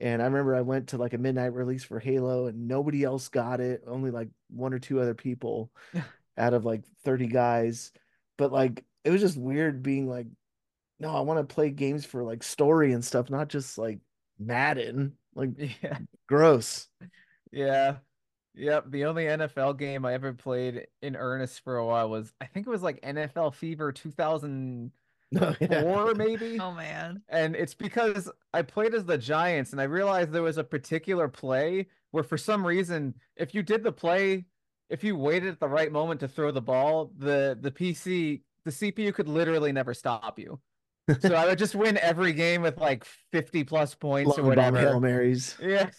[0.00, 3.28] And I remember I went to like a midnight release for Halo and nobody else
[3.28, 5.70] got it, only like one or two other people
[6.36, 7.92] out of like 30 guys.
[8.36, 10.26] But like it was just weird being like,
[10.98, 14.00] no, I want to play games for like story and stuff, not just like
[14.38, 15.12] Madden.
[15.34, 15.50] Like
[15.82, 15.98] yeah.
[16.26, 16.88] gross.
[17.54, 17.96] Yeah.
[18.54, 18.90] Yep.
[18.90, 22.66] The only NFL game I ever played in earnest for a while was I think
[22.66, 24.92] it was like NFL Fever 2004
[25.32, 26.12] No, yeah.
[26.14, 26.58] maybe.
[26.60, 27.22] oh man.
[27.28, 31.28] And it's because I played as the Giants and I realized there was a particular
[31.28, 34.44] play where for some reason if you did the play
[34.90, 38.70] if you waited at the right moment to throw the ball, the the PC the
[38.70, 40.60] CPU could literally never stop you.
[41.20, 44.74] So I would just win every game with like 50 plus points or Long bomb
[44.74, 44.78] whatever.
[44.78, 45.56] Hail Marys.
[45.60, 45.90] Yeah.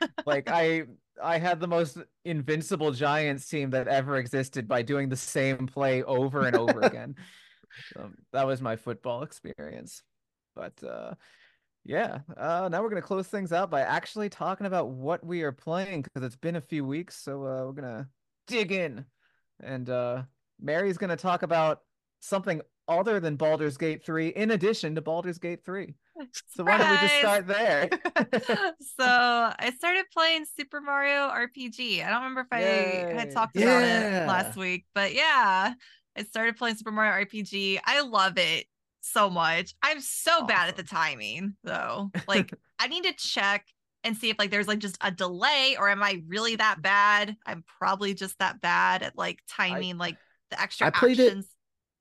[0.26, 0.84] Like I
[1.22, 6.02] I had the most invincible Giants team that ever existed by doing the same play
[6.02, 7.16] over and over again.
[7.92, 10.02] So that was my football experience.
[10.54, 11.14] But uh
[11.84, 15.42] yeah, uh now we're going to close things out by actually talking about what we
[15.42, 18.06] are playing because it's been a few weeks, so uh we're going to
[18.46, 19.04] dig in.
[19.62, 20.22] And uh
[20.60, 21.82] Mary's going to talk about
[22.20, 25.94] something other than Baldur's Gate 3 in addition to Baldur's Gate 3.
[26.48, 27.88] So why don't we just start there?
[28.98, 32.04] so I started playing Super Mario RPG.
[32.04, 35.74] I don't remember if I had talked about it last week, but yeah,
[36.16, 37.78] I started playing Super Mario RPG.
[37.84, 38.66] I love it.
[39.00, 39.74] so much.
[39.80, 42.10] I'm so bad at the timing though.
[42.26, 43.64] Like I need to check
[44.02, 47.36] and see if like there's like just a delay or am I really that bad?
[47.46, 50.16] I'm probably just that bad at like timing like
[50.50, 51.46] the extra I played it- actions.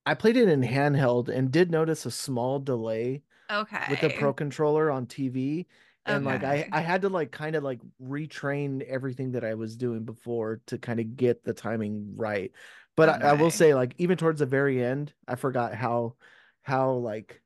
[0.07, 3.87] I played it in handheld and did notice a small delay Okay.
[3.87, 5.67] with the pro controller on TV.
[6.07, 9.77] And like I, I had to like kind of like retrain everything that I was
[9.77, 12.51] doing before to kind of get the timing right.
[12.95, 16.15] But I, I will say like even towards the very end, I forgot how
[16.63, 17.41] how like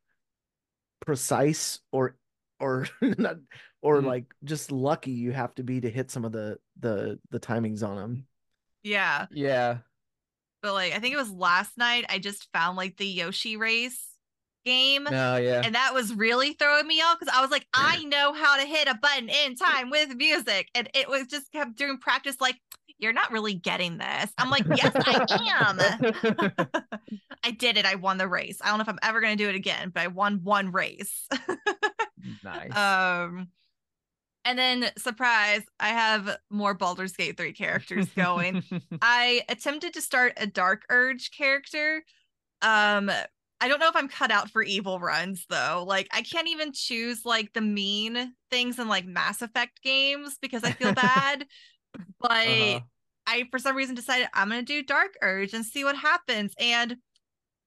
[1.00, 2.16] precise or
[2.60, 3.38] or not
[3.82, 4.02] or Mm.
[4.02, 7.88] like just lucky you have to be to hit some of the the the timings
[7.88, 8.28] on them.
[8.84, 9.28] Yeah.
[9.30, 9.80] Yeah.
[10.62, 14.12] But like I think it was last night I just found like the Yoshi race
[14.66, 15.04] game.
[15.10, 15.62] No, yeah.
[15.64, 18.66] And that was really throwing me off because I was like, I know how to
[18.66, 20.70] hit a button in time with music.
[20.76, 22.58] And it was just kept doing practice, like,
[23.00, 24.32] you're not really getting this.
[24.38, 25.26] I'm like, yes, I
[25.60, 26.62] am.
[27.44, 27.86] I did it.
[27.86, 28.60] I won the race.
[28.62, 30.72] I don't know if I'm ever going to do it again, but I won one
[30.72, 31.28] race.
[32.44, 32.76] nice.
[32.76, 33.48] um,
[34.46, 38.64] and then, surprise, I have more Baldur's Gate 3 characters going.
[39.02, 42.04] I attempted to start a Dark Urge character.
[42.62, 43.12] Um,
[43.60, 45.86] I don't know if I'm cut out for evil runs though.
[45.88, 50.64] Like I can't even choose like the mean things in like Mass Effect games because
[50.64, 51.46] I feel bad.
[52.20, 52.80] but Uh-huh.
[53.28, 56.54] I for some reason decided I'm gonna do Dark Urge and see what happens.
[56.60, 56.98] And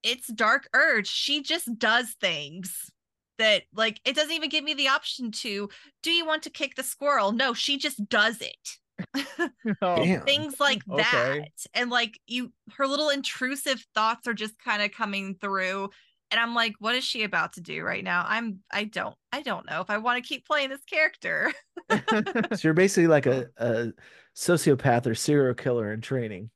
[0.02, 1.08] it's Dark Urge.
[1.08, 2.90] She just does things
[3.38, 5.68] that like it doesn't even give me the option to
[6.02, 7.32] do you want to kick the squirrel?
[7.32, 8.78] No, she just does it
[9.82, 10.94] Oh, things like Okay.
[10.96, 15.90] that and like you her little intrusive thoughts are just kind of coming through
[16.30, 19.42] and i'm like what is she about to do right now i'm i don't i
[19.42, 21.52] don't know if i want to keep playing this character
[22.52, 23.92] So you're basically like a, a
[24.36, 26.50] sociopath or serial killer in training.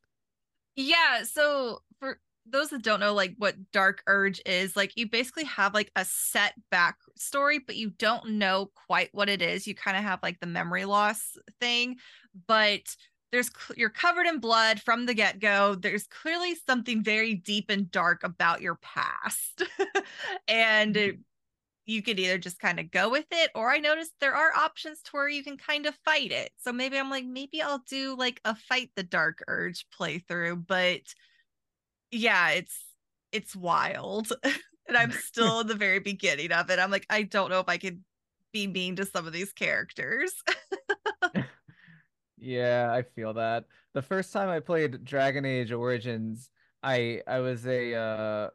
[0.77, 1.88] yeah so for
[2.51, 6.05] those that don't know like what dark urge is like you basically have like a
[6.05, 9.67] set backstory but you don't know quite what it is.
[9.67, 11.97] You kind of have like the memory loss thing
[12.47, 12.83] but
[13.31, 15.75] there's you're covered in blood from the get-go.
[15.75, 19.63] There's clearly something very deep and dark about your past
[20.49, 21.11] and mm-hmm.
[21.11, 21.19] it-
[21.89, 25.01] you could either just kind of go with it or i noticed there are options
[25.01, 26.51] to where you can kind of fight it.
[26.59, 31.01] So maybe i'm like maybe i'll do like a fight the dark urge playthrough but
[32.11, 32.85] yeah it's
[33.33, 34.33] it's wild
[34.89, 37.69] and i'm still in the very beginning of it i'm like i don't know if
[37.69, 38.03] i could
[38.53, 40.33] be mean to some of these characters
[42.41, 43.65] Yeah, I feel that.
[43.95, 46.51] The first time I played Dragon Age Origins,
[46.83, 48.51] I I was a uh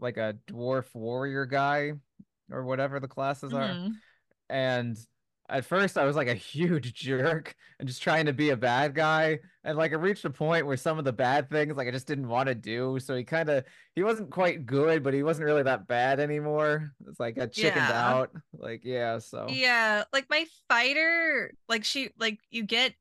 [0.00, 1.92] like a dwarf warrior guy
[2.50, 3.68] or whatever the classes are.
[3.68, 3.92] Mhm.
[4.50, 4.98] And
[5.52, 8.94] at first I was like a huge jerk and just trying to be a bad
[8.94, 9.40] guy.
[9.64, 12.06] And like it reached a point where some of the bad things like I just
[12.08, 12.98] didn't want to do.
[13.00, 13.64] So he kind of
[13.94, 16.92] he wasn't quite good, but he wasn't really that bad anymore.
[17.08, 17.92] It's like I chickened Yeah.
[17.92, 18.30] out.
[18.52, 22.94] Like, yeah, so Yeah, like my fighter, like she like you get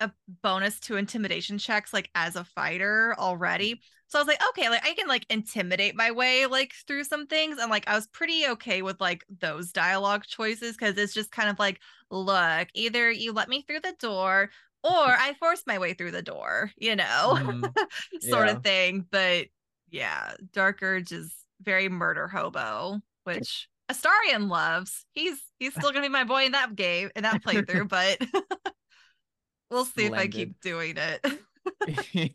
[0.00, 0.12] a
[0.42, 3.82] bonus to intimidation checks like as a fighter already.
[4.12, 7.26] So I was like, okay, like I can like intimidate my way like through some
[7.26, 11.30] things and like I was pretty okay with like those dialogue choices cuz it's just
[11.32, 11.80] kind of like,
[12.10, 14.50] look, either you let me through the door
[14.84, 17.38] or I force my way through the door, you know.
[17.38, 17.72] Mhm.
[18.20, 18.56] sort Yeah.
[18.58, 19.46] of thing, but
[19.88, 25.06] yeah, Dark Urge is very murder hobo, which Astarion loves.
[25.12, 28.20] He's he's still gonna be my boy in that game in that playthrough, but
[29.70, 31.24] we'll see if I keep doing it.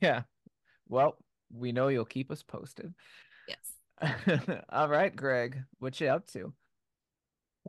[0.02, 0.24] yeah.
[0.90, 1.18] Well,
[1.52, 2.94] we know you'll keep us posted.
[3.48, 3.74] yes.
[4.70, 6.54] All right, Greg, what you up to?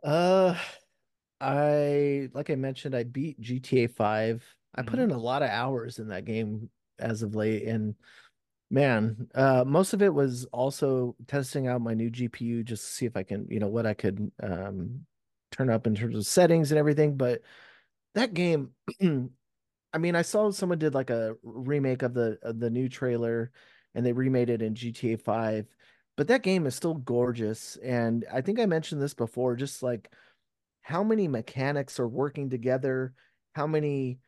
[0.03, 0.57] Uh,
[1.41, 4.43] I like I mentioned, I beat GTA 5.
[4.75, 5.03] I put Mhm.
[5.05, 6.69] in a lot of hours in that game
[6.99, 7.95] as of late, and
[8.71, 13.05] man, uh, most of it was also testing out my new GPU just to see
[13.05, 15.05] if I can, you know, what I could um
[15.51, 17.17] turn up in terms of settings and everything.
[17.17, 17.43] But
[18.15, 18.71] that game,
[19.93, 23.51] I mean, I saw someone did like a remake of the of the new trailer,
[23.95, 25.65] and they remade it in GTA 5.
[26.15, 30.11] But that game is still gorgeous, and I think I mentioned this before, just like
[30.81, 33.13] how many mechanics are working together,
[33.53, 34.19] how many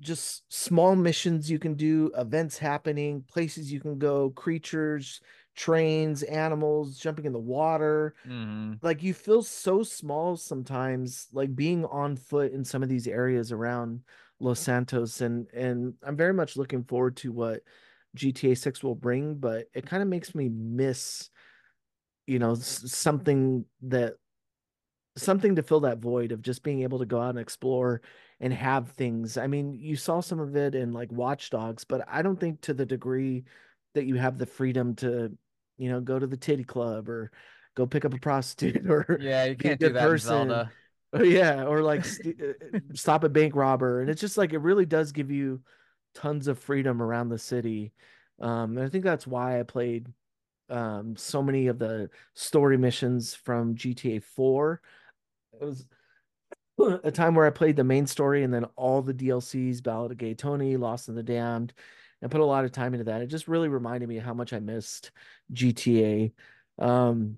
[0.00, 5.20] just small missions you can do, events happening, places you can go, creatures,
[5.54, 8.14] trains, animals, jumping in the water.
[8.26, 8.74] Mm-hmm.
[8.82, 13.52] Like you feel so small sometimes, like being on foot in some of these areas
[13.52, 14.00] around
[14.38, 17.60] Los Santos and and I'm very much looking forward to what
[18.16, 21.30] GTA 6 will bring, but it kind of makes me miss
[22.26, 24.14] you know s- something that
[25.16, 28.00] something to fill that void of just being able to go out and explore
[28.40, 29.36] and have things.
[29.36, 32.60] I mean, you saw some of it in like Watch Dogs, but I don't think
[32.62, 33.44] to the degree
[33.94, 35.36] that you have the freedom to
[35.80, 37.32] you know, go to the titty club or
[37.74, 40.48] go pick up a prostitute or Yeah, you can't do that person.
[40.48, 40.70] Zelda.
[41.12, 44.58] Or, yeah, or like st- uh, stop a bank robber, and it's just like it
[44.58, 45.60] really does give you
[46.14, 47.90] tons of freedom around the city.
[48.40, 50.06] Um, and I think that's why I played
[50.68, 54.80] um so many of the story missions from GTA 4.
[55.60, 55.84] It was
[57.02, 60.18] a time where I played the main story and then all the DLCs, Ballad of
[60.18, 61.72] Gay Tony, Lost in the Damned,
[62.22, 63.22] and put a lot of time into that.
[63.22, 65.10] It just really reminded me how much I missed
[65.52, 66.32] GTA.
[66.78, 67.36] Um,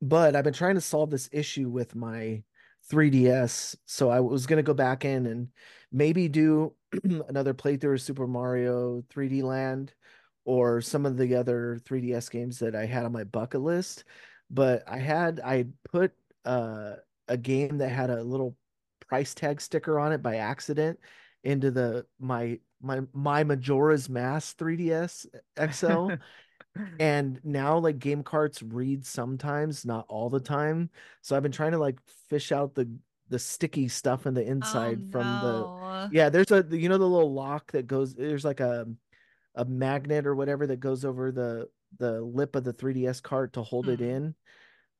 [0.00, 2.42] but I've been trying to solve this issue with my
[2.90, 3.76] 3DS.
[3.86, 5.48] So I was going to go back in and
[5.90, 6.74] maybe do
[7.28, 9.94] another playthrough of Super Mario 3D Land
[10.44, 14.04] or some of the other 3DS games that I had on my bucket list.
[14.50, 16.12] But I had, I put
[16.44, 16.94] uh,
[17.26, 18.56] a game that had a little
[19.08, 20.98] price tag sticker on it by accident
[21.44, 25.26] into the my my my Majora's Mask 3DS
[25.58, 26.10] XL
[26.98, 30.90] and now like game carts read sometimes not all the time.
[31.22, 31.98] So i've been trying to like
[32.28, 32.90] fish out the
[33.28, 35.72] the sticky stuff in the inside oh, from the
[36.12, 38.86] yeah there's a you know the little lock that goes there's like a
[39.56, 41.68] a magnet or whatever that goes over the
[41.98, 44.04] the lip of the 3ds cart to hold it Hmm.
[44.04, 44.34] in.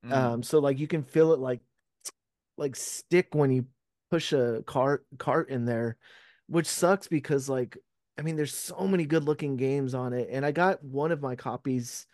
[0.07, 0.13] Mm.
[0.13, 1.61] um so like you can feel it like
[2.57, 3.67] like stick when you
[4.11, 5.97] push a cart cart in there
[6.49, 7.77] which sucks because like
[8.19, 11.23] i mean there's so many good looking games on it and i got one of
[11.23, 12.07] my copies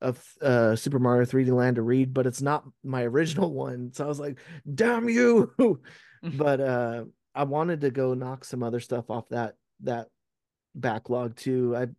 [0.00, 3.92] of uh super mario 3d land to read but it's not my original one.
[3.92, 4.38] So i was like
[4.72, 5.52] damn you!
[6.22, 7.04] But uh
[7.34, 10.08] i wanted to go knock some other stuff off that that
[10.74, 11.74] backlog too.
[11.76, 11.94] I've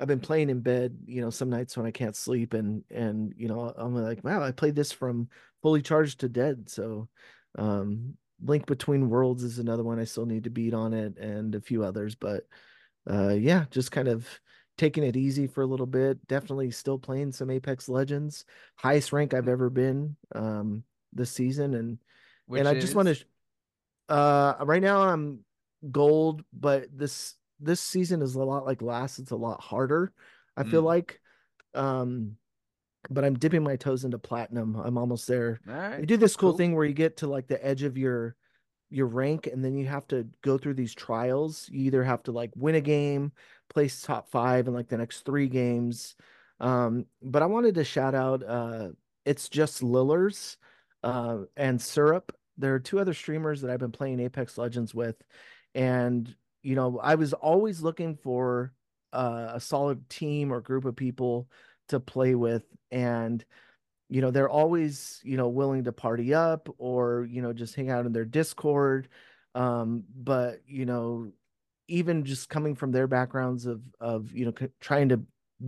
[0.00, 3.34] I've been playing in bed, you know, some nights when I can't sleep and and
[3.36, 5.28] you know, I'm like, wow, I played this from
[5.62, 6.70] fully charged to dead.
[6.70, 7.08] So
[7.58, 11.54] um Link Between Worlds is another one I still need to beat on it and
[11.54, 12.44] a few others, but
[13.10, 14.26] uh yeah, just kind of
[14.76, 16.24] taking it easy for a little bit.
[16.28, 18.44] Definitely still playing some Apex Legends,
[18.76, 21.98] highest rank I've ever been um this season and
[22.46, 23.24] Which and I just want to
[24.08, 25.40] uh right now I'm
[25.90, 29.18] gold, but this this season is a lot like last.
[29.18, 30.12] It's a lot harder.
[30.56, 30.86] I feel Mm.
[30.86, 31.20] like.
[31.74, 32.36] Um
[33.10, 34.76] but I'm dipping my toes into platinum.
[34.76, 35.60] I'm almost there.
[35.68, 36.00] All right.
[36.00, 36.58] They do this cool, cool.
[36.58, 38.36] thing where you get to like the edge of your
[38.90, 41.68] your rank and then you have to go through these trials.
[41.70, 43.32] You either have to like win a game,
[43.68, 46.16] place top 5 in like the next 3 games.
[46.60, 48.88] Um but I wanted to shout out uh
[49.24, 50.56] it's just Lillers
[51.02, 52.34] uh and Syrup.
[52.56, 55.16] There are two other streamers that I've been playing Apex Legends with
[55.74, 58.72] and you know, I was always looking for
[59.12, 61.48] uh, a solid team or group of people
[61.88, 63.44] to play with and
[64.08, 67.90] you know they're always you know willing to party up or you know just hang
[67.90, 69.08] out in their discord.
[69.54, 71.32] Um but you know
[71.88, 75.20] even just coming from their backgrounds of of you know c- trying to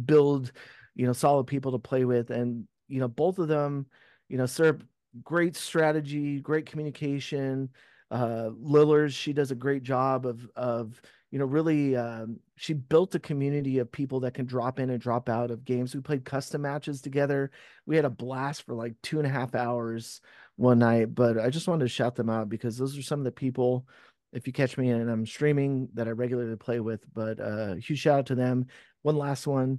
[0.05, 0.53] build
[0.95, 3.87] you know solid people to play with and you know both of them
[4.29, 4.85] you know serve
[5.25, 7.69] great strategy great communication.
[8.11, 13.15] Uh Lillers she does a great job of of you know really um, she built
[13.15, 15.95] a community of people that can drop in and drop out of games.
[15.95, 17.51] We played custom matches together.
[17.87, 20.21] We had a blast for like two and a half hours
[20.57, 23.25] one night but i just wanted to shout them out because those are some of
[23.25, 23.87] the people
[24.35, 27.99] if you catch me and i'm streaming that i regularly play with but uh huge
[27.99, 28.67] shout out to them.
[29.03, 29.79] One last one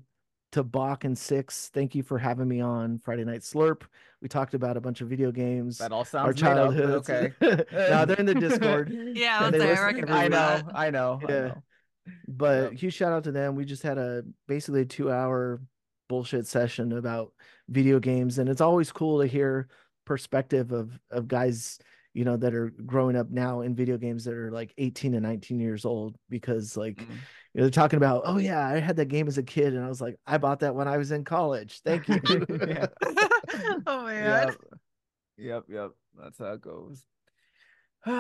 [0.54, 3.84] to Bach and Six, thank you for having me on Friday Night Slurp.
[4.22, 6.76] We talked about a bunch of video games, That all our sounds made up, but
[6.76, 7.10] childhoods.
[7.10, 7.34] okay.
[7.90, 8.92] no, they're in the Discord.
[9.16, 10.62] Yeah, I was they say, I I know.
[10.74, 11.64] I know, I know.
[12.28, 12.80] But Yep.
[12.80, 13.56] huge shout out to them.
[13.56, 15.62] We just had a basically a two hour
[16.08, 17.34] bullshit session about
[17.70, 19.68] video games, and it's always cool to hear
[20.06, 21.80] perspective of of guys
[22.14, 25.24] you know that are growing up now in video games that are like 18 and
[25.24, 27.08] 19 years old because like Mm.
[27.10, 27.16] you
[27.56, 29.88] know, they're talking about oh yeah i had that game as a kid and i
[29.88, 32.20] was like i bought that when i was in college thank you
[32.68, 32.88] Yeah.
[33.88, 34.48] oh man.
[34.48, 34.56] Yep.
[35.38, 35.92] Yep, yep.
[36.20, 37.06] That's how it goes.
[38.06, 38.16] All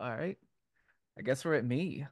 [0.00, 0.36] right.
[1.18, 2.06] I guess we're at me.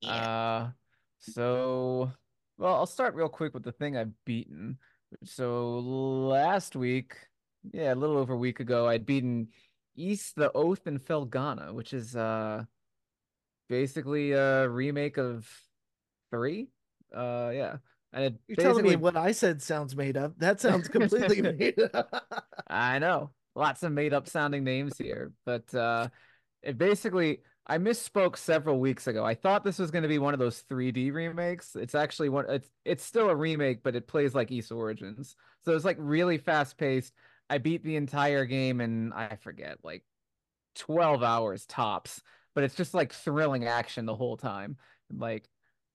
[0.00, 0.10] Yeah.
[0.10, 0.70] Uh
[1.18, 2.10] so
[2.58, 4.78] well, I'll start real quick with the thing I've beaten.
[5.24, 7.16] So last week,
[7.72, 9.48] yeah, a little over a week ago, I'd beaten
[9.96, 12.64] Ys the Oath in Felghana, which is uh
[13.68, 15.48] basically a remake of
[16.30, 16.68] three.
[17.14, 17.76] Uh yeah.
[18.12, 22.40] And you're telling me what i said sounds made up that sounds completely made up
[22.70, 23.30] I know.
[23.56, 26.08] Lots of made up sounding names here, but uh
[26.62, 29.24] it basically I misspoke several weeks ago.
[29.24, 31.76] I thought this was going to be one of those 3D remakes.
[31.76, 35.36] It's actually one it's it's still a remake, but it plays like Ys Origins.
[35.64, 37.12] So it's like really fast paced.
[37.48, 40.04] I beat the entire game and I forget, like
[40.76, 42.22] 12 hours tops,
[42.54, 44.76] but it's just like thrilling action the whole time.
[45.12, 45.48] Like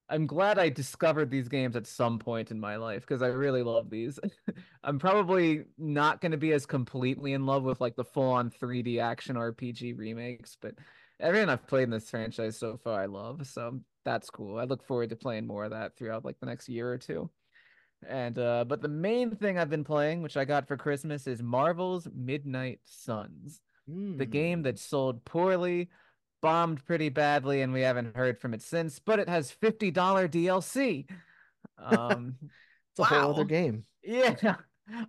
[0.09, 3.63] I'm glad I discovered these games at some point in my life because I really
[3.63, 4.19] love these.
[4.83, 8.99] I'm probably not going to be as completely in love with like the full-on 3D
[8.99, 10.75] action RPG remakes, but
[11.19, 14.59] everything I've played in this franchise so far I love, so that's cool.
[14.59, 17.31] I look forward to playing more of that throughout like the next year or two.
[18.07, 21.41] And uh but the main thing I've been playing, which I got for Christmas, is
[21.41, 23.61] Marvel's Midnight Suns.
[23.87, 24.63] The game Mm.
[24.63, 25.89] that sold poorly,
[26.45, 31.09] bombed pretty badly, and we haven't heard from it since, but it has $50 DLC.
[31.79, 32.35] Um
[32.91, 33.83] It's a whole other game.
[34.03, 34.57] yeah.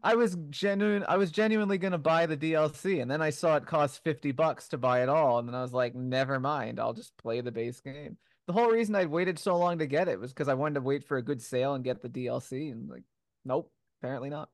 [0.03, 3.67] I was genuine I was genuinely gonna buy the DLC and then I saw it
[3.67, 6.95] cost 50 bucks to buy it all, and then I was like, never mind, I'll
[6.95, 8.17] just play the base game.
[8.47, 10.81] The whole reason I waited so long to get it was because I wanted to
[10.81, 13.05] wait for a good sale and get the DLC, and like,
[13.45, 14.49] nope, apparently not.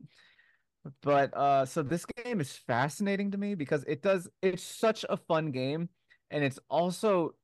[1.01, 5.17] But uh so this game is fascinating to me because it does it's such a
[5.17, 5.89] fun game
[6.33, 7.35] and it's also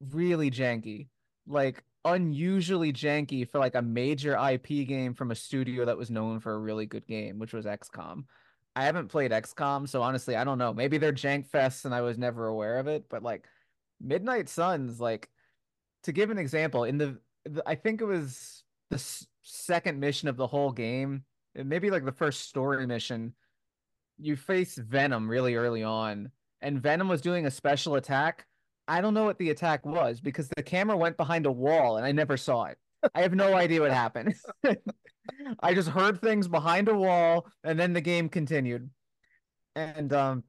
[0.00, 1.08] really janky.
[1.46, 6.40] Like unusually janky for like a major IP game from a studio that was known
[6.40, 8.24] for a really good game, which was XCOM.
[8.74, 10.72] I haven't played XCOM, so honestly, I don't know.
[10.72, 13.46] Maybe they're jank fests and I was never aware of it, but like
[14.00, 15.28] Midnight Suns, like
[16.04, 20.28] to give an example, in the, the I think it was the s- second mission
[20.28, 21.24] of the whole game,
[21.54, 23.34] maybe like the first story mission,
[24.18, 26.30] you face Venom really early on,
[26.60, 28.46] and Venom was doing a special attack.
[28.88, 32.06] I don't know what the attack was because the camera went behind a wall and
[32.06, 32.78] I never saw it.
[33.14, 34.34] I have no idea what happened.
[35.60, 38.90] I just heard things behind a wall and then the game continued.
[39.74, 40.44] And um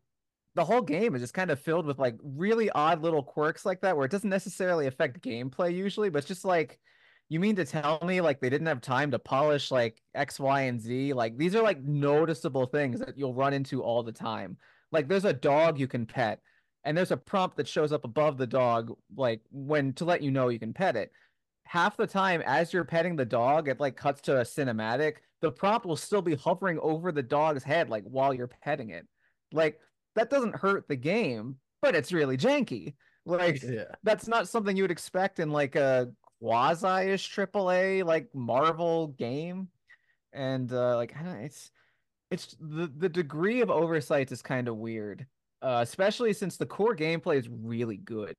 [0.55, 3.81] the whole game is just kind of filled with like really odd little quirks like
[3.81, 6.79] that where it doesn't necessarily affect gameplay usually, but it's just like
[7.29, 10.61] you mean to tell me like they didn't have time to polish like X, Y,
[10.61, 11.13] and Z?
[11.13, 14.57] Like these are like noticeable things that you'll run into all the time.
[14.91, 16.39] Like there's a dog you can pet,
[16.83, 20.31] and there's a prompt that shows up above the dog, like when to let you
[20.31, 21.11] know you can pet it.
[21.65, 25.17] Half the time, as you're petting the dog, it like cuts to a cinematic.
[25.41, 29.05] The prompt will still be hovering over the dog's head, like while you're petting it.
[29.51, 29.79] Like
[30.15, 32.95] that doesn't hurt the game, but it's really janky.
[33.25, 33.93] Like Yeah.
[34.03, 36.09] that's not something you would expect in like a
[36.39, 39.67] quasi-ish AAA like Marvel game.
[40.31, 41.71] And uh like I don't it's
[42.31, 45.25] it's the the degree of oversight is kind of weird.
[45.61, 48.35] Uh especially since the core gameplay is really good.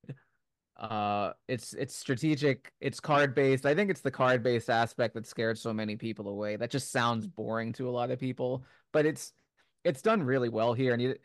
[0.77, 3.67] Uh it's it's strategic, it's card based.
[3.67, 6.57] I think it's the card based aspect that scared so many people away.
[6.57, 9.33] That just sounds boring to a lot of people, but it's
[9.85, 11.17] it's done really well here and you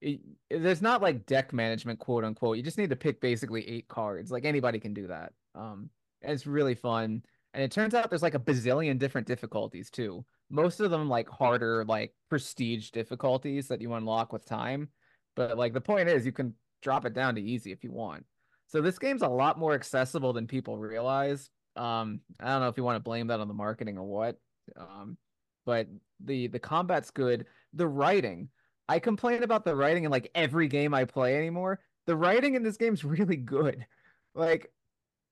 [0.00, 0.20] it,
[0.50, 2.56] there's not like deck management quote unquote.
[2.56, 4.30] You just need to pick basically eight cards.
[4.30, 5.32] Like anybody can do that.
[5.54, 5.90] Um
[6.22, 7.22] and it's really fun.
[7.54, 10.24] And it turns out there's like a bazillion different difficulties too.
[10.52, 14.90] Most of them like harder, like prestige difficulties that you unlock with time.
[15.34, 18.24] But like the point is you can drop it down to easy if you want.
[18.66, 21.48] So this game's a lot more accessible than people realize.
[21.74, 24.36] Um, I don't know if you want to blame that on the marketing or what.
[24.76, 25.16] Um,
[25.64, 25.88] but
[26.20, 27.46] the the combat's good.
[27.72, 28.50] The writing,
[28.88, 31.80] I complain about the writing in like every game I play anymore.
[32.06, 33.86] The writing in this game's really good.
[34.34, 34.70] Like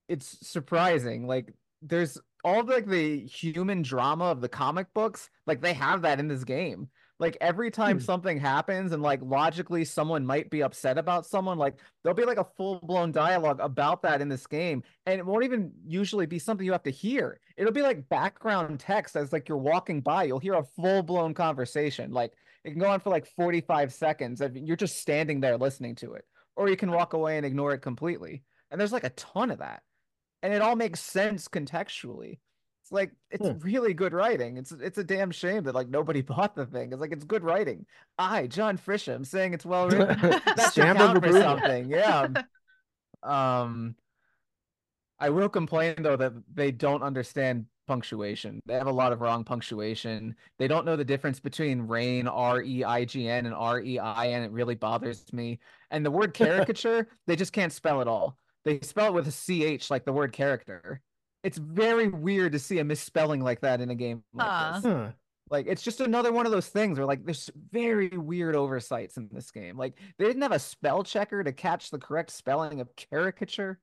[0.08, 1.26] it's surprising.
[1.26, 1.52] Like
[1.82, 6.20] there's all the, like the human drama of the comic books, like they have that
[6.20, 6.88] in this game.
[7.18, 8.04] Like every time Hmm.
[8.04, 12.38] something happens and like logically someone might be upset about someone, like there'll be like
[12.38, 14.82] a full-blown dialogue about that in this game.
[15.04, 17.38] And it won't even usually be something you have to hear.
[17.58, 20.24] It'll be like background text as like you're walking by.
[20.24, 22.10] You'll hear a full-blown conversation.
[22.10, 22.32] Like
[22.64, 24.40] it can go on for like 45 seconds.
[24.40, 26.24] and You're just standing there listening to it.
[26.56, 28.44] Or you can walk away and ignore it completely.
[28.70, 29.82] And there's like a ton of that
[30.42, 32.38] and it all makes sense contextually.
[32.82, 33.58] It's like it's Hmm.
[33.58, 34.56] really good writing.
[34.56, 36.92] It's it's a damn shame that like nobody bought the thing.
[36.92, 37.86] It's like it's good writing.
[38.18, 40.18] I, John Fisher, I'm saying it's well written.
[40.20, 41.90] That should Stamp of count for something.
[41.90, 42.28] Yeah.
[43.22, 43.94] Um,
[45.18, 48.60] I will complain though that they don't understand punctuation.
[48.66, 50.34] They have a lot of wrong punctuation.
[50.58, 53.98] They don't know the difference between rain, R E I G N, and R E
[53.98, 54.42] I N.
[54.44, 55.58] It really bothers me.
[55.90, 58.38] And the word caricature, they just can't spell it all.
[58.64, 59.32] They spell it with a
[59.78, 61.00] CH like the word character.
[61.42, 64.72] It's very weird to see a misspelling like that in a game like Huh.
[64.74, 64.84] this.
[64.84, 65.10] Huh.
[65.50, 69.28] Like it's just another one of those things where like there's very weird oversights in
[69.32, 69.76] this game.
[69.76, 73.80] Like they didn't have a spell checker to catch the correct spelling of caricature.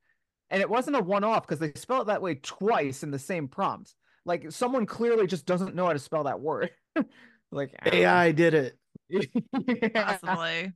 [0.50, 3.50] And it wasn't a one-off because they spell it that way twice in the same
[3.50, 3.94] prompt.
[4.24, 6.70] Like someone clearly just doesn't know how to spell that word.
[7.52, 8.08] like I don't know.
[8.08, 8.78] AI did it.
[9.10, 10.20] Yeah.
[10.20, 10.74] Possibly.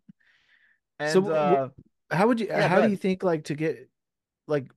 [1.00, 1.70] And So, uh,
[2.10, 2.48] How would you?
[2.48, 3.90] Yeah, how go do you think like to get
[4.52, 4.68] like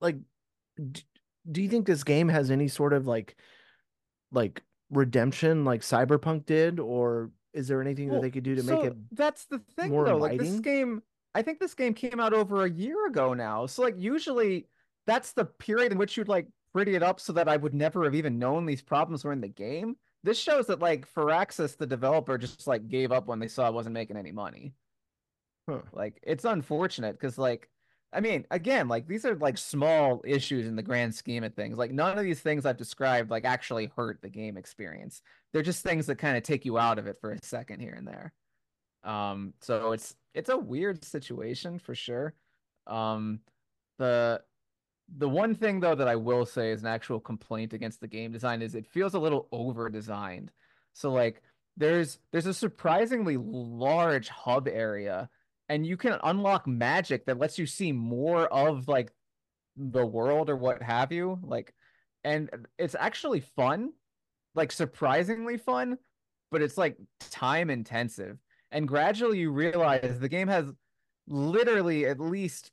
[0.00, 0.16] like
[0.90, 1.04] d-
[1.50, 3.36] do you think this game has any sort of like
[4.32, 8.76] like redemption like Cyberpunk did, or is there anything that they could do to so
[8.76, 8.96] make it?
[9.12, 11.02] that's the thing more though like this game
[11.34, 14.66] i think this game came out over a year ago now so like usually
[15.06, 18.04] that's the period in which you'd like pretty it up so that I would never
[18.04, 19.96] have even known these problems were in the game.
[20.24, 23.74] This shows that like Firaxis, the developer, just like gave up when they saw it
[23.74, 24.72] wasn't making any money.
[25.68, 25.80] Huh.
[25.92, 27.68] Like it's unfortunate because like
[28.12, 31.78] I mean, again, like these are like small issues in the grand scheme of things.
[31.78, 35.22] Like none of these things I've described like actually hurt the game experience.
[35.52, 37.94] They're just things that kind of take you out of it for a second here
[37.94, 38.32] and there.
[39.02, 42.34] Um, so it's it's a weird situation for sure.
[42.86, 43.40] Um,
[43.98, 44.42] the
[45.16, 48.32] the one thing though that I will say is an actual complaint against the game
[48.32, 50.52] design is it feels a little over designed.
[50.92, 51.42] So like
[51.78, 55.30] there's there's a surprisingly large hub area
[55.72, 59.10] and you can unlock magic that lets you see more of like
[59.76, 61.72] the world or what have you like
[62.24, 63.90] and it's actually fun
[64.54, 65.96] like surprisingly fun
[66.52, 66.96] but it's like
[67.30, 68.36] time intensive.
[68.70, 70.66] And gradually you realize the game has
[71.26, 72.70] literally at least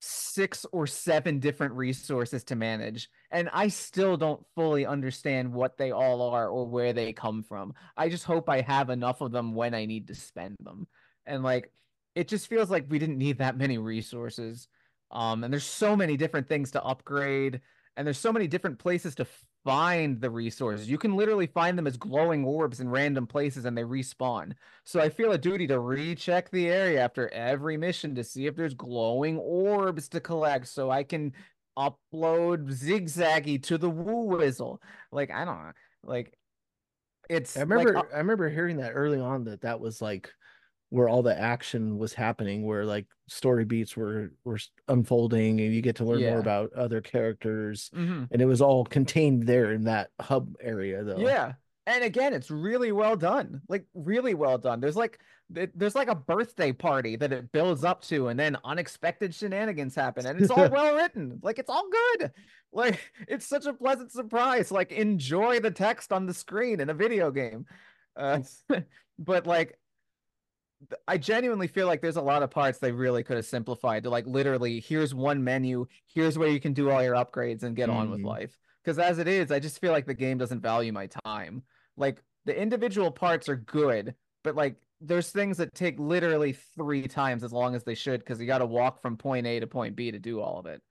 [0.00, 5.90] six or seven different resources to manage and i still don't fully understand what they
[5.90, 7.74] all are or where they come from.
[7.96, 10.86] I just hope i have enough of them when i need to spend them.
[11.26, 11.72] And like
[12.16, 14.66] it just feels like we didn't need that many resources.
[15.12, 17.60] Um, and there's so many different things to upgrade,
[17.96, 19.26] and there's so many different places to
[19.66, 20.88] find the resources.
[20.88, 24.52] You can literally find them as glowing orbs in random places and they respawn.
[24.84, 28.54] So I feel a duty to recheck the area after every mission to see if
[28.54, 31.32] there's glowing orbs to collect so I can
[31.76, 34.80] upload zigzaggy to the woo whizzle.
[35.10, 35.72] Like I don't know.
[36.04, 36.38] Like
[37.28, 40.32] it's I remember like, uh I remember hearing that early on that that was like
[40.96, 44.58] where all the action was happening where like story beats were were
[44.88, 46.30] unfolding and you get to learn Yeah.
[46.30, 48.28] more about other characters mhm.
[48.30, 51.52] and it was all contained there in that hub area though Yeah.
[51.88, 53.60] And again, it's really well done.
[53.68, 54.80] Like really well done.
[54.80, 59.32] There's like there's like a birthday party that it builds up to and then unexpected
[59.32, 61.38] shenanigans happen and it's all well written.
[61.42, 61.86] Like it's all
[62.18, 62.32] good.
[62.72, 62.98] Like
[63.28, 64.72] it's such a pleasant surprise.
[64.72, 67.66] Like enjoy the text on the screen in a video game.
[68.16, 68.40] Uh
[69.20, 69.78] but like
[71.08, 74.10] I genuinely feel like there's a lot of parts they really could have simplified to
[74.10, 77.88] like literally here's one menu, here's where you can do all your upgrades and get
[77.90, 78.24] on with Mhm.
[78.24, 78.58] life.
[78.84, 81.64] Because as it is, I just feel like the game doesn't value my time.
[81.96, 87.42] Like the individual parts are good, but like there's things that take literally three times
[87.42, 89.96] as long as they should because you got to walk from point A to point
[89.96, 90.82] B to do all of it.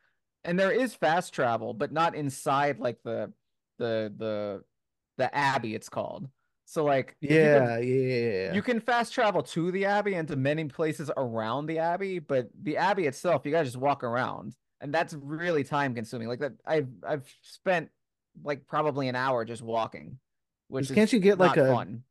[0.43, 3.33] And there is fast travel, but not inside like the
[3.77, 4.63] the the
[5.17, 6.29] the abbey it's called.
[6.67, 8.53] So like if you go- yeah yeah yeah, yeah.
[8.53, 12.49] you can fast travel to the Abbey and to many places around the Abbey, but
[12.63, 16.27] the Abbey itself, you gotta just walk around, and that's really time consuming.
[16.27, 17.89] Like that, I've I've spent
[18.43, 20.17] like probably an hour just walking,
[20.67, 22.03] which Can't is you get, like, a- fun.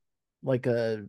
[0.43, 1.05] like a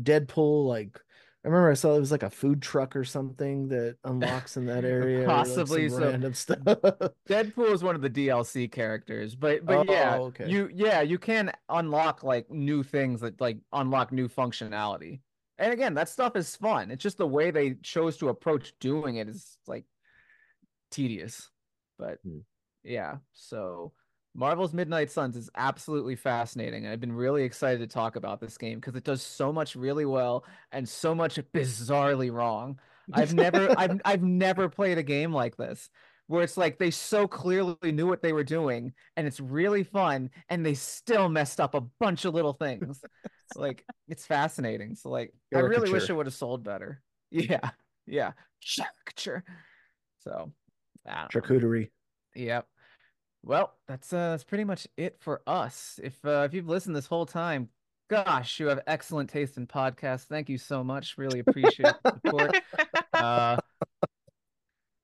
[0.00, 1.00] deadpool like
[1.48, 4.66] I remember I saw it was like a food truck or something that unlocks in
[4.66, 5.20] that area.
[5.24, 6.58] or, like, some Possibly, so- random stuff.
[7.26, 10.46] Deadpool is one of the DLC characters, but but yeah, Oh, okay.
[10.46, 15.20] you yeah you can unlock like new things that like unlock new functionality.
[15.56, 16.90] And again, that stuff is fun.
[16.90, 19.86] It's just the way they chose to approach doing it is like
[20.90, 21.50] tedious.
[21.98, 22.40] But Hmm.
[22.84, 23.92] yeah, so
[24.38, 26.84] Marvel's Midnight Suns is absolutely fascinating.
[26.84, 29.74] and I've been really excited to talk about this game because it does so much
[29.74, 32.78] really well and so much bizarrely wrong.
[33.12, 35.90] I've never I've I've never played a game like this
[36.28, 40.30] where it's like they so clearly knew what they were doing and it's really fun
[40.48, 43.02] and they still messed up a bunch of little things.
[43.56, 44.94] like it's fascinating.
[44.94, 47.02] So like I really wish it would have sold better.
[47.32, 47.70] Yeah.
[48.06, 48.32] Yeah.
[48.76, 49.42] Caricature.
[50.20, 50.52] So
[51.32, 51.90] charcuterie.
[52.36, 52.68] Yep.
[53.42, 55.98] Well, that's uh that's pretty much it for us.
[56.02, 57.68] If uh, if you've listened this whole time,
[58.10, 60.24] gosh, you have excellent taste in podcasts.
[60.24, 61.16] Thank you so much.
[61.16, 62.56] Really appreciate the support.
[63.12, 63.56] Uh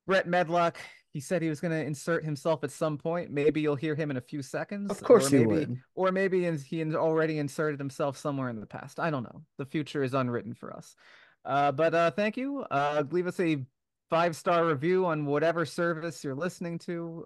[0.07, 0.77] Brett Medlock,
[1.11, 3.31] he said he was going to insert himself at some point.
[3.31, 4.91] Maybe you'll hear him in a few seconds.
[4.91, 5.77] Of course or you maybe, would.
[5.95, 8.99] Or maybe in- he already inserted himself somewhere in the past.
[8.99, 9.41] I don't know.
[9.57, 10.95] The future is unwritten for us.
[11.43, 12.65] Uh, but uh, thank you.
[12.69, 13.65] Uh, leave us a
[14.09, 17.25] five star review on whatever service you're listening to.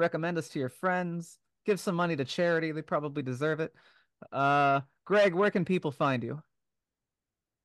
[0.00, 1.36] Recommend us to your friends.
[1.66, 2.72] Give some money to charity.
[2.72, 3.74] They probably deserve it.
[4.32, 6.42] Uh, Greg, where can people find you?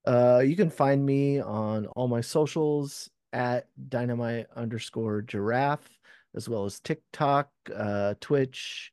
[0.06, 5.90] Uh, you can find me on all my socials at dynamite underscore giraffe,
[6.36, 8.92] as well as TikTok, uh, Twitch,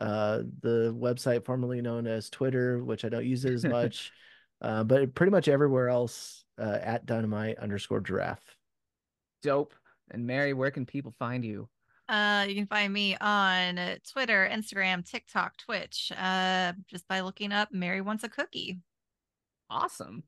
[0.00, 4.12] uh, the website formerly known as Twitter, which I don't use it as much,
[4.62, 8.56] uh, but pretty much everywhere else uh, at dynamite underscore giraffe.
[9.42, 9.74] Dope.
[10.12, 11.68] And Mary, where can people find you?
[12.08, 13.80] Uh, you can find me on
[14.12, 18.80] Twitter, Instagram, TikTok, Twitch, uh, just by looking up Mary Wants a Cookie.
[19.68, 20.22] Awesome.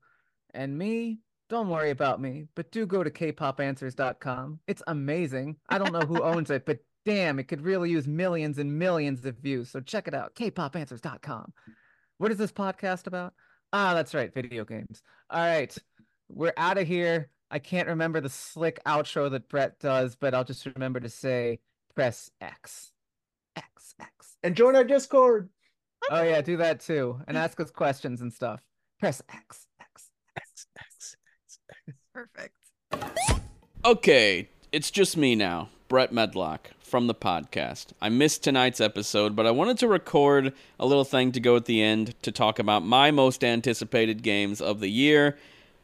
[0.55, 4.61] And me, don't worry about me, but do go to kpopanswers.com.
[4.67, 5.57] It's amazing.
[5.69, 9.25] I don't know who owns it, but damn, it could really use millions and millions
[9.25, 9.71] of views.
[9.71, 11.53] So check it out, kpopanswers.com.
[12.19, 13.35] What is this podcast about?
[13.73, 15.03] Ah, that's right, video games.
[15.31, 15.77] All right,
[16.29, 17.31] we're out of here.
[17.51, 21.61] I can't remember the slick outro that Brett does, but I'll just remember to say
[21.95, 22.93] press X.
[23.57, 24.37] X, X.
[24.43, 25.49] And join our Discord.
[26.11, 27.21] Oh, yeah, do that too.
[27.27, 28.61] And ask us questions and stuff.
[29.01, 31.17] Press X, X, X, X.
[31.57, 31.97] X.
[32.13, 32.57] Perfect.
[33.85, 37.93] Okay, it's just me now, Brett Medlock from the podcast.
[38.01, 41.65] I missed tonight's episode, but I wanted to record a little thing to go at
[41.67, 45.39] the end to talk about my most anticipated games of the year.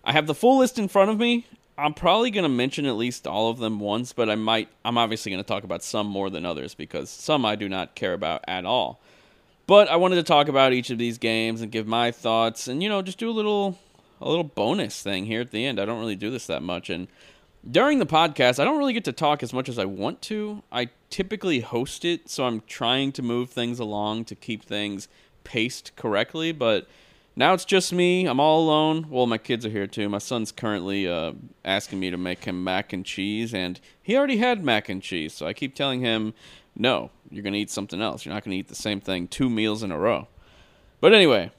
[0.04, 1.46] I have the full list in front of me.
[1.76, 4.98] I'm probably going to mention at least all of them once, but I might I'm
[4.98, 8.12] obviously going to talk about some more than others because some I do not care
[8.12, 9.00] about at all.
[9.66, 12.82] But I wanted to talk about each of these games and give my thoughts and
[12.82, 13.78] you know, just do a little
[14.20, 15.80] a little bonus thing here at the end.
[15.80, 17.08] I don't really do this that much and
[17.68, 20.62] during the podcast, I don't really get to talk as much as I want to.
[20.70, 25.08] I typically host it, so I'm trying to move things along to keep things
[25.44, 26.86] paced correctly, but
[27.36, 28.26] now it's just me.
[28.26, 29.06] I'm all alone.
[29.08, 30.08] Well, my kids are here too.
[30.08, 31.32] My son's currently uh,
[31.64, 35.32] asking me to make him mac and cheese, and he already had mac and cheese,
[35.32, 36.34] so I keep telling him,
[36.76, 38.24] no, you're going to eat something else.
[38.24, 40.28] You're not going to eat the same thing two meals in a row.
[41.00, 41.50] But anyway,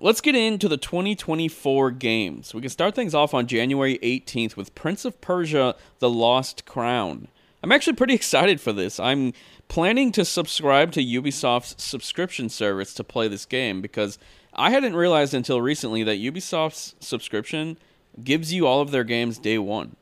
[0.00, 2.54] Let's get into the 2024 games.
[2.54, 7.28] We can start things off on January 18th with Prince of Persia The Lost Crown.
[7.62, 8.98] I'm actually pretty excited for this.
[8.98, 9.34] I'm
[9.68, 14.18] planning to subscribe to Ubisoft's subscription service to play this game because
[14.54, 17.78] I hadn't realized until recently that Ubisoft's subscription
[18.22, 19.96] gives you all of their games day one.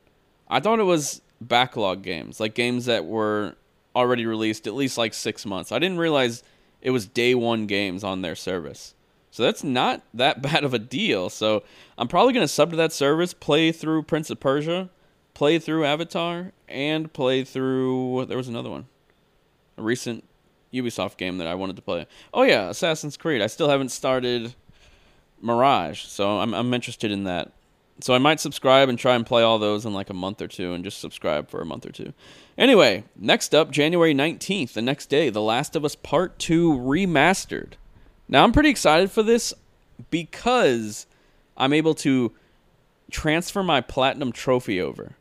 [0.48, 3.54] I thought it was backlog games, like games that were
[3.94, 5.72] already released at least like six months.
[5.72, 6.42] I didn't realize
[6.82, 8.94] it was day one games on their service.
[9.30, 11.30] So that's not that bad of a deal.
[11.30, 11.62] So
[11.96, 14.90] I'm probably going to sub to that service, play through Prince of Persia,
[15.34, 18.26] play through Avatar, and play through.
[18.26, 18.86] There was another one.
[19.76, 20.24] A recent
[20.72, 22.06] Ubisoft game that I wanted to play.
[22.32, 23.42] Oh, yeah, Assassin's Creed.
[23.42, 24.54] I still haven't started
[25.40, 27.52] Mirage, so I'm, I'm interested in that.
[28.00, 30.48] So I might subscribe and try and play all those in like a month or
[30.48, 32.14] two and just subscribe for a month or two.
[32.56, 37.72] Anyway, next up, January 19th, the next day, The Last of Us Part 2 Remastered.
[38.28, 39.52] Now I'm pretty excited for this
[40.10, 41.06] because
[41.56, 42.32] I'm able to
[43.10, 45.16] transfer my platinum trophy over.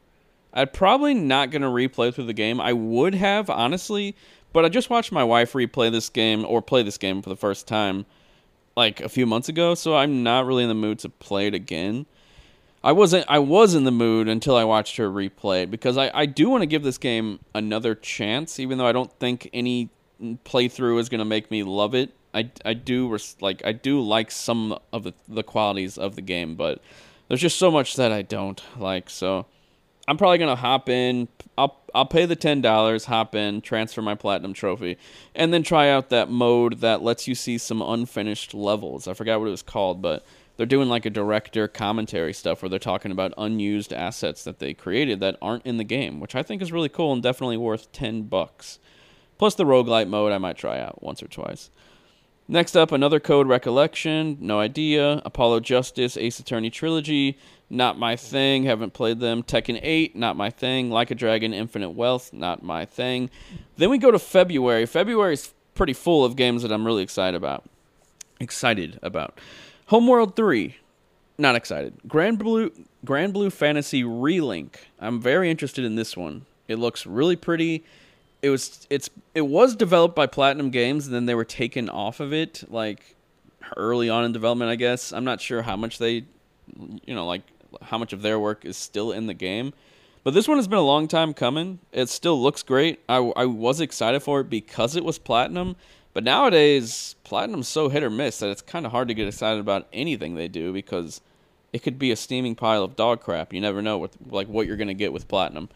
[0.54, 2.60] I'm probably not going to replay through the game.
[2.60, 4.16] I would have, honestly,
[4.54, 7.36] but I just watched my wife replay this game or play this game for the
[7.36, 8.06] first time
[8.76, 11.54] like a few months ago, so I'm not really in the mood to play it
[11.54, 12.06] again.
[12.84, 16.12] I wasn't I was in the mood until I watched her replay it because I,
[16.14, 19.90] I do want to give this game another chance, even though I don't think any
[20.22, 22.14] playthrough is gonna make me love it.
[22.34, 26.22] I, I do res- like I do like some of the, the qualities of the
[26.22, 26.82] game, but
[27.28, 29.10] there's just so much that I don't like.
[29.10, 29.46] So
[30.10, 31.28] I'm probably gonna hop in.
[31.56, 34.98] I'll I'll pay the ten dollars, hop in, transfer my platinum trophy,
[35.36, 39.08] and then try out that mode that lets you see some unfinished levels.
[39.08, 40.26] I forgot what it was called, but
[40.58, 44.74] they're doing like a director commentary stuff where they're talking about unused assets that they
[44.74, 47.92] created that aren't in the game, which I think is really cool and definitely worth
[47.92, 48.80] ten bucks.
[49.38, 51.70] Plus the roguelite mode I might try out once or twice.
[52.48, 55.22] Next up, another Code Recollection, no idea.
[55.24, 57.38] Apollo Justice, Ace Attorney Trilogy,
[57.70, 59.44] not my thing, haven't played them.
[59.44, 60.90] Tekken 8, not my thing.
[60.90, 63.30] Like a Dragon, Infinite Wealth, not my thing.
[63.78, 64.86] Then we go to February.
[64.86, 67.64] February is pretty full of games that I'm really excited about.
[68.40, 69.40] Excited about.
[69.88, 70.78] Homeworld 3,
[71.38, 71.96] not excited.
[72.08, 74.76] Granblue Grand Blue Fantasy Relink.
[75.00, 76.46] I'm very interested in this one.
[76.68, 77.84] It looks really pretty
[78.42, 82.20] it was it's it was developed by Platinum Games and then they were taken off
[82.20, 83.16] of it like
[83.76, 85.12] early on in development, I guess.
[85.12, 86.26] I'm not sure how much they
[87.06, 87.42] you know, like
[87.84, 89.74] how much of their work is still in the game.
[90.24, 91.80] But this one has been a long time coming.
[91.92, 93.00] It still looks great.
[93.08, 95.76] I, I was excited for it because it was platinum.
[96.14, 99.60] But nowadays, platinum's so hit or miss that it's kind of hard to get excited
[99.60, 101.22] about anything they do because
[101.72, 103.54] it could be a steaming pile of dog crap.
[103.54, 105.70] You never know what like what you're gonna get with platinum.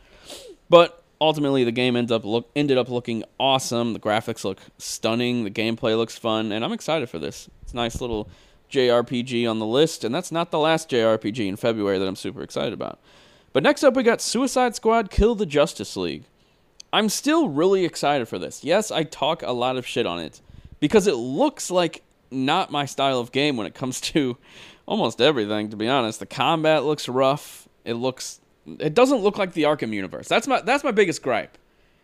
[0.69, 3.93] But ultimately the game ends up look ended up looking awesome.
[3.93, 5.43] The graphics look stunning.
[5.43, 7.49] The gameplay looks fun, and I'm excited for this.
[7.61, 8.27] It's a nice little
[8.73, 12.41] JRPG on the list, and that's not the last JRPG in February that I'm super
[12.41, 12.99] excited about.
[13.53, 16.23] But next up, we got Suicide Squad Kill the Justice League.
[16.91, 18.63] I'm still really excited for this.
[18.63, 20.41] Yes, I talk a lot of shit on it
[20.79, 24.37] because it looks like not my style of game when it comes to
[24.85, 26.19] almost everything, to be honest.
[26.19, 27.67] The combat looks rough.
[27.85, 28.41] It looks
[28.79, 30.27] it doesn't look like the Arkham universe.
[30.27, 31.57] That's my that's my biggest gripe.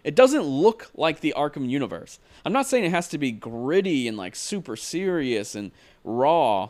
[0.03, 2.19] It doesn't look like the Arkham universe.
[2.45, 5.71] I'm not saying it has to be gritty and like super serious and
[6.03, 6.69] raw,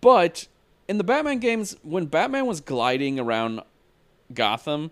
[0.00, 0.46] but
[0.88, 3.60] in the Batman games, when Batman was gliding around
[4.32, 4.90] Gotham,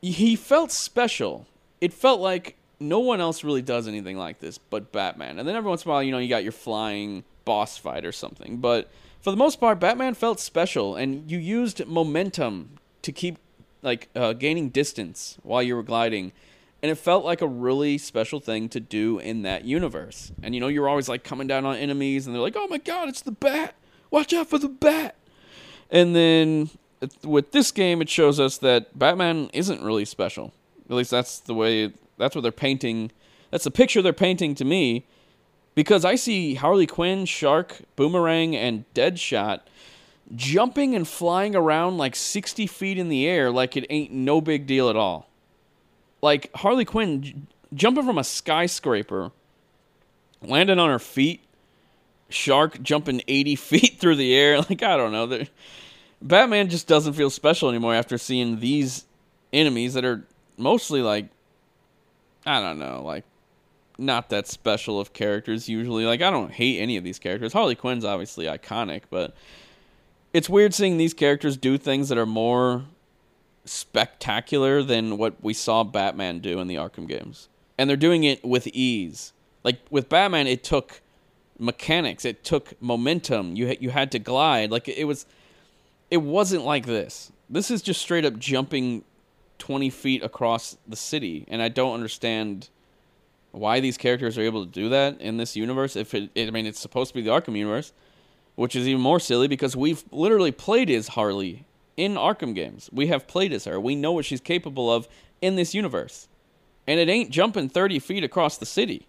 [0.00, 1.46] he felt special.
[1.80, 5.38] It felt like no one else really does anything like this but Batman.
[5.38, 8.04] And then every once in a while, you know, you got your flying boss fight
[8.04, 8.58] or something.
[8.58, 8.90] But
[9.20, 13.38] for the most part, Batman felt special, and you used momentum to keep
[13.82, 16.32] like uh, gaining distance while you were gliding.
[16.82, 20.30] And it felt like a really special thing to do in that universe.
[20.42, 22.78] And you know, you're always like coming down on enemies, and they're like, "Oh my
[22.78, 23.74] god, it's the Bat!
[24.10, 25.16] Watch out for the Bat!"
[25.90, 26.70] And then
[27.24, 30.52] with this game, it shows us that Batman isn't really special.
[30.88, 31.92] At least that's the way.
[32.16, 33.10] That's what they're painting.
[33.50, 35.06] That's the picture they're painting to me.
[35.74, 39.60] Because I see Harley Quinn, Shark, Boomerang, and Deadshot
[40.34, 44.66] jumping and flying around like 60 feet in the air like it ain't no big
[44.66, 45.27] deal at all.
[46.20, 47.34] Like Harley Quinn j-
[47.74, 49.30] jumping from a skyscraper,
[50.42, 51.42] landing on her feet,
[52.28, 54.60] Shark jumping 80 feet through the air.
[54.68, 55.26] Like, I don't know.
[55.26, 55.48] They're,
[56.20, 59.04] Batman just doesn't feel special anymore after seeing these
[59.52, 60.24] enemies that are
[60.56, 61.28] mostly like,
[62.44, 63.24] I don't know, like
[63.98, 66.04] not that special of characters usually.
[66.06, 67.52] Like, I don't hate any of these characters.
[67.52, 69.34] Harley Quinn's obviously iconic, but
[70.32, 72.84] it's weird seeing these characters do things that are more
[73.70, 77.48] spectacular than what we saw Batman do in the Arkham games.
[77.76, 79.32] And they're doing it with ease.
[79.64, 81.00] Like with Batman it took
[81.58, 83.56] mechanics, it took momentum.
[83.56, 84.70] You you had to glide.
[84.70, 85.26] Like it was
[86.10, 87.30] it wasn't like this.
[87.50, 89.04] This is just straight up jumping
[89.58, 92.68] 20 feet across the city and I don't understand
[93.50, 96.50] why these characters are able to do that in this universe if it, it I
[96.50, 97.92] mean it's supposed to be the Arkham universe
[98.54, 101.64] which is even more silly because we've literally played as Harley
[101.98, 102.88] in Arkham games.
[102.92, 103.78] We have played as her.
[103.78, 105.08] We know what she's capable of
[105.42, 106.28] in this universe.
[106.86, 109.06] And it ain't jumping 30 feet across the city.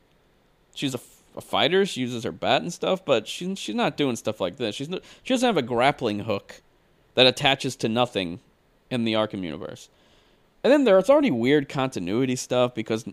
[0.73, 0.99] She's a,
[1.37, 1.85] a fighter.
[1.85, 4.75] She uses her bat and stuff, but she, she's not doing stuff like this.
[4.75, 4.89] She's
[5.23, 6.61] she doesn't have a grappling hook
[7.13, 8.39] that attaches to nothing
[8.89, 9.89] in the Arkham universe.
[10.63, 13.05] And then there's already weird continuity stuff because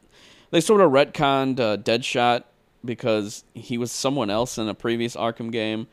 [0.50, 2.44] they sort of retconned uh, Deadshot
[2.82, 5.86] because he was someone else in a previous Arkham game.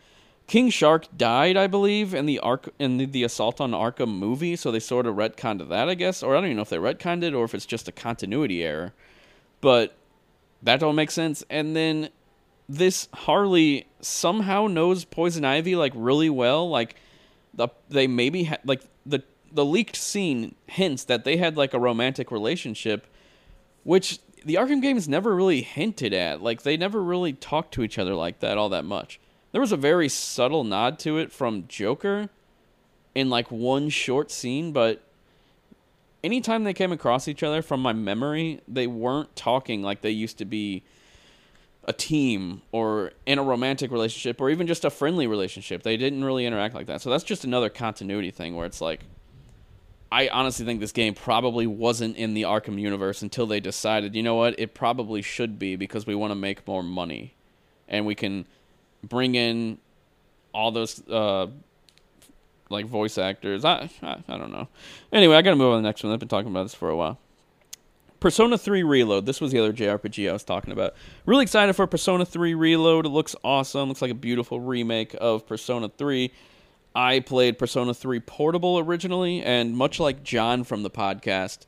[0.47, 4.55] King Shark died, I believe, in the Ark in the, the Assault on Arkham movie,
[4.55, 6.21] so they sort of retconned that, I guess.
[6.21, 8.63] Or I don't even know if they retconned it or if it's just a continuity
[8.63, 8.93] error.
[9.61, 9.95] But
[10.61, 11.43] that don't make sense.
[11.49, 12.09] And then
[12.67, 16.69] this Harley somehow knows Poison Ivy like really well.
[16.69, 16.95] Like
[17.53, 21.79] the they maybe had like the the leaked scene hints that they had like a
[21.79, 23.07] romantic relationship,
[23.83, 26.41] which the Arkham games never really hinted at.
[26.41, 29.19] Like they never really talked to each other like that all that much.
[29.53, 32.29] There was a very subtle nod to it from Joker
[33.15, 35.01] in like one short scene, but
[36.23, 40.39] anytime they came across each other from my memory, they weren't talking like they used
[40.39, 40.83] to be
[41.85, 45.83] a team or in a romantic relationship or even just a friendly relationship.
[45.83, 47.01] They didn't really interact like that.
[47.01, 49.01] So that's just another continuity thing where it's like
[50.11, 54.23] I honestly think this game probably wasn't in the Arkham universe until they decided, you
[54.23, 57.35] know what, it probably should be because we want to make more money
[57.87, 58.45] and we can
[59.03, 59.77] bring in
[60.53, 61.47] all those uh,
[62.69, 63.65] like voice actors.
[63.65, 64.67] I, I I don't know.
[65.11, 66.13] Anyway, I gotta move on to the next one.
[66.13, 67.19] I've been talking about this for a while.
[68.19, 69.25] Persona 3 Reload.
[69.25, 70.93] This was the other JRPG I was talking about.
[71.25, 73.05] Really excited for Persona 3 Reload.
[73.05, 73.89] It looks awesome.
[73.89, 76.31] Looks like a beautiful remake of Persona 3.
[76.95, 81.65] I played Persona 3 Portable originally, and much like John from the podcast,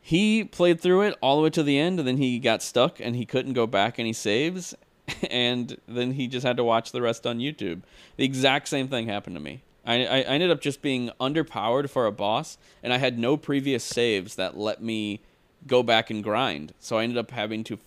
[0.00, 2.98] he played through it all the way to the end, and then he got stuck
[2.98, 4.74] and he couldn't go back any saves.
[5.30, 7.82] and then he just had to watch the rest on YouTube.
[8.16, 9.62] The exact same thing happened to me.
[9.86, 13.84] I, I ended up just being underpowered for a boss, and I had no previous
[13.84, 15.20] saves that let me
[15.66, 16.72] go back and grind.
[16.78, 17.78] So I ended up having to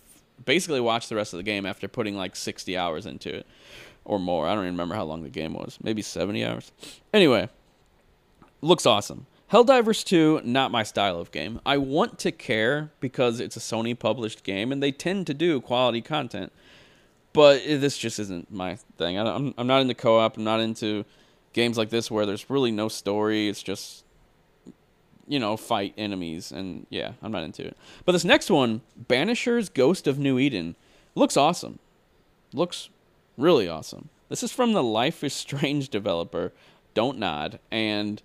[0.44, 3.46] basically watch the rest of the game after putting like 60 hours into it
[4.04, 4.46] or more.
[4.46, 5.78] I don't even remember how long the game was.
[5.82, 6.72] Maybe 70 hours.
[7.12, 7.48] Anyway,
[8.60, 9.26] looks awesome.
[9.52, 11.58] Helldivers 2, not my style of game.
[11.64, 15.60] I want to care because it's a Sony published game and they tend to do
[15.60, 16.52] quality content
[17.38, 19.16] but this just isn't my thing.
[19.16, 20.36] I, am I'm not into co-op.
[20.36, 21.04] I'm not into
[21.52, 23.48] games like this where there's really no story.
[23.48, 24.02] It's just
[25.28, 27.76] you know fight enemies, and yeah, I'm not into it.
[28.04, 30.74] But this next one, Banishers: Ghost of New Eden,
[31.14, 31.78] looks awesome.
[32.52, 32.88] Looks
[33.36, 34.08] really awesome.
[34.28, 36.52] This is from the Life is Strange developer.
[36.92, 38.20] Don't nod and.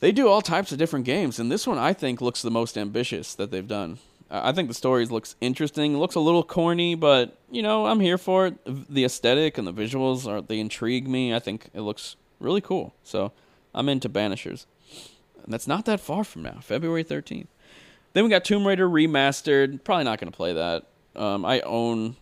[0.00, 2.76] They do all types of different games, and this one I think looks the most
[2.76, 3.98] ambitious that they've done.
[4.30, 5.94] I think the story looks interesting.
[5.94, 8.56] It looks a little corny, but you know I'm here for it.
[8.92, 11.34] The aesthetic and the visuals are they intrigue me.
[11.34, 12.94] I think it looks really cool.
[13.02, 13.32] So
[13.74, 14.66] I'm into Banishers.
[15.44, 17.46] And that's not that far from now, February 13th.
[18.14, 19.84] Then we got Tomb Raider remastered.
[19.84, 20.86] Probably not going to play that.
[21.14, 22.16] Um, I own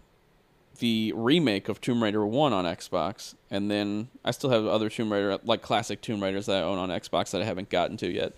[0.79, 5.13] the remake of Tomb Raider 1 on Xbox, and then I still have other Tomb
[5.13, 8.11] Raider, like classic Tomb Raiders that I own on Xbox that I haven't gotten to
[8.11, 8.33] yet.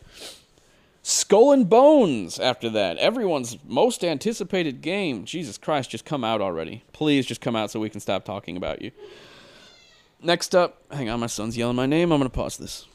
[1.08, 2.96] Skull and Bones after that.
[2.96, 5.24] Everyone's most anticipated game.
[5.24, 6.82] Jesus Christ, just come out already.
[6.92, 8.90] Please just come out so we can stop talking about you.
[10.20, 12.10] Next up, hang on, my son's yelling my name.
[12.10, 12.86] I'm going to pause this.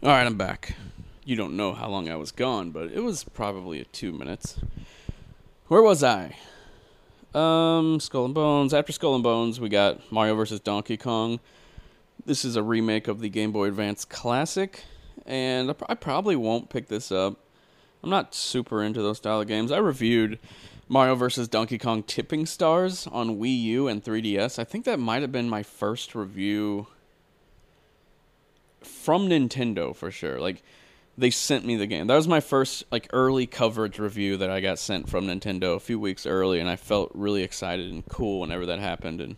[0.00, 0.76] All right, I'm back.
[1.24, 4.60] You don't know how long I was gone, but it was probably two minutes.
[5.66, 6.36] Where was I?
[7.34, 8.72] Um, Skull and Bones.
[8.72, 10.60] After Skull and Bones, we got Mario vs.
[10.60, 11.40] Donkey Kong.
[12.24, 14.84] This is a remake of the Game Boy Advance Classic,
[15.26, 17.36] and I probably won't pick this up.
[18.02, 19.72] I'm not super into those style of games.
[19.72, 20.38] I reviewed
[20.88, 21.48] Mario vs.
[21.48, 24.58] Donkey Kong Tipping Stars on Wii U and 3DS.
[24.58, 26.86] I think that might have been my first review
[28.80, 30.40] from Nintendo for sure.
[30.40, 30.62] Like
[31.18, 32.06] they sent me the game.
[32.06, 35.80] That was my first like early coverage review that I got sent from Nintendo a
[35.80, 39.20] few weeks early, and I felt really excited and cool whenever that happened.
[39.20, 39.36] And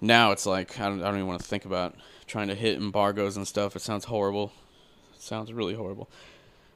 [0.00, 1.94] now it's like I don't, I don't even want to think about
[2.26, 3.76] trying to hit embargoes and stuff.
[3.76, 4.52] It sounds horrible.
[5.22, 6.10] Sounds really horrible.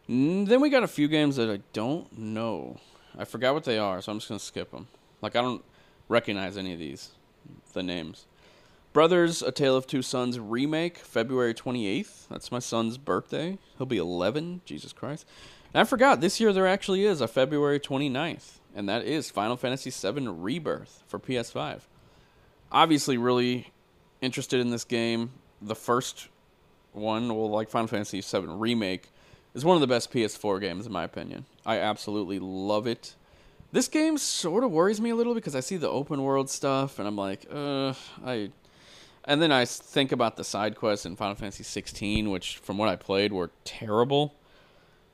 [0.07, 2.79] then we got a few games that I don't know.
[3.19, 4.87] I forgot what they are, so I'm just gonna skip them.
[5.21, 5.65] Like I don't
[6.09, 7.11] recognize any of these,
[7.73, 8.27] the names.
[8.93, 12.29] Brothers: A Tale of Two Sons remake, February 28th.
[12.29, 13.59] That's my son's birthday.
[13.79, 14.61] He'll be 11.
[14.65, 15.27] Jesus Christ.
[15.75, 19.57] And I forgot, this year there actually is a February 29th, and that is Final
[19.57, 21.81] Fantasy VII Rebirth for PS5.
[22.71, 23.73] Obviously, really
[24.21, 25.33] interested in this game.
[25.61, 26.29] The first
[26.97, 29.11] one, well, like Final Fantasy VII Remake,
[29.55, 31.47] is one of the best PS4 games, in my opinion.
[31.65, 33.15] I absolutely love it.
[33.73, 36.99] This game sort of worries me a little because I see the open world stuff,
[36.99, 37.95] and I'm like, uh,
[38.25, 38.51] I
[39.27, 42.89] and then I think about the side quests in Final Fantasy 16, which from what
[42.89, 44.35] I played were terrible.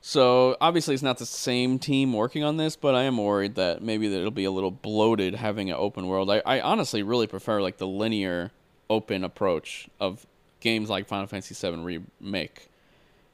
[0.02, 3.82] So obviously it's not the same team working on this, but I am worried that
[3.82, 6.30] maybe that it'll be a little bloated having an open world.
[6.30, 8.50] I, I honestly really prefer like the linear
[8.90, 10.26] open approach of
[10.62, 12.68] games like Final Fantasy VII Remake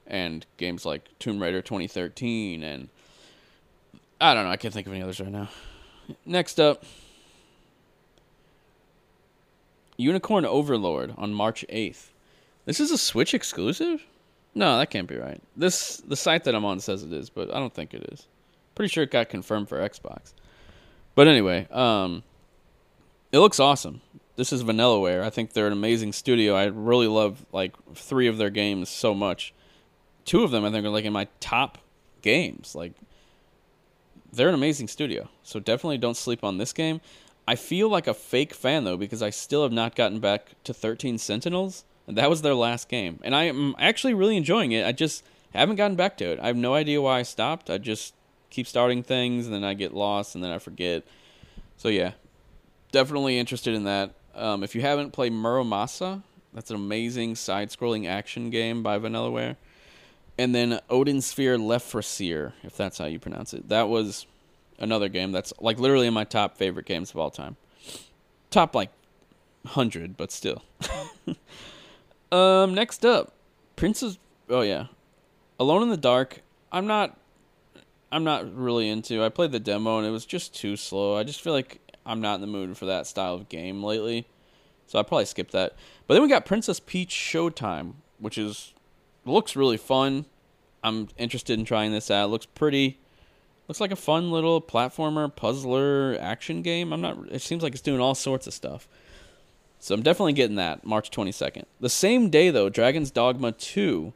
[0.07, 2.89] and games like Tomb Raider 2013 and
[4.19, 5.47] I don't know, I can't think of any others right now.
[6.25, 6.83] Next up,
[9.95, 12.07] Unicorn Overlord on March 8th.
[12.65, 14.05] This is a Switch exclusive?
[14.55, 15.39] No, that can't be right.
[15.55, 18.25] This the site that I'm on says it is, but I don't think it is.
[18.73, 20.33] Pretty sure it got confirmed for Xbox.
[21.13, 22.23] But anyway, um
[23.31, 24.01] it looks awesome.
[24.39, 25.21] This is Vanillaware.
[25.21, 26.55] I think they're an amazing studio.
[26.55, 29.53] I really love like three of their games so much.
[30.23, 31.79] Two of them I think are like in my top
[32.21, 32.73] games.
[32.73, 32.93] Like
[34.31, 35.27] they're an amazing studio.
[35.43, 37.01] So definitely don't sleep on this game.
[37.49, 40.73] I feel like a fake fan though because I still have not gotten back to
[40.73, 43.19] 13 Sentinels, and that was their last game.
[43.23, 44.87] And I am actually really enjoying it.
[44.87, 45.21] I just
[45.53, 46.39] haven't gotten back to it.
[46.39, 47.69] I have no idea why I stopped.
[47.69, 48.13] I just
[48.49, 51.03] keep starting things and then I get lost and then I forget.
[51.75, 52.13] So yeah,
[52.93, 54.13] definitely interested in that.
[54.35, 56.23] Um, if you haven't played Muramasa,
[56.53, 59.55] that's an amazing side-scrolling action game by Vanillaware.
[60.37, 63.67] And then Odin Sphere Lefrasir, if that's how you pronounce it.
[63.69, 64.25] That was
[64.79, 67.57] another game that's like literally in my top favorite games of all time.
[68.49, 68.89] Top like
[69.65, 70.63] hundred, but still.
[72.31, 73.33] um, next up,
[73.75, 74.17] Princess.
[74.49, 74.87] Oh yeah,
[75.59, 76.41] Alone in the Dark.
[76.71, 77.17] I'm not.
[78.11, 79.23] I'm not really into.
[79.23, 81.15] I played the demo and it was just too slow.
[81.15, 81.79] I just feel like
[82.09, 84.25] I'm not in the mood for that style of game lately,
[84.87, 85.75] so I probably skip that.
[86.07, 88.73] But then we got Princess Peach Showtime, which is
[89.25, 90.25] looks really fun.
[90.83, 92.25] I'm interested in trying this out.
[92.25, 92.97] It looks pretty.
[93.67, 96.91] Looks like a fun little platformer, puzzler, action game.
[96.91, 97.17] I'm not.
[97.29, 98.87] It seems like it's doing all sorts of stuff.
[99.79, 101.65] So I'm definitely getting that March 22nd.
[101.79, 104.13] The same day though, Dragon's Dogma 2,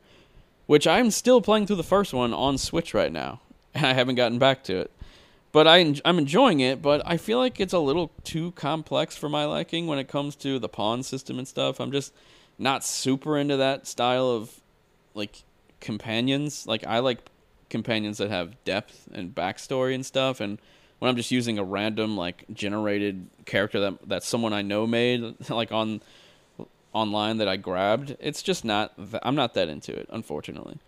[0.66, 3.42] which I'm still playing through the first one on Switch right now,
[3.76, 4.92] and I haven't gotten back to it.
[5.54, 9.30] But I I'm enjoying it, but I feel like it's a little too complex for
[9.30, 11.80] my liking when it comes to the pawn system and stuff.
[11.80, 12.12] I'm just
[12.58, 14.62] not super into that style of
[15.14, 15.44] like
[15.80, 16.66] companions.
[16.66, 17.20] Like I like
[17.70, 20.42] companions that have depth and backstory and stuff.
[20.42, 20.58] And
[20.98, 25.36] when I'm just using a random like generated character that that someone I know made
[25.50, 26.02] like on
[26.94, 28.94] online that I grabbed, it's just not.
[29.22, 30.80] I'm not that into it, unfortunately.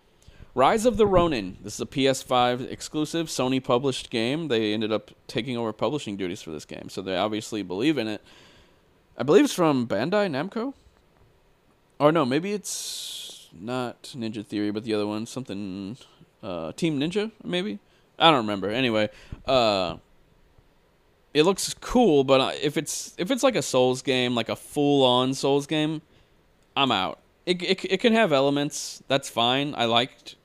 [0.56, 1.58] Rise of the Ronin.
[1.60, 4.48] This is a PS5 exclusive, Sony published game.
[4.48, 8.08] They ended up taking over publishing duties for this game, so they obviously believe in
[8.08, 8.22] it.
[9.18, 10.72] I believe it's from Bandai Namco.
[12.00, 15.98] Or no, maybe it's not Ninja Theory, but the other one, something
[16.42, 17.78] uh, Team Ninja, maybe.
[18.18, 18.70] I don't remember.
[18.70, 19.10] Anyway,
[19.44, 19.98] uh,
[21.34, 25.04] it looks cool, but if it's if it's like a Souls game, like a full
[25.04, 26.00] on Souls game,
[26.74, 27.18] I'm out.
[27.44, 29.02] It, it it can have elements.
[29.06, 29.74] That's fine.
[29.76, 30.36] I liked.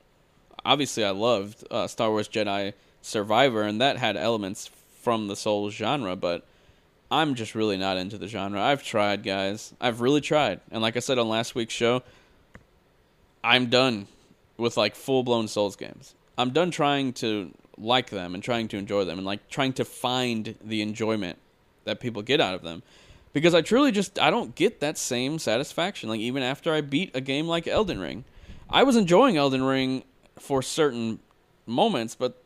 [0.65, 4.69] Obviously, I loved uh, Star Wars Jedi Survivor, and that had elements
[5.01, 6.15] from the Souls genre.
[6.15, 6.45] But
[7.09, 8.61] I'm just really not into the genre.
[8.61, 9.73] I've tried, guys.
[9.81, 10.61] I've really tried.
[10.71, 12.03] And like I said on last week's show,
[13.43, 14.07] I'm done
[14.57, 16.15] with like full blown Souls games.
[16.37, 19.85] I'm done trying to like them and trying to enjoy them and like trying to
[19.85, 21.37] find the enjoyment
[21.83, 22.83] that people get out of them.
[23.33, 27.15] Because I truly just I don't get that same satisfaction like even after I beat
[27.15, 28.23] a game like Elden Ring.
[28.69, 30.03] I was enjoying Elden Ring
[30.41, 31.19] for certain
[31.65, 32.41] moments, but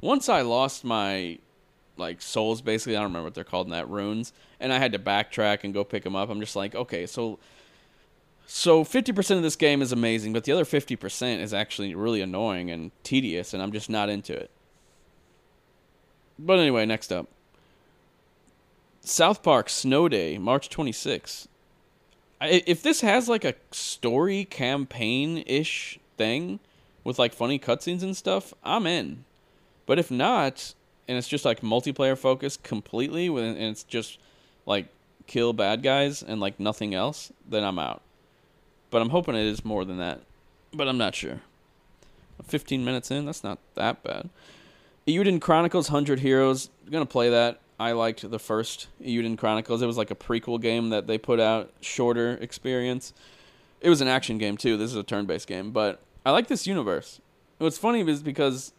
[0.00, 1.38] once I lost my
[1.96, 4.92] like souls basically, I don't remember what they're called in that runes, and I had
[4.92, 6.30] to backtrack and go pick them up.
[6.30, 7.38] I'm just like, okay, so
[8.46, 12.70] so 50% of this game is amazing, but the other 50% is actually really annoying
[12.70, 14.50] and tedious, and I'm just not into it.
[16.38, 17.28] But anyway, next up
[19.02, 21.46] South Park Snow Day, March 26th.
[22.40, 26.60] if this has like a story campaign ish thing
[27.04, 29.24] with like funny cutscenes and stuff, I'm in.
[29.86, 30.74] But if not,
[31.06, 34.18] and it's just like multiplayer focused completely, and it's just
[34.66, 34.86] like
[35.26, 38.02] kill bad guys and like nothing else, then I'm out.
[38.90, 40.20] But I'm hoping it is more than that.
[40.72, 41.40] But I'm not sure.
[42.44, 44.28] 15 minutes in, that's not that bad.
[45.06, 46.70] Eiyuden Chronicles 100 Heroes.
[46.90, 47.60] To play that.
[47.80, 49.82] I liked the first Eiyuden Chronicles.
[49.82, 53.12] It was like a prequel game that they put out, shorter experience.
[53.80, 54.76] It was an action game too.
[54.76, 57.20] This is a turn-based game, but I like this universe.
[57.56, 58.72] What's funny is because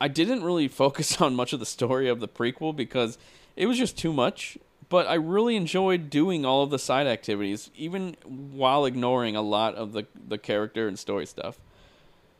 [0.00, 3.18] I didn't really focus on much of the story of the prequel because
[3.56, 4.58] it was just too much
[4.88, 9.74] but I really enjoyed doing all of the side activities, even while ignoring a lot
[9.74, 11.58] of the the character and story stuff.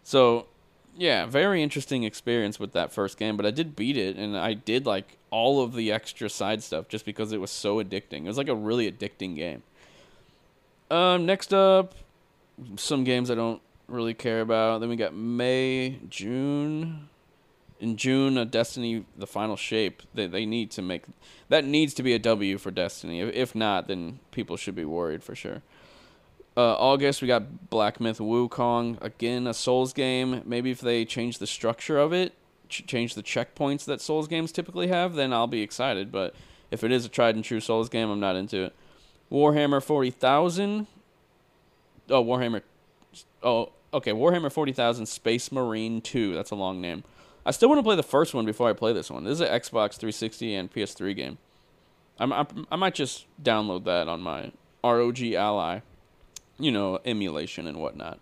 [0.02, 0.46] So,
[0.96, 3.36] yeah, very interesting experience with that first game.
[3.36, 6.88] But I did beat it, and I did like all of the extra side stuff
[6.88, 8.24] just because it was so addicting.
[8.24, 9.62] It was like a really addicting game.
[10.90, 11.94] Um, next up,
[12.76, 14.80] some games I don't really care about.
[14.80, 17.08] Then we got May, June
[17.80, 20.02] in June, a Destiny, the final shape.
[20.14, 21.04] They they need to make
[21.48, 23.20] that needs to be a W for Destiny.
[23.20, 25.62] If, if not, then people should be worried for sure.
[26.56, 30.42] Uh, August, we got Black Myth Wukong again, a Souls game.
[30.44, 32.32] Maybe if they change the structure of it,
[32.68, 36.10] ch- change the checkpoints that Souls games typically have, then I'll be excited.
[36.10, 36.34] But
[36.72, 38.74] if it is a tried and true Souls game, I'm not into it.
[39.30, 40.88] Warhammer forty thousand.
[42.10, 42.62] Oh, Warhammer.
[43.42, 44.12] Oh, okay.
[44.12, 46.34] Warhammer forty thousand Space Marine two.
[46.34, 47.04] That's a long name.
[47.48, 49.24] I still want to play the first one before I play this one.
[49.24, 51.38] This is an Xbox 360 and PS3 game.
[52.18, 54.52] I'm, I'm, i might just download that on my
[54.84, 55.80] ROG Ally,
[56.58, 58.20] you know, emulation and whatnot.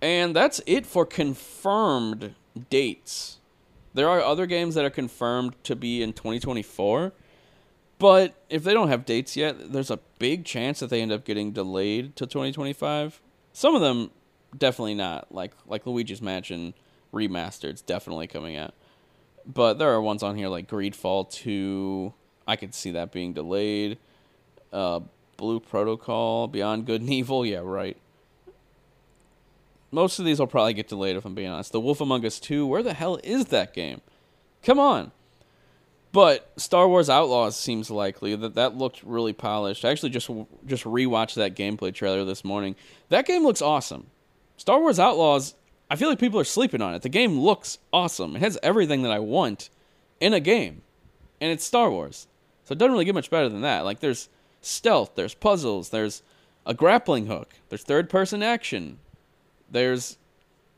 [0.00, 2.36] And that's it for confirmed
[2.68, 3.38] dates.
[3.94, 7.12] There are other games that are confirmed to be in 2024,
[7.98, 11.24] but if they don't have dates yet, there's a big chance that they end up
[11.24, 13.20] getting delayed to 2025.
[13.52, 14.12] Some of them
[14.56, 16.74] definitely not, like like Luigi's Mansion
[17.12, 17.70] remastered.
[17.70, 18.74] It's definitely coming out.
[19.46, 22.12] But there are ones on here like Greedfall 2.
[22.46, 23.98] I could see that being delayed.
[24.72, 25.00] Uh,
[25.36, 27.44] Blue Protocol, Beyond Good and Evil.
[27.44, 27.96] Yeah, right.
[29.90, 31.72] Most of these will probably get delayed if I'm being honest.
[31.72, 34.00] The Wolf Among Us 2, where the hell is that game?
[34.62, 35.10] Come on.
[36.12, 39.84] But Star Wars Outlaws seems likely that that looked really polished.
[39.84, 40.28] I actually just
[40.66, 42.74] just rewatched that gameplay trailer this morning.
[43.10, 44.08] That game looks awesome.
[44.60, 45.54] Star Wars Outlaws
[45.90, 47.02] I feel like people are sleeping on it.
[47.02, 48.36] The game looks awesome.
[48.36, 49.68] It has everything that I want
[50.20, 50.82] in a game.
[51.40, 52.28] And it's Star Wars.
[52.64, 53.80] So it doesn't really get much better than that.
[53.80, 54.28] Like there's
[54.60, 56.22] stealth, there's puzzles, there's
[56.64, 58.98] a grappling hook, there's third person action,
[59.68, 60.16] there's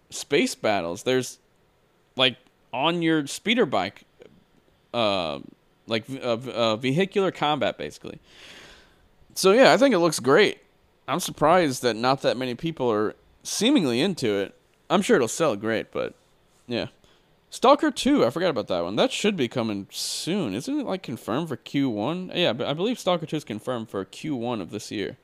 [0.09, 1.38] space battles, there's
[2.16, 2.36] like
[2.72, 4.04] on your speeder bike
[4.94, 5.40] uh
[5.86, 8.18] like uh, uh, vehicular combat basically.
[9.34, 10.59] So yeah, I think it looks great.
[11.06, 14.55] I'm surprised that not that many people are seemingly into it.
[14.90, 16.14] I'm sure it'll sell great, but
[16.66, 16.89] yeah.
[17.51, 18.97] Stalker 2, I forgot about that one.
[18.97, 20.55] That should be coming soon.
[20.55, 22.32] Isn't it like confirmed for Q1?
[22.35, 25.19] Yeah, but I believe Stalker 2 is confirmed for Q1 of this year.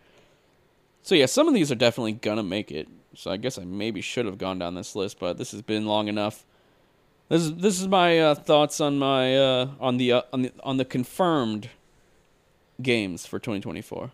[1.02, 2.86] So yeah, some of these are definitely gonna make it.
[3.14, 5.86] So I guess I maybe should have gone down this list, but this has been
[5.86, 6.44] long enough.
[7.30, 10.52] This is this is my uh, thoughts on my uh, on the uh, on the
[10.62, 11.70] on the confirmed
[12.80, 14.12] games for 2024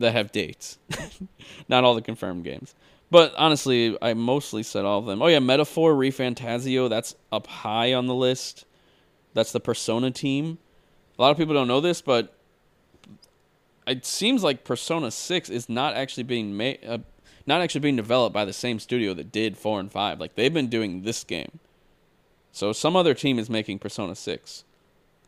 [0.00, 0.78] that have dates.
[1.68, 2.74] Not all the confirmed games.
[3.10, 5.20] But honestly, I mostly said all of them.
[5.22, 8.64] Oh yeah, Metaphor, ReFantazio, that's up high on the list.
[9.34, 10.58] That's the Persona team.
[11.18, 12.34] A lot of people don't know this, but
[13.86, 16.98] it seems like Persona 6 is not actually being made uh,
[17.46, 20.20] not actually being developed by the same studio that did 4 and 5.
[20.20, 21.58] Like they've been doing this game.
[22.52, 24.64] So some other team is making Persona 6.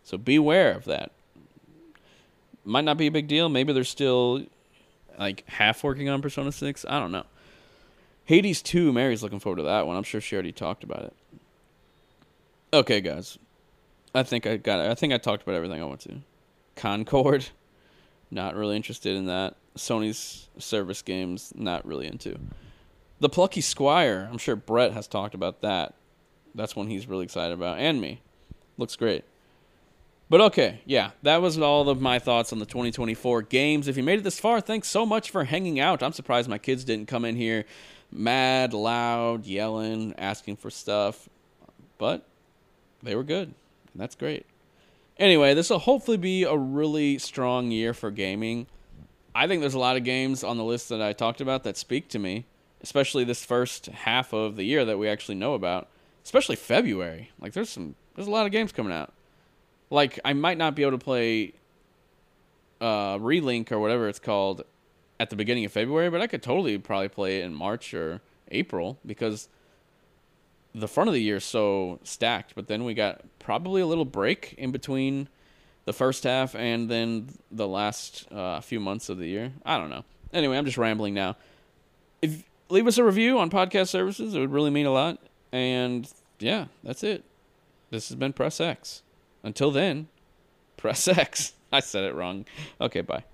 [0.05, 1.11] So beware of that.
[2.65, 3.49] Might not be a big deal.
[3.49, 4.45] Maybe they're still
[5.19, 6.85] like half working on Persona 6.
[6.89, 7.25] I don't know.
[8.25, 9.97] Hades 2, Mary's looking forward to that one.
[9.97, 11.15] I'm sure she already talked about it.
[12.73, 13.39] Okay, guys.
[14.15, 14.91] I think I got it.
[14.91, 16.21] I think I talked about everything I want to.
[16.77, 17.47] Concord,
[18.31, 19.57] not really interested in that.
[19.77, 22.39] Sony's service games, not really into.
[23.21, 25.95] The Plucky Squire, I'm sure Brett has talked about that.
[26.55, 28.21] That's one he's really excited about, and me.
[28.77, 29.25] Looks great.
[30.33, 33.87] But okay, yeah, that was all of my thoughts on the 2024 games.
[33.87, 36.03] If you made it this far, thanks so much for hanging out.
[36.03, 37.67] I'm surprised my kids didn't come in here
[38.11, 41.29] mad, loud, yelling, asking for stuff.
[41.99, 42.27] But
[43.03, 43.49] they were good.
[43.49, 44.47] And That's great.
[45.19, 48.69] Anyway, this will hopefully be a really strong year for gaming.
[49.35, 51.77] I think there's a lot of games on the list that I talked about that
[51.77, 52.47] speak to me,
[52.81, 55.89] especially this first half of the year that we actually know about,
[56.25, 57.33] especially February.
[57.39, 59.13] Like there's some there's a lot of games coming out.
[59.93, 61.53] Like I might not be able to play
[62.81, 64.65] uh Relink or whatever it's called
[65.21, 68.21] at the beginning of February, but I could totally probably play it in March or
[68.51, 69.49] April because
[70.75, 72.55] the front of the year is so stacked.
[72.55, 75.29] But then we got probably a little break in between
[75.85, 79.53] the first half and then the last uh, few months of the year.
[79.65, 80.05] I don't know.
[80.33, 81.37] Anyway, I'm just rambling now.
[82.23, 85.19] If leave us a review on podcast services, it would really mean a lot.
[85.53, 87.25] And yeah, that's it.
[87.91, 89.03] This has been Press X.
[89.43, 90.09] Until then,
[90.77, 91.53] press X.
[91.73, 92.45] I said it wrong.
[92.81, 93.25] Okay, bye.